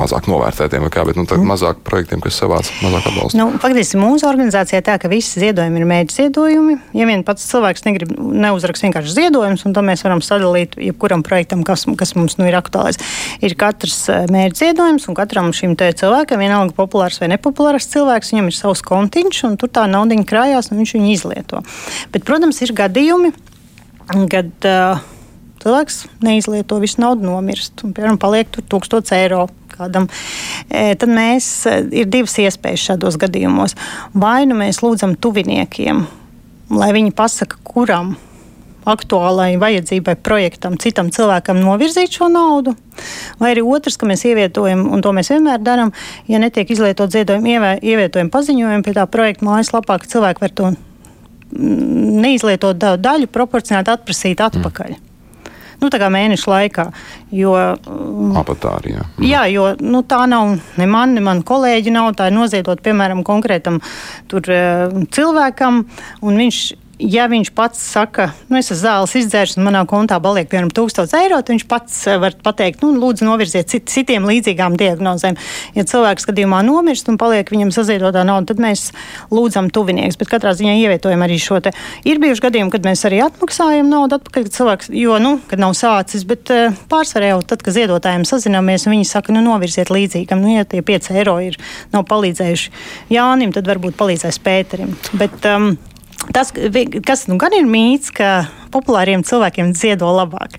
mazāk 0.00 0.28
novērtētiem 0.30 0.86
vai 0.86 0.92
kā, 0.92 1.06
bet 1.08 1.18
nu, 1.18 1.26
mm. 1.26 1.46
mazāk 1.50 1.82
projektiem, 1.86 2.22
kas 2.24 2.40
savāc 2.40 2.70
mazāk 2.84 3.10
atbalstu. 3.12 3.40
Nu, 3.40 3.48
faktiski 3.62 4.00
mūsu 4.00 4.28
organizācijā 4.30 4.82
tā, 4.86 4.98
ka 5.00 5.10
visi 5.12 5.42
ziedojumi 5.42 5.82
ir 5.82 5.88
mērķi 5.90 6.18
ziedojumi. 6.18 6.78
Ja 6.96 7.08
vien 7.08 7.24
pats 7.26 7.46
cilvēks 7.50 7.86
negrib 7.86 8.14
neuzrakst 8.18 8.86
vienkārši 8.86 9.16
ziedojumus, 9.16 9.64
un 9.68 9.76
to 9.76 9.84
mēs 9.86 10.04
varam 10.06 10.22
sadalīt 10.24 10.76
jebkuram 10.80 11.24
projektam, 11.26 11.64
kas, 11.66 11.86
kas 11.98 12.14
mums 12.18 12.38
nu 12.40 12.48
ir 12.48 12.56
aktuālais. 12.58 12.98
Ir 13.44 13.54
katrs 13.60 13.89
katrs 13.90 14.08
eh, 14.10 14.26
mērķis 14.30 14.62
ziedojums, 14.62 15.06
un 15.08 15.16
katram 15.18 15.50
šim 15.52 15.74
cilvēkam, 15.76 16.40
vienalga 16.40 16.74
populārs 16.76 17.20
vai 17.20 17.30
nepopulārs 17.32 17.88
cilvēks, 17.90 18.32
viņam 18.32 18.50
ir 18.50 18.56
savs 18.56 18.82
kontiņš, 18.86 19.44
un 19.48 19.56
tur 19.58 19.70
tā 19.70 19.86
naudiņa 19.90 20.26
krājās, 20.26 20.70
un 20.70 20.80
viņš 20.80 20.94
viņu 20.96 21.10
izlieto. 21.12 21.62
Bet, 22.12 22.24
protams, 22.24 22.60
ir 22.62 22.72
gadījumi, 22.76 23.32
kad 24.30 24.50
uh, 24.66 25.00
cilvēks 25.62 26.04
neizlieto 26.22 26.78
visu 26.82 27.00
naudu, 27.02 27.26
nomirst, 27.26 27.82
un, 27.84 27.94
piemēram, 27.94 28.18
paliek 28.20 28.50
tur 28.50 28.64
1000 28.78 29.14
eiro 29.18 29.48
kādam, 29.70 30.08
e, 30.68 30.94
tad 30.98 31.08
mēs 31.08 31.46
e, 31.70 31.76
ir 32.02 32.08
divas 32.10 32.34
iespējas 32.42 32.90
šādos 32.90 33.16
gadījumos. 33.20 33.76
Vai 34.12 34.42
nu 34.50 34.58
mēs 34.58 34.82
lūdzam 34.84 35.14
tuviniekiem, 35.16 36.02
lai 36.74 36.90
viņi 36.96 37.14
pasaka, 37.16 37.62
kuram 37.64 38.16
aktuālai 38.92 39.54
vajadzībai, 39.60 40.16
projektam, 40.24 40.76
citam 40.80 41.10
cilvēkam 41.14 41.60
novirzīt 41.62 42.18
šo 42.18 42.30
naudu. 42.32 42.76
Vai 43.40 43.54
arī 43.54 43.64
otrs, 43.64 43.96
ka 44.00 44.08
mēs 44.10 44.26
ievietojam, 44.28 44.86
un 44.92 45.04
to 45.04 45.12
mēs 45.16 45.32
vienmēr 45.32 45.62
darām, 45.64 45.94
ja 46.28 46.40
netiek 46.42 46.70
izlietot 46.70 47.12
ziedojumu, 47.12 47.76
ievietojam 47.80 48.32
paziņojumu 48.32 48.86
pie 48.86 48.96
tā 48.96 49.06
projekta 49.10 49.46
mājaslapā, 49.48 50.00
ka 50.00 50.10
cilvēki 50.16 50.46
var 50.46 50.56
to 50.56 50.72
neizlietot 51.50 52.78
daļu 52.78 53.30
proporcionāli 53.32 53.94
atprasīt 53.94 54.42
atpakaļ. 54.44 54.98
Mm 54.98 55.06
nu, 55.80 55.88
tā 55.92 56.00
kā 56.00 56.10
mēneša 56.12 56.50
laikā. 56.50 56.86
Jo, 57.34 57.54
Apatāri, 58.40 58.94
jā. 58.96 59.06
Mm. 59.16 59.26
jā, 59.28 59.42
jo 59.54 59.66
nu, 59.80 60.02
tā 60.08 60.22
nav 60.30 60.54
ne 60.80 60.88
man, 60.90 61.16
ne 61.16 61.24
man 61.24 61.42
kolēģi 61.46 61.94
nav. 61.94 62.12
Tā 62.18 62.28
ir 62.30 62.36
noziedot, 62.36 62.82
piemēram, 62.84 63.24
konkrētam 63.26 63.80
tur, 64.30 64.46
cilvēkam, 65.16 65.84
un 66.26 66.40
viņš 66.44 66.62
ja 67.00 67.26
viņš 67.30 67.50
pats 67.56 67.80
saka, 67.92 68.30
nu, 68.50 68.58
es 68.60 68.68
esmu 68.68 68.78
zāles 68.82 69.14
izdzēris 69.18 69.56
un 69.58 69.66
manā 69.66 69.82
kontā 69.88 70.18
paliek 70.22 70.48
piemēram 70.50 70.70
1000 70.74 71.14
eiro, 71.20 71.40
tad 71.40 71.54
viņš 71.54 71.64
pats 71.70 71.96
eh, 72.10 72.18
var 72.20 72.36
pateikt, 72.44 72.84
nu, 72.84 72.92
lūdzu, 73.00 73.26
novirziet 73.26 73.70
cit, 73.72 73.88
citiem 73.90 74.26
līdzīgām 74.28 74.76
diagnozēm. 74.80 75.38
Ja 75.76 75.84
cilvēks 75.88 76.28
gadījumā 76.28 76.60
nomirst 76.66 77.08
un 77.10 77.18
paliek 77.20 77.50
viņam 77.50 77.72
saziedotā 77.74 78.24
nauda, 78.28 78.52
tad 78.52 78.62
mēs 78.62 78.90
lūdzam 79.32 79.70
tuvinieks. 79.74 80.18
Bet 80.20 80.32
katrā 80.32 80.52
ziņā 80.58 80.76
ievietojam 80.82 81.24
arī 81.26 81.40
šo 81.40 81.60
te. 81.64 81.74
Ir 82.08 82.20
bijuši 82.22 82.44
gadījumi, 82.46 82.72
kad 82.74 82.86
mēs 82.88 83.04
arī 83.08 83.22
atmaksājam 83.24 83.90
naudu 83.90 84.20
atpakaļ, 84.20 84.46
kad 84.48 84.58
cilvēks, 84.58 84.92
jo, 85.00 85.18
nu, 85.22 85.36
kad 85.50 85.62
nav 85.62 85.76
sācis, 85.78 86.26
bet 86.28 86.52
uh, 86.54 86.76
pārsvarā 86.92 87.32
jau 87.34 87.42
tad, 87.54 87.64
kad 87.66 87.76
ziedotājiem 87.76 88.26
sazināmies, 88.28 88.88
viņi 88.90 89.08
saka, 89.08 89.34
nu, 89.36 89.44
novirziet 89.46 89.92
līdzīgam. 89.92 90.42
Nu, 90.44 90.54
ja 90.58 90.66
tie 90.68 90.82
5 90.84 91.12
eiro 91.16 91.38
ir, 91.44 91.58
nav 91.94 92.06
palīdzējuši 92.10 92.74
Jānim, 93.14 93.54
tad 93.56 93.68
varbūt 93.70 93.98
palīdzēs 94.00 94.40
Pēterim. 94.44 94.96
Bet, 95.20 95.38
um, 95.48 95.72
Tas, 96.34 96.52
kas 97.06 97.24
nu 97.30 97.38
gan 97.40 97.54
ir 97.56 97.64
mīts, 97.68 98.12
ka 98.14 98.44
populāriem 98.72 99.24
cilvēkiem 99.26 99.72
ziedo 99.78 100.10
labāk. 100.14 100.56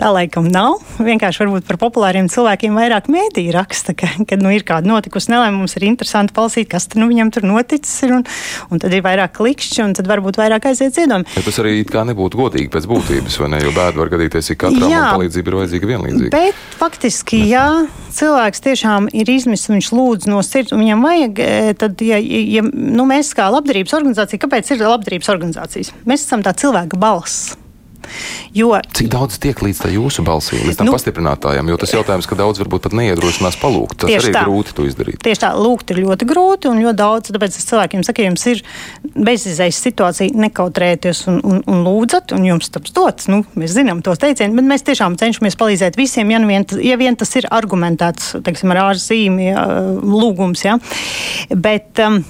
Tā 0.00 0.10
laikam 0.14 0.48
nav. 0.52 0.78
Vienkārši 1.02 1.44
varbūt 1.44 1.68
par 1.68 1.80
populāriem 1.82 2.30
cilvēkiem 2.32 2.78
vairāk 2.78 3.10
mēdīja 3.12 3.56
raksta, 3.58 3.94
ka, 3.98 4.10
kad 4.28 4.42
nu, 4.42 4.52
ir 4.54 4.66
kāda 4.68 4.90
notikusi 4.90 5.32
nelēma, 5.34 5.56
mums 5.60 5.76
ir 5.78 5.88
interesanti 5.88 6.34
palasīt, 6.36 6.70
kas 6.72 6.88
tur 6.90 7.02
nu, 7.02 7.10
viņam 7.12 7.32
tur 7.34 7.48
noticis. 7.48 7.94
Ir, 8.06 8.16
un, 8.18 8.26
un 8.72 8.82
tad 8.82 8.94
ir 8.94 9.04
vairāk 9.04 9.36
klikšķi, 9.38 9.82
un 9.84 9.94
tad 9.98 10.10
varbūt 10.10 10.40
vairāk 10.40 10.70
aiziet 10.70 10.96
ziedojumi. 10.98 11.28
Ja 11.36 11.44
tas 11.46 11.60
arī 11.62 11.82
kā 11.88 12.04
nebūtu 12.08 12.40
godīgi 12.40 12.70
pēc 12.72 12.88
būtības, 12.90 13.38
vai 13.42 13.52
ne? 13.54 13.62
Jo 13.64 13.72
bēda 13.76 14.00
var 14.00 14.12
gadīties, 14.14 14.52
ja 14.52 14.58
katram 14.58 14.92
jā, 14.92 15.04
palīdzība 15.14 15.52
ir 15.52 15.58
vajadzīga 15.62 15.90
vienlīdzīga. 15.92 16.32
Bet 16.34 16.78
faktiski, 16.78 17.42
jā, 17.50 17.66
cilvēks 18.14 18.64
tiešām 18.64 19.08
ir 19.16 19.30
izmisis, 19.32 19.70
viņš 19.70 19.90
lūdz 19.94 20.28
no 20.30 20.42
sirds, 20.46 20.74
un 20.74 20.82
viņam 20.84 21.04
vajag, 21.06 21.42
e, 21.42 21.74
tad, 21.78 22.02
ja, 22.04 22.18
ja 22.18 22.64
nu, 22.66 23.06
mēs 23.08 23.32
kā 23.36 23.48
labdarības 23.52 23.96
organizācija, 23.98 24.42
kāpēc 24.44 24.72
ir 24.74 24.84
labdarības 24.84 25.32
organizācijas? 25.34 25.92
Mēs 26.08 26.26
esam 26.26 26.44
tā 26.46 26.54
cilvēka 26.58 27.00
balss. 27.00 27.47
Jo, 28.56 28.74
Cik 28.96 29.10
daudz 29.12 29.38
tiek 29.42 29.58
līdz 29.62 29.84
jūsu 29.92 30.24
balsī, 30.26 30.58
līdz 30.62 30.80
tam 30.80 30.88
nu, 30.88 30.94
pastiprinātājam? 30.96 31.68
Jo 31.70 31.78
tas 31.80 31.92
jautājums, 31.94 32.28
ka 32.28 32.38
daudz 32.38 32.60
varbūt 32.62 32.86
pat 32.86 32.96
neiedrošinās 32.98 33.58
palūgt. 33.60 34.00
Tas 34.04 34.12
arī 34.12 34.32
ir 34.32 34.38
grūti 34.38 34.74
to 34.76 34.86
izdarīt. 34.88 35.20
Tieši 35.24 35.42
tā, 35.44 35.52
lūgt 35.58 35.92
ir 35.94 36.02
ļoti 36.04 36.28
grūti 36.28 36.70
un 36.70 36.82
ļoti 36.84 36.98
daudz. 36.98 37.32
Tāpēc 37.34 37.58
es 37.58 37.68
cilvēkiem 37.68 38.04
saku, 38.06 38.24
ja 38.24 38.30
jums 38.30 38.46
ir 38.50 38.62
bezizējas 39.28 39.80
situācija, 39.88 40.36
nekautrēties 40.46 41.24
un, 41.32 41.40
un, 41.44 41.60
un 41.68 41.84
lūdzat, 41.86 42.34
un 42.36 42.46
jums 42.48 42.72
tas 42.74 42.94
dots. 42.94 43.28
Nu, 43.32 43.42
mēs 43.58 43.76
zinām 43.76 44.02
tos 44.06 44.20
teicienus, 44.22 44.56
bet 44.58 44.70
mēs 44.72 44.86
tiešām 44.88 45.18
cenšamies 45.20 45.58
palīdzēt 45.60 45.98
visiem, 46.00 46.32
ja, 46.34 46.42
nu 46.42 46.50
vien, 46.50 46.66
ja 46.84 46.98
vien 47.00 47.18
tas 47.18 47.34
ir 47.38 47.48
argumentēts, 47.54 48.36
teiksim, 48.46 48.74
ar 48.74 48.84
ārzīmju 48.88 49.48
ja, 49.50 49.66
lūgums. 50.02 50.64
Ja. 50.66 50.78
Bet 51.54 52.00
um, 52.04 52.22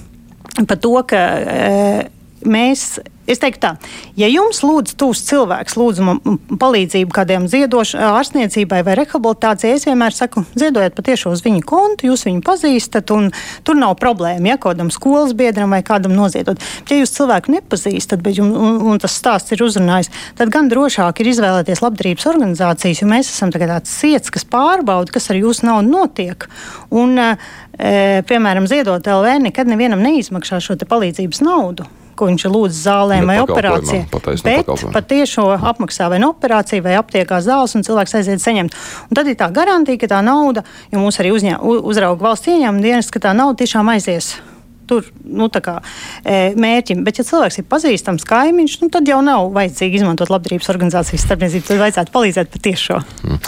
par 0.64 0.80
to, 0.82 0.94
ka 1.08 1.22
uh, 1.38 2.02
mēs 2.48 2.98
es 3.28 3.40
teiktu 3.42 3.60
tā, 3.62 3.70
ja 4.18 4.28
jums 4.30 4.62
lūdz 4.64 4.94
tūs 4.98 5.22
cilvēks, 5.28 5.76
lūdzu 5.78 6.14
palīdzību 6.60 7.14
kādiem 7.14 7.48
ziedošanai, 7.50 8.08
ārstniecībai 8.18 8.80
vai 8.86 8.96
rehabilitācijai, 8.98 9.74
es 9.76 9.86
vienmēr 9.88 10.16
saku, 10.16 10.44
ziedojiet 10.58 10.96
patiešām 10.96 11.34
uz 11.36 11.44
viņu 11.44 11.64
kontu, 11.68 12.08
jūs 12.08 12.24
viņu 12.28 12.42
pazīstat, 12.46 13.12
un 13.14 13.30
tur 13.66 13.78
nav 13.78 13.96
problēma, 14.00 14.54
ja 14.54 14.58
kādam 14.62 14.92
skolas 14.94 15.34
biedram 15.38 15.74
vai 15.74 15.82
kādam 15.86 16.16
noziedot. 16.16 16.62
Ja 16.88 17.00
jūs 17.00 17.12
cilvēku 17.16 17.52
nepazīstat, 17.54 18.22
bet 18.24 18.40
jums, 18.40 18.56
un, 18.56 18.80
un 18.92 19.02
tas 19.02 19.16
stāsts 19.18 19.54
ir 19.54 19.64
uzrunājis, 19.66 20.12
tad 20.38 20.52
gan 20.54 20.70
drošāk 20.72 21.22
ir 21.22 21.32
izvēlēties 21.34 21.84
labdarības 21.84 22.28
organizācijas, 22.32 23.02
jo 23.02 23.10
mēs 23.10 23.32
esam 23.32 23.52
tāds 23.54 23.92
ciets, 24.00 24.32
kas 24.32 24.46
pārbauda, 24.48 25.12
kas 25.14 25.30
ar 25.32 25.40
jūsu 25.40 25.68
naudu 25.68 25.92
notiek. 25.92 26.48
Un, 26.94 27.18
e, 27.18 27.30
piemēram, 28.28 28.68
ziedot 28.70 29.04
LV 29.04 29.38
nekad 29.48 29.70
nevienam 29.70 30.02
neizmaksā 30.04 30.62
šo 30.64 30.78
palīdzības 30.88 31.44
naudu 31.44 31.88
ko 32.18 32.28
viņš 32.30 32.46
ir 32.46 32.54
lūdzis 32.54 32.82
zālēm 32.88 33.30
vai 33.30 33.38
operācijai. 33.44 34.04
Bet 34.44 34.68
patiešo 34.94 35.46
apmaksā 35.56 36.10
vai 36.12 36.20
no 36.22 36.32
operāciju 36.34 36.84
vai 36.84 36.98
aptiekā 36.98 37.40
zāles, 37.44 37.76
un 37.78 37.86
cilvēks 37.86 38.18
aiziet 38.20 38.44
saņemt. 38.44 38.76
Un 39.08 39.18
tad 39.18 39.30
ir 39.30 39.38
tā 39.38 39.50
garantija, 39.54 40.02
ka 40.02 40.12
tā 40.16 40.20
nauda, 40.26 40.66
jo 40.92 41.02
mūs 41.02 41.22
arī 41.22 41.32
uzņē, 41.36 41.58
uzrauga 41.62 42.30
valsts 42.30 42.52
ieņēmuma 42.54 42.84
dienas, 42.84 43.12
ka 43.14 43.22
tā 43.28 43.36
nauda 43.38 43.62
tiešām 43.62 43.94
aizies 43.94 44.34
tur 44.88 45.06
nu, 45.24 45.48
kā, 45.48 45.78
e, 46.24 46.54
mērķim. 46.58 47.04
Bet, 47.06 47.20
ja 47.20 47.26
cilvēks 47.28 47.60
ir 47.60 47.68
pazīstams 47.70 48.26
kaimiņš, 48.28 48.78
nu, 48.82 48.90
tad 48.94 49.08
jau 49.08 49.20
nav 49.24 49.50
vajadzīgi 49.56 50.00
izmantot 50.00 50.32
labdarības 50.32 50.70
organizācijas 50.72 51.26
starpniecību. 51.26 51.66
Tad 51.68 51.82
vajadzētu 51.82 52.14
palīdzēt 52.14 52.52
patiešo. 52.54 53.00
Mm. 53.24 53.40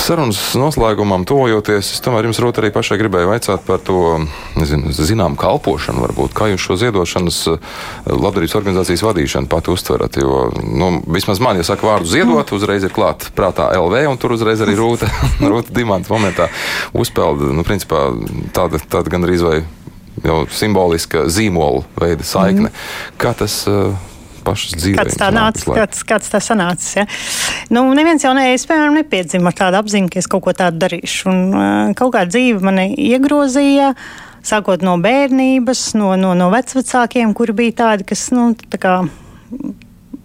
Sarunas 0.00 0.40
noslēgumam 0.58 1.26
tojoties, 1.28 1.92
es 1.96 2.02
tomēr 2.04 2.28
jums 2.28 2.40
rūt 2.42 2.60
arī 2.62 2.70
pašai 2.74 2.98
gribēju 3.00 3.30
vaicāt 3.32 3.64
par 3.66 3.82
to 3.84 4.00
nezinu, 4.58 4.92
zinām 4.94 5.38
kalpošanu, 5.40 6.04
varbūt, 6.06 6.34
kā 6.36 6.48
jūs 6.52 6.64
šo 6.64 6.78
ziedošanas 6.80 7.40
e, 7.50 7.56
labdarības 8.10 8.56
organizācijas 8.60 9.04
vadīšanu 9.06 9.50
pat 9.52 9.70
uztverat. 9.72 10.18
Jo, 10.20 10.48
nu, 10.62 10.90
vismaz 11.10 11.42
man, 11.42 11.58
ja 11.60 11.66
saka 11.66 11.88
vārdu 11.88 12.10
ziedot, 12.10 12.46
mm. 12.46 12.56
uzreiz 12.58 12.86
ir 12.86 12.94
klāt 12.94 13.28
prātā 13.36 13.70
LV, 13.76 14.04
un 14.10 14.20
tur 14.20 14.36
uzreiz 14.36 14.62
arī 14.64 14.76
rūta, 14.78 15.10
rūta 15.50 15.74
dimanta 15.74 16.12
momentā 16.14 16.48
uzpeld. 16.94 17.42
Nu, 17.54 17.66
principā 17.66 18.06
tāda, 18.54 18.80
tāda 18.90 19.12
gandrīz 19.12 19.44
vai 19.44 19.58
jau 20.22 20.42
simboliska 20.52 21.26
zīmola 21.32 21.84
veida 21.98 22.26
saikne. 22.26 22.70
Mm. 22.70 23.14
Kā 23.20 23.32
tas 23.38 23.62
uh, 23.70 23.94
pašas 24.44 24.76
dzīves. 24.78 25.00
Kāds 25.00 25.18
tā 25.20 25.30
nāca, 25.34 25.78
kāds, 25.80 26.04
kāds 26.06 26.32
tā 26.32 26.40
sanācis. 26.44 26.98
Ja? 27.00 27.06
Nu, 27.74 27.86
neviens 27.96 28.24
jau 28.24 28.34
ne, 28.36 28.50
es, 28.54 28.66
piemēram, 28.68 28.98
nepiedzima 29.00 29.50
ar 29.50 29.58
tādu 29.58 29.80
apziņu, 29.80 30.12
ka 30.12 30.20
es 30.22 30.30
kaut 30.30 30.44
ko 30.46 30.54
tādu 30.56 30.82
darīšu. 30.84 31.30
Un, 31.32 31.40
uh, 31.54 31.94
kaut 31.98 32.14
kā 32.16 32.26
dzīve 32.28 32.62
mani 32.64 32.90
iegrozīja. 33.08 33.94
Sākot 34.44 34.82
no 34.84 34.98
bērnības, 35.00 35.94
no, 35.96 36.10
no, 36.20 36.34
no 36.36 36.50
vecākiem, 36.52 37.30
kuri 37.32 37.54
bija 37.56 37.78
tādi, 37.78 38.04
kas 38.10 38.26
nu, 38.34 38.50
tā 38.68 38.76
kā, 38.76 38.98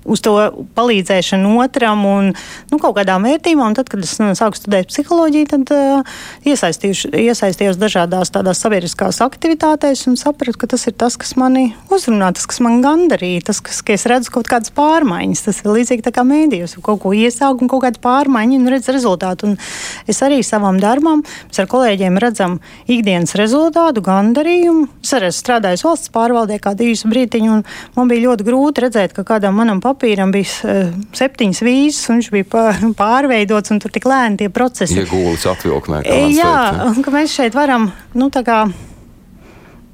uz 0.08 0.22
to 0.24 0.34
palīdzēšanu 0.78 1.56
otram 1.60 2.06
un 2.08 2.32
nu, 2.72 2.80
kaut 2.80 2.96
kādām 2.98 3.26
vērtībām. 3.28 3.76
Tad, 3.78 3.90
kad 3.92 4.04
es 4.04 4.16
nu, 4.22 4.32
sāku 4.38 4.58
studēt 4.60 4.90
psiholoģiju, 4.92 5.50
tad 5.52 5.74
uh, 5.76 6.20
iesaistījos 6.48 7.80
dažādās 7.80 8.32
tādās 8.34 8.62
sabiedriskās 8.64 9.22
aktivitātēs 9.26 10.06
un 10.10 10.18
sapratu, 10.20 10.58
ka 10.62 10.72
tas 10.74 10.88
ir 10.90 10.96
tas, 11.00 11.18
kas 11.20 11.36
mani 11.40 11.74
uzrunā, 11.94 12.32
tas, 12.36 12.48
kas 12.50 12.62
man 12.64 12.80
gandarīja, 12.86 13.50
tas, 13.52 13.62
kas, 13.66 13.82
ka 13.86 13.96
es 13.98 14.08
redzu 14.10 14.34
kaut 14.38 14.50
kādas 14.52 14.74
pārmaiņas. 14.76 15.46
Tas 15.50 15.62
ir 15.64 15.72
līdzīgi 15.76 16.06
tā 16.06 16.14
kā 16.16 16.26
mēdījos, 16.28 16.78
kaut 16.86 17.04
ko 17.04 17.14
iesāku 17.16 17.66
un 17.66 17.72
kaut 17.72 17.86
kāda 17.88 18.02
pārmaiņa 18.04 18.60
un 18.60 18.72
redz 18.74 18.90
rezultātu. 18.94 19.52
Un 19.52 20.10
es 20.10 20.24
arī 20.26 20.42
savam 20.46 20.80
darbam, 20.82 21.24
mēs 21.50 21.62
ar 21.62 21.70
kolēģiem 21.72 22.20
redzam 22.22 22.60
ikdienas 22.90 23.36
rezultātu, 23.40 24.04
gandarījumu. 24.06 24.88
Es 25.04 25.14
arī 25.18 25.32
strādāju 25.36 25.86
valsts 25.90 26.12
pārvaldē 26.16 26.60
kādu 26.64 26.88
īsu 26.90 27.10
brītiņu, 27.12 27.60
un 27.60 27.66
man 27.96 28.12
bija 28.12 28.30
ļoti 28.30 28.48
grūti 28.48 28.86
redzēt, 28.86 29.16
ka 29.16 29.26
kādam 29.28 29.60
manam 29.60 29.82
papīram 29.84 29.89
papīram 29.90 30.34
bija 30.34 30.50
uh, 30.70 30.94
septiņas 31.18 31.64
vīzes, 31.66 32.04
un 32.10 32.20
viņš 32.22 32.30
bija 32.38 32.66
pārveidots, 32.98 33.74
un 33.74 33.82
tur 33.84 33.94
tik 33.94 34.08
lēni 34.10 34.44
tie 34.44 34.52
procesi. 34.54 35.02
Iegūlis 35.02 35.50
atvilknē. 35.52 36.04
Jā, 36.08 36.54
teikt, 36.70 36.86
un 36.94 37.04
ka 37.06 37.16
mēs 37.18 37.36
šeit 37.36 37.58
varam, 37.58 37.92
nu, 38.18 38.30
tā 38.34 38.46
kā 38.48 38.64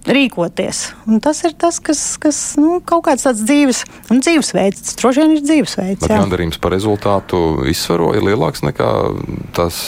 rīkoties. 0.06 0.82
Un 1.10 1.20
tas 1.24 1.42
ir 1.48 1.56
tas, 1.58 1.80
kas, 1.84 2.02
kas 2.22 2.40
nu, 2.62 2.78
kaut 2.86 3.06
kāds 3.08 3.26
tāds 3.26 3.42
dzīves, 3.46 3.82
un 4.14 4.22
dzīvesveids. 4.22 4.84
Tas 4.86 5.00
droši 5.00 5.24
vien 5.24 5.34
ir 5.36 5.44
dzīvesveids. 5.46 6.04
Bet 6.06 6.14
gandarījums 6.14 6.60
par 6.62 6.76
rezultātu 6.76 7.40
izsvaro 7.72 8.12
ir 8.18 8.26
lielāks 8.28 8.64
nekā 8.66 8.92
tas 9.58 9.82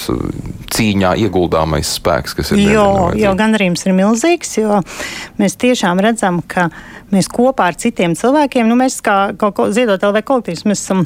cīņā 0.73 1.13
ieguldāmais 1.27 1.93
spēks, 1.99 2.35
kas 2.37 2.53
ir. 2.55 2.63
Jo, 2.73 2.87
jo 3.17 3.35
gandarījums 3.37 3.85
ir 3.85 3.95
milzīgs, 3.97 4.57
jo 4.61 4.81
mēs 5.41 5.57
tiešām 5.61 6.01
redzam, 6.03 6.41
ka 6.41 6.69
mēs 7.13 7.29
kopā 7.31 7.71
ar 7.71 7.79
citiem 7.79 8.17
cilvēkiem, 8.17 8.67
nu 8.69 8.79
mēs 8.79 8.99
kā, 9.05 9.19
kā 9.37 9.71
ziedot 9.75 10.03
LV 10.09 10.25
kolektīvs, 10.27 10.67
mēs 10.67 10.83
esam 10.83 11.05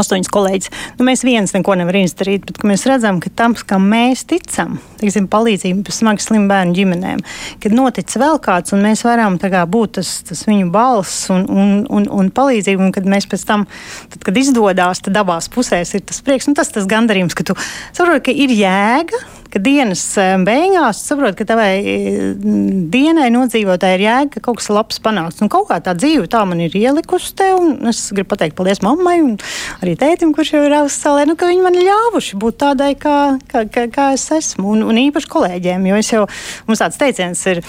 astoņas 0.00 0.30
kolēģis. 0.32 0.72
Nu, 0.98 1.06
mēs 1.08 1.24
viens 1.26 1.54
neko 1.54 1.76
nevaram 1.78 2.06
izdarīt, 2.06 2.46
bet 2.48 2.62
mēs 2.66 2.86
redzam, 2.88 3.20
ka 3.22 3.32
tam, 3.36 3.56
kam 3.68 3.86
mēs 3.90 4.24
ticam, 4.30 4.78
teiksim, 5.00 5.28
palīdzību 5.32 5.94
smagi 5.94 6.24
slimu 6.24 6.50
bērnu 6.50 6.76
ģimenēm, 6.78 7.22
kad 7.62 7.76
notic 7.76 8.12
vēl 8.20 8.40
kāds, 8.44 8.74
un 8.74 8.84
mēs 8.84 9.04
varam 9.06 9.38
kā, 9.42 9.64
būt 9.70 9.98
tas, 10.00 10.16
tas 10.26 10.44
viņu 10.48 10.70
balss 10.74 11.28
un, 11.34 11.46
un, 11.50 11.74
un, 11.92 12.08
un 12.10 12.32
palīdzību, 12.34 12.88
un 12.88 12.94
kad 12.94 13.08
mēs 13.08 13.28
pēc 13.30 13.46
tam, 13.48 13.66
tad, 14.12 14.20
kad 14.26 14.40
izdodas, 14.40 15.02
tad 15.04 15.20
abās 15.20 15.50
pusēs 15.52 15.94
ir 15.96 16.04
tas 16.08 16.22
prieks, 16.24 16.48
un 16.50 16.58
tas 16.58 16.72
tas 16.74 16.88
gandarījums, 16.90 17.36
ka 17.36 17.46
tu 17.46 17.58
saproti, 17.94 18.28
ka 18.28 18.36
ir 18.44 18.54
jēga 18.56 19.24
ka 19.54 19.62
dienas 19.62 20.02
beigās 20.44 21.00
saproti, 21.06 21.38
ka 21.38 21.46
tavai 21.52 21.70
mm, 21.80 22.88
dienai 22.92 23.28
nodzīvotā 23.34 23.92
ir 23.94 24.04
jēga, 24.04 24.32
ka 24.34 24.42
kaut 24.48 24.58
kas 24.60 24.70
labs 24.74 25.00
panāks. 25.04 25.38
Un 25.44 25.52
kaut 25.52 25.68
kā 25.70 25.78
tā 25.84 25.94
dzīve 25.98 26.26
tā 26.30 26.42
man 26.48 26.62
ir 26.64 26.74
ielikusi 26.78 27.34
te, 27.38 27.52
un 27.54 27.90
es 27.90 28.08
gribu 28.14 28.32
pateikt 28.34 28.58
paldies 28.58 28.82
mammai 28.84 29.16
un 29.22 29.32
arī 29.80 29.96
tētim, 30.00 30.34
kurš 30.34 30.54
jau 30.56 30.64
ir 30.66 30.76
Austrālijā, 30.80 31.30
nu, 31.30 31.38
ka 31.38 31.50
viņi 31.50 31.64
man 31.64 31.78
ļāvuši 31.78 32.40
būt 32.42 32.60
tādai, 32.64 32.92
kā, 32.98 33.16
kā, 33.50 33.66
kā, 33.70 33.88
kā 33.94 34.10
es 34.18 34.26
esmu, 34.34 34.74
un, 34.74 34.86
un 34.90 35.02
īpaši 35.06 35.30
kolēģiem, 35.30 35.90
jo 35.90 36.02
es 36.02 36.14
jau, 36.16 36.24
mums 36.68 36.82
tāds 36.82 37.00
teiciens 37.00 37.46
ir, 37.54 37.64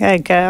ka. 0.00 0.44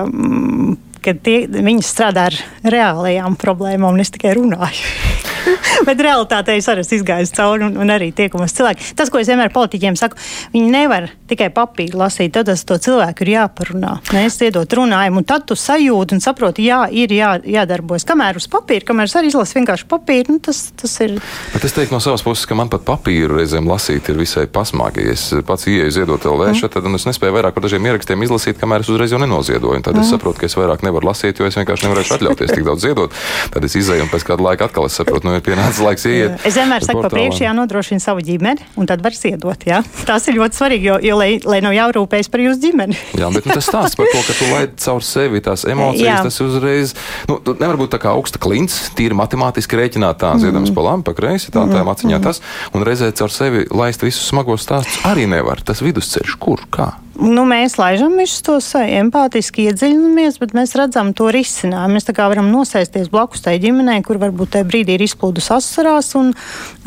Ka 1.06 1.14
tie, 1.22 1.44
viņi 1.46 1.84
strādā 1.86 2.26
ar 2.32 2.38
reālajām 2.66 3.38
problēmām, 3.38 3.94
un 3.94 4.02
es 4.02 4.10
tikai 4.10 4.34
runāju. 4.34 5.24
Bet 5.86 6.00
realitātē 6.02 6.56
es 6.58 6.66
arī 6.70 6.82
esmu 6.82 6.98
izgājis 7.00 7.32
cauri 7.36 7.66
un, 7.66 7.76
un 7.80 7.92
arī 7.92 8.10
tiekamies 8.16 8.54
cilvēki. 8.56 8.92
Tas, 8.98 9.10
ko 9.12 9.20
es 9.20 9.30
vienmēr 9.30 9.52
politiķiem 9.54 9.96
saku, 9.98 10.18
viņi 10.54 10.72
nevar 10.72 11.08
tikai 11.30 11.48
papīru 11.54 12.00
lasīt. 12.00 12.32
Tad 12.34 12.48
tas 12.50 12.64
to 12.66 12.78
cilvēku 12.82 13.22
ir 13.26 13.32
jāparunā. 13.36 13.96
Mēs 14.14 14.38
iedot 14.46 14.76
runājumu, 14.78 15.22
un 15.22 15.28
tad 15.28 15.46
tu 15.48 15.56
sajūti 15.58 16.16
un 16.16 16.22
saproti, 16.24 16.66
jā, 16.66 16.82
ir 16.90 17.12
jā, 17.14 17.36
jādarbojas. 17.56 18.06
Kamēr 18.08 18.40
uz 18.40 18.48
papīra, 18.50 18.86
kamēr 18.88 19.10
es 19.10 19.16
arī 19.18 19.30
izlasu 19.32 19.58
vienkārši 19.58 19.88
papīru, 19.90 20.36
nu, 20.36 20.42
tas, 20.42 20.66
tas 20.78 20.96
ir. 21.04 21.18
Bet 21.54 21.66
es 21.66 21.76
teiktu 21.76 21.96
no 21.96 22.02
savas 22.02 22.24
puses, 22.26 22.46
ka 22.48 22.58
man 22.58 22.70
pat 22.72 22.86
papīru 22.86 23.40
reizēm 23.40 23.68
lasīt 23.70 24.10
ir 24.10 24.20
visai 24.20 24.46
pasmagi. 24.50 25.06
Es 25.12 25.28
pats 25.46 25.68
ieeju 25.70 25.94
ziedot 26.00 26.26
LV, 26.26 26.50
mm. 26.54 26.72
tad 26.72 26.90
es 26.90 27.08
nespēju 27.10 27.36
vairāk 27.38 27.56
par 27.56 27.66
dažiem 27.66 27.90
ierakstiem 27.90 28.26
izlasīt, 28.26 28.58
kamēr 28.60 28.86
es 28.86 28.92
uzreiz 28.92 29.14
jau 29.14 29.22
nenoziedoju. 29.22 29.82
Tad 29.86 29.98
mm. 29.98 30.04
es 30.04 30.14
saprotu, 30.14 30.42
ka 30.42 30.50
es 30.50 30.58
vairāk 30.58 30.86
nevaru 30.86 30.95
lasīt, 31.04 31.40
jo 31.40 31.48
es 31.48 31.56
vienkārši 31.58 31.86
nevarēšu 31.86 32.16
atļauties 32.16 32.54
tik 32.54 32.64
daudz 32.66 32.86
ziedot. 32.86 33.14
Tad 33.52 33.66
es 33.66 33.76
izēju 33.78 34.06
un 34.06 34.10
pēc 34.12 34.24
kāda 34.30 34.46
laika 34.46 34.68
atkal 34.68 34.88
es 34.88 34.96
saprotu, 34.96 35.28
nu, 35.28 35.36
ir 35.36 35.44
pienācis 35.44 35.82
laiks 35.84 36.06
iet. 36.08 36.38
Es 36.46 36.56
vienmēr 36.56 36.86
saku, 36.86 37.02
pa 37.04 37.10
priekšu 37.12 37.44
jānodrošina 37.44 38.02
savu 38.02 38.24
ģimeni, 38.24 38.64
un 38.80 38.88
tad 38.88 39.04
var 39.04 39.16
ziedot. 39.16 39.66
Jā? 39.68 39.82
Tas 40.08 40.26
ir 40.30 40.38
ļoti 40.38 40.60
svarīgi, 40.60 40.88
jo, 40.90 40.98
jo 41.04 41.18
lai, 41.20 41.30
lai 41.44 41.60
nav 41.64 41.76
jārūpējas 41.76 42.30
par 42.32 42.44
jūsu 42.44 42.62
ģimeni. 42.64 42.98
jā, 43.20 43.30
bet 43.34 43.48
nu, 43.48 43.56
tas 43.56 43.68
stāsts 43.68 43.98
par 43.98 44.10
to, 44.12 44.24
ka 44.26 44.36
tu 44.38 44.50
laid 44.52 44.76
caur 44.86 45.04
sevi 45.06 45.42
tās 45.44 45.66
emocijas, 45.68 46.06
jā. 46.06 46.18
tas 46.26 46.40
uzreiz, 46.44 46.94
nu, 47.30 47.38
nevar 47.52 47.80
būt 47.80 47.94
tā 47.96 48.02
kā 48.02 48.12
augsta 48.16 48.40
klints, 48.42 48.78
tīri 48.98 49.16
matemātiski 49.18 49.80
rēķināt 49.80 50.20
tā, 50.22 50.34
ziedams 50.42 50.70
mm. 50.72 50.76
pa 50.76 50.86
labi, 50.90 51.06
pa 51.08 51.16
kreisi, 51.16 51.52
tā, 51.54 51.64
tā 51.70 51.82
maciņā 51.86 52.18
mm. 52.18 52.26
tas, 52.26 52.42
un 52.76 52.86
reizē 52.86 53.10
caur 53.16 53.32
sevi 53.32 53.66
laist 53.72 54.04
visus 54.06 54.28
smagos 54.30 54.66
stāstus 54.66 55.02
arī 55.08 55.28
nevar. 55.30 55.62
Tas 55.66 55.82
vidusceļš, 55.84 56.38
kur, 56.42 56.64
kā? 56.72 56.92
Nu, 57.16 57.46
mēs 57.48 57.78
laižam 57.80 58.12
visus 58.20 58.42
tos 58.44 58.66
empātiski 58.76 59.70
iedziļinamies, 59.70 60.36
bet 60.40 60.52
mēs 60.56 60.74
redzam 60.76 61.14
to 61.16 61.30
risinājumu. 61.32 61.96
Mēs 61.96 62.04
tā 62.04 62.12
kā 62.16 62.26
varam 62.28 62.50
nosēsties 62.52 63.08
blakus 63.12 63.40
tai 63.44 63.54
ģimenei, 63.62 64.02
kur 64.04 64.18
varbūt 64.20 64.52
tajā 64.52 64.66
brīdī 64.68 64.96
ir 64.98 65.04
izplūdus 65.06 65.48
asarās, 65.54 66.10
un, 66.18 66.34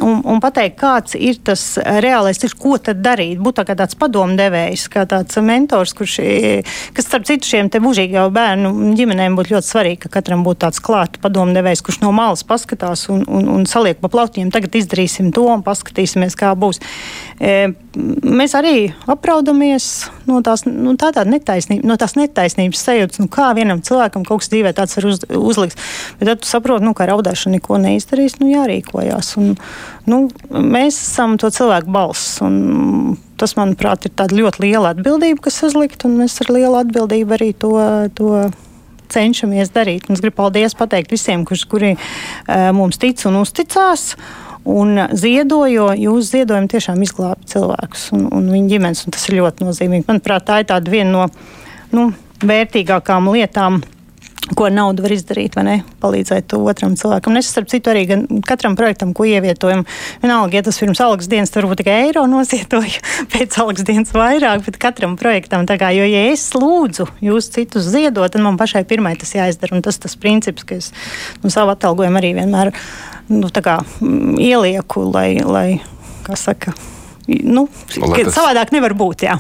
un, 0.06 0.20
un 0.30 0.42
pateikt, 0.44 0.78
kāds 0.78 1.18
ir 1.18 1.40
tas 1.50 1.64
reālais 1.82 2.38
ceļš, 2.42 2.54
ko 2.62 2.76
tad 2.78 3.02
darīt. 3.02 3.40
Būt 3.42 3.58
tā 3.62 3.66
kā 3.66 3.78
tāds 3.80 3.98
padomdevējs, 3.98 4.86
kā 4.94 5.08
tāds 5.10 5.40
mentors, 5.42 5.96
kurš, 5.98 6.20
kas 6.94 7.10
starp 7.10 7.26
citu 7.30 7.50
šiem 7.50 7.72
te 7.74 7.82
mūžīgā 7.82 8.28
bērnu 8.36 8.94
ģimenēm 9.00 9.40
būtu 9.40 9.56
ļoti 9.56 9.72
svarīgi, 9.72 10.02
ka 10.06 10.14
katram 10.20 10.46
būtu 10.46 10.62
tāds 10.68 10.84
klāt 10.86 11.18
padomdevējs, 11.24 11.82
kurš 11.86 12.04
no 12.04 12.14
malas 12.14 12.46
paskatās 12.46 13.08
un, 13.10 13.26
un, 13.26 13.50
un 13.56 13.66
saliek 13.70 13.98
pa 13.98 14.14
plautiņiem. 14.14 14.54
Tagad 14.54 14.78
izdarīsim 14.78 15.34
to 15.34 15.50
un 15.50 15.66
paskatīsimies, 15.66 16.38
kā 16.38 16.54
būs. 16.60 16.84
E, 17.42 17.72
mēs 17.98 18.54
arī 18.60 18.92
apraudamies 19.10 19.90
no 20.28 20.42
tās, 20.46 20.66
nu, 20.68 20.96
tā 21.00 21.12
netaisnība, 21.28 21.88
no 21.88 21.98
tās 22.00 22.16
netaisnības 22.20 22.84
sajūtas, 22.88 23.22
nu, 23.24 23.30
kā 23.32 23.50
vienam 23.58 23.84
cilvēkam 23.86 24.26
kaut 24.28 24.44
kas 24.44 24.52
dzīvē 24.54 24.74
tāds 24.78 24.98
var 25.00 25.10
uz, 25.12 25.24
uzlikt. 25.40 25.80
Bet 26.20 26.32
tad 26.32 26.44
tu 26.44 26.50
saproti, 26.50 26.88
nu, 26.88 26.96
ka 26.98 27.08
raudāšana 27.10 27.58
neko 27.58 27.80
neizdarīs, 27.84 28.40
nu, 28.42 28.50
jārīkojās. 28.54 29.34
Un, 29.42 29.54
nu, 30.10 30.22
mēs 30.50 31.00
esam 31.04 31.38
to 31.42 31.52
cilvēku 31.54 31.92
balss. 31.94 32.40
Un, 32.46 33.18
tas, 33.40 33.56
manuprāt, 33.60 34.10
ir 34.10 34.16
ļoti 34.36 34.66
liela 34.66 34.96
atbildība, 34.96 35.46
kas 35.48 35.62
uzlikt, 35.68 36.04
un 36.08 36.18
mēs 36.24 36.42
ar 36.44 36.52
lielu 36.56 36.76
atbildību 36.84 37.40
arī 37.40 37.54
to. 37.58 37.76
to 38.18 38.50
cenšamies 39.10 39.72
darīt. 39.74 40.06
Un 40.06 40.18
es 40.18 40.22
gribu 40.22 40.50
pateikt 40.78 41.10
visiem, 41.10 41.42
kurš, 41.48 41.66
kuri 41.72 41.96
uh, 41.96 42.70
mums 42.76 43.02
tic 43.02 43.24
un 43.26 43.40
uzticās. 43.42 44.12
Un 44.70 45.00
ziedo, 45.18 45.64
jo 45.70 45.90
jūsu 45.98 46.36
ziedojumi 46.36 46.70
tiešām 46.70 47.00
izglāba 47.02 47.40
cilvēkus 47.50 48.10
un, 48.18 48.28
un 48.36 48.50
viņu 48.54 48.74
ģimenes. 48.76 49.06
Un 49.06 49.16
tas 49.16 49.24
ir 49.30 49.40
ļoti 49.40 49.66
nozīmīgi. 49.66 50.06
Manuprāt, 50.10 50.46
tā 50.50 50.60
ir 50.62 50.70
tāda 50.70 50.94
viena 50.94 51.10
no 51.14 51.30
nu, 51.96 52.10
vērtīgākām 52.46 53.32
lietām 53.34 53.82
ko 54.58 54.70
nauda 54.74 55.04
var 55.06 55.14
izdarīt, 55.14 55.56
vai 55.58 55.64
ne? 55.68 55.76
Palīdzēt 56.02 56.54
otram 56.58 56.96
cilvēkam. 57.00 57.38
Es, 57.40 57.50
starp 57.54 57.70
citu, 57.72 57.92
arī 57.92 58.06
katram 58.48 58.76
projektam, 58.80 59.14
ko 59.18 59.28
ievietojam, 59.30 59.86
vienalga, 60.24 60.60
ja 60.60 60.66
tas 60.66 60.80
pirms 60.82 61.02
algas 61.04 61.30
dienas, 61.32 61.54
tur 61.54 61.66
varbūt 61.66 61.84
tikai 61.84 61.98
eiro 62.08 62.26
nosietoju, 62.30 63.04
pēc 63.34 63.60
algas 63.62 63.86
dienas 63.88 64.14
vairāk, 64.16 64.66
bet 64.66 64.80
katram 64.82 65.16
projektam, 65.20 65.68
tā 65.70 65.80
kā, 65.82 65.92
jo, 65.96 66.08
ja 66.10 66.26
es 66.32 66.48
lūdzu 66.58 67.10
jūs 67.26 67.52
citus 67.56 67.90
ziedot, 67.92 68.32
tad 68.34 68.46
man 68.46 68.60
pašai 68.60 68.86
pirmai 68.90 69.16
tas 69.20 69.36
jāizdara. 69.38 69.76
Un 69.78 69.86
tas 69.86 70.02
tas 70.02 70.18
princips, 70.20 70.66
ka 70.66 70.80
es 70.80 70.92
nu, 71.44 71.52
savu 71.54 71.76
atalgojumu 71.76 72.22
arī 72.22 72.34
vienmēr 72.40 72.74
nu, 73.30 73.50
kā, 73.54 73.80
ielieku, 74.42 75.06
lai, 75.14 75.30
lai 75.46 75.68
kā 76.26 76.38
saka, 76.40 76.74
nu, 77.28 77.68
savādāk 77.94 78.74
nevar 78.76 78.98
būt. 78.98 79.28
Jā. 79.30 79.38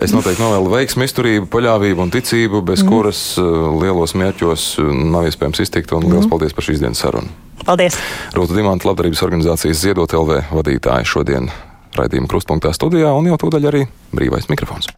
Es 0.00 0.14
noteikti 0.14 0.40
novēlu 0.42 0.70
veiksmu, 0.72 1.04
izturību, 1.08 1.48
paļāvību 1.52 2.06
un 2.06 2.12
ticību, 2.14 2.62
bez 2.68 2.84
mm. 2.84 2.92
kuras 2.92 3.20
uh, 3.40 3.68
lielos 3.82 4.16
mērķos 4.18 4.68
uh, 4.80 4.94
nav 5.12 5.28
iespējams 5.28 5.64
iztikt. 5.66 5.92
Un 5.96 6.08
liels 6.08 6.24
mm. 6.24 6.32
paldies 6.32 6.56
par 6.56 6.68
šīs 6.68 6.80
dienas 6.82 7.02
sarunu. 7.04 7.32
Paldies! 7.66 7.98
Rūta 8.36 8.56
Dimanta, 8.56 8.88
labdarības 8.90 9.22
organizācijas 9.26 9.84
Ziedot 9.84 10.16
LV 10.16 10.48
vadītāja 10.54 11.06
šodien 11.06 11.52
raidījuma 11.98 12.30
krustpunktā 12.30 12.72
studijā 12.76 13.12
un 13.12 13.28
jau 13.28 13.38
tūdaļ 13.44 13.70
arī 13.72 13.86
brīvais 14.16 14.48
mikrofons. 14.52 14.90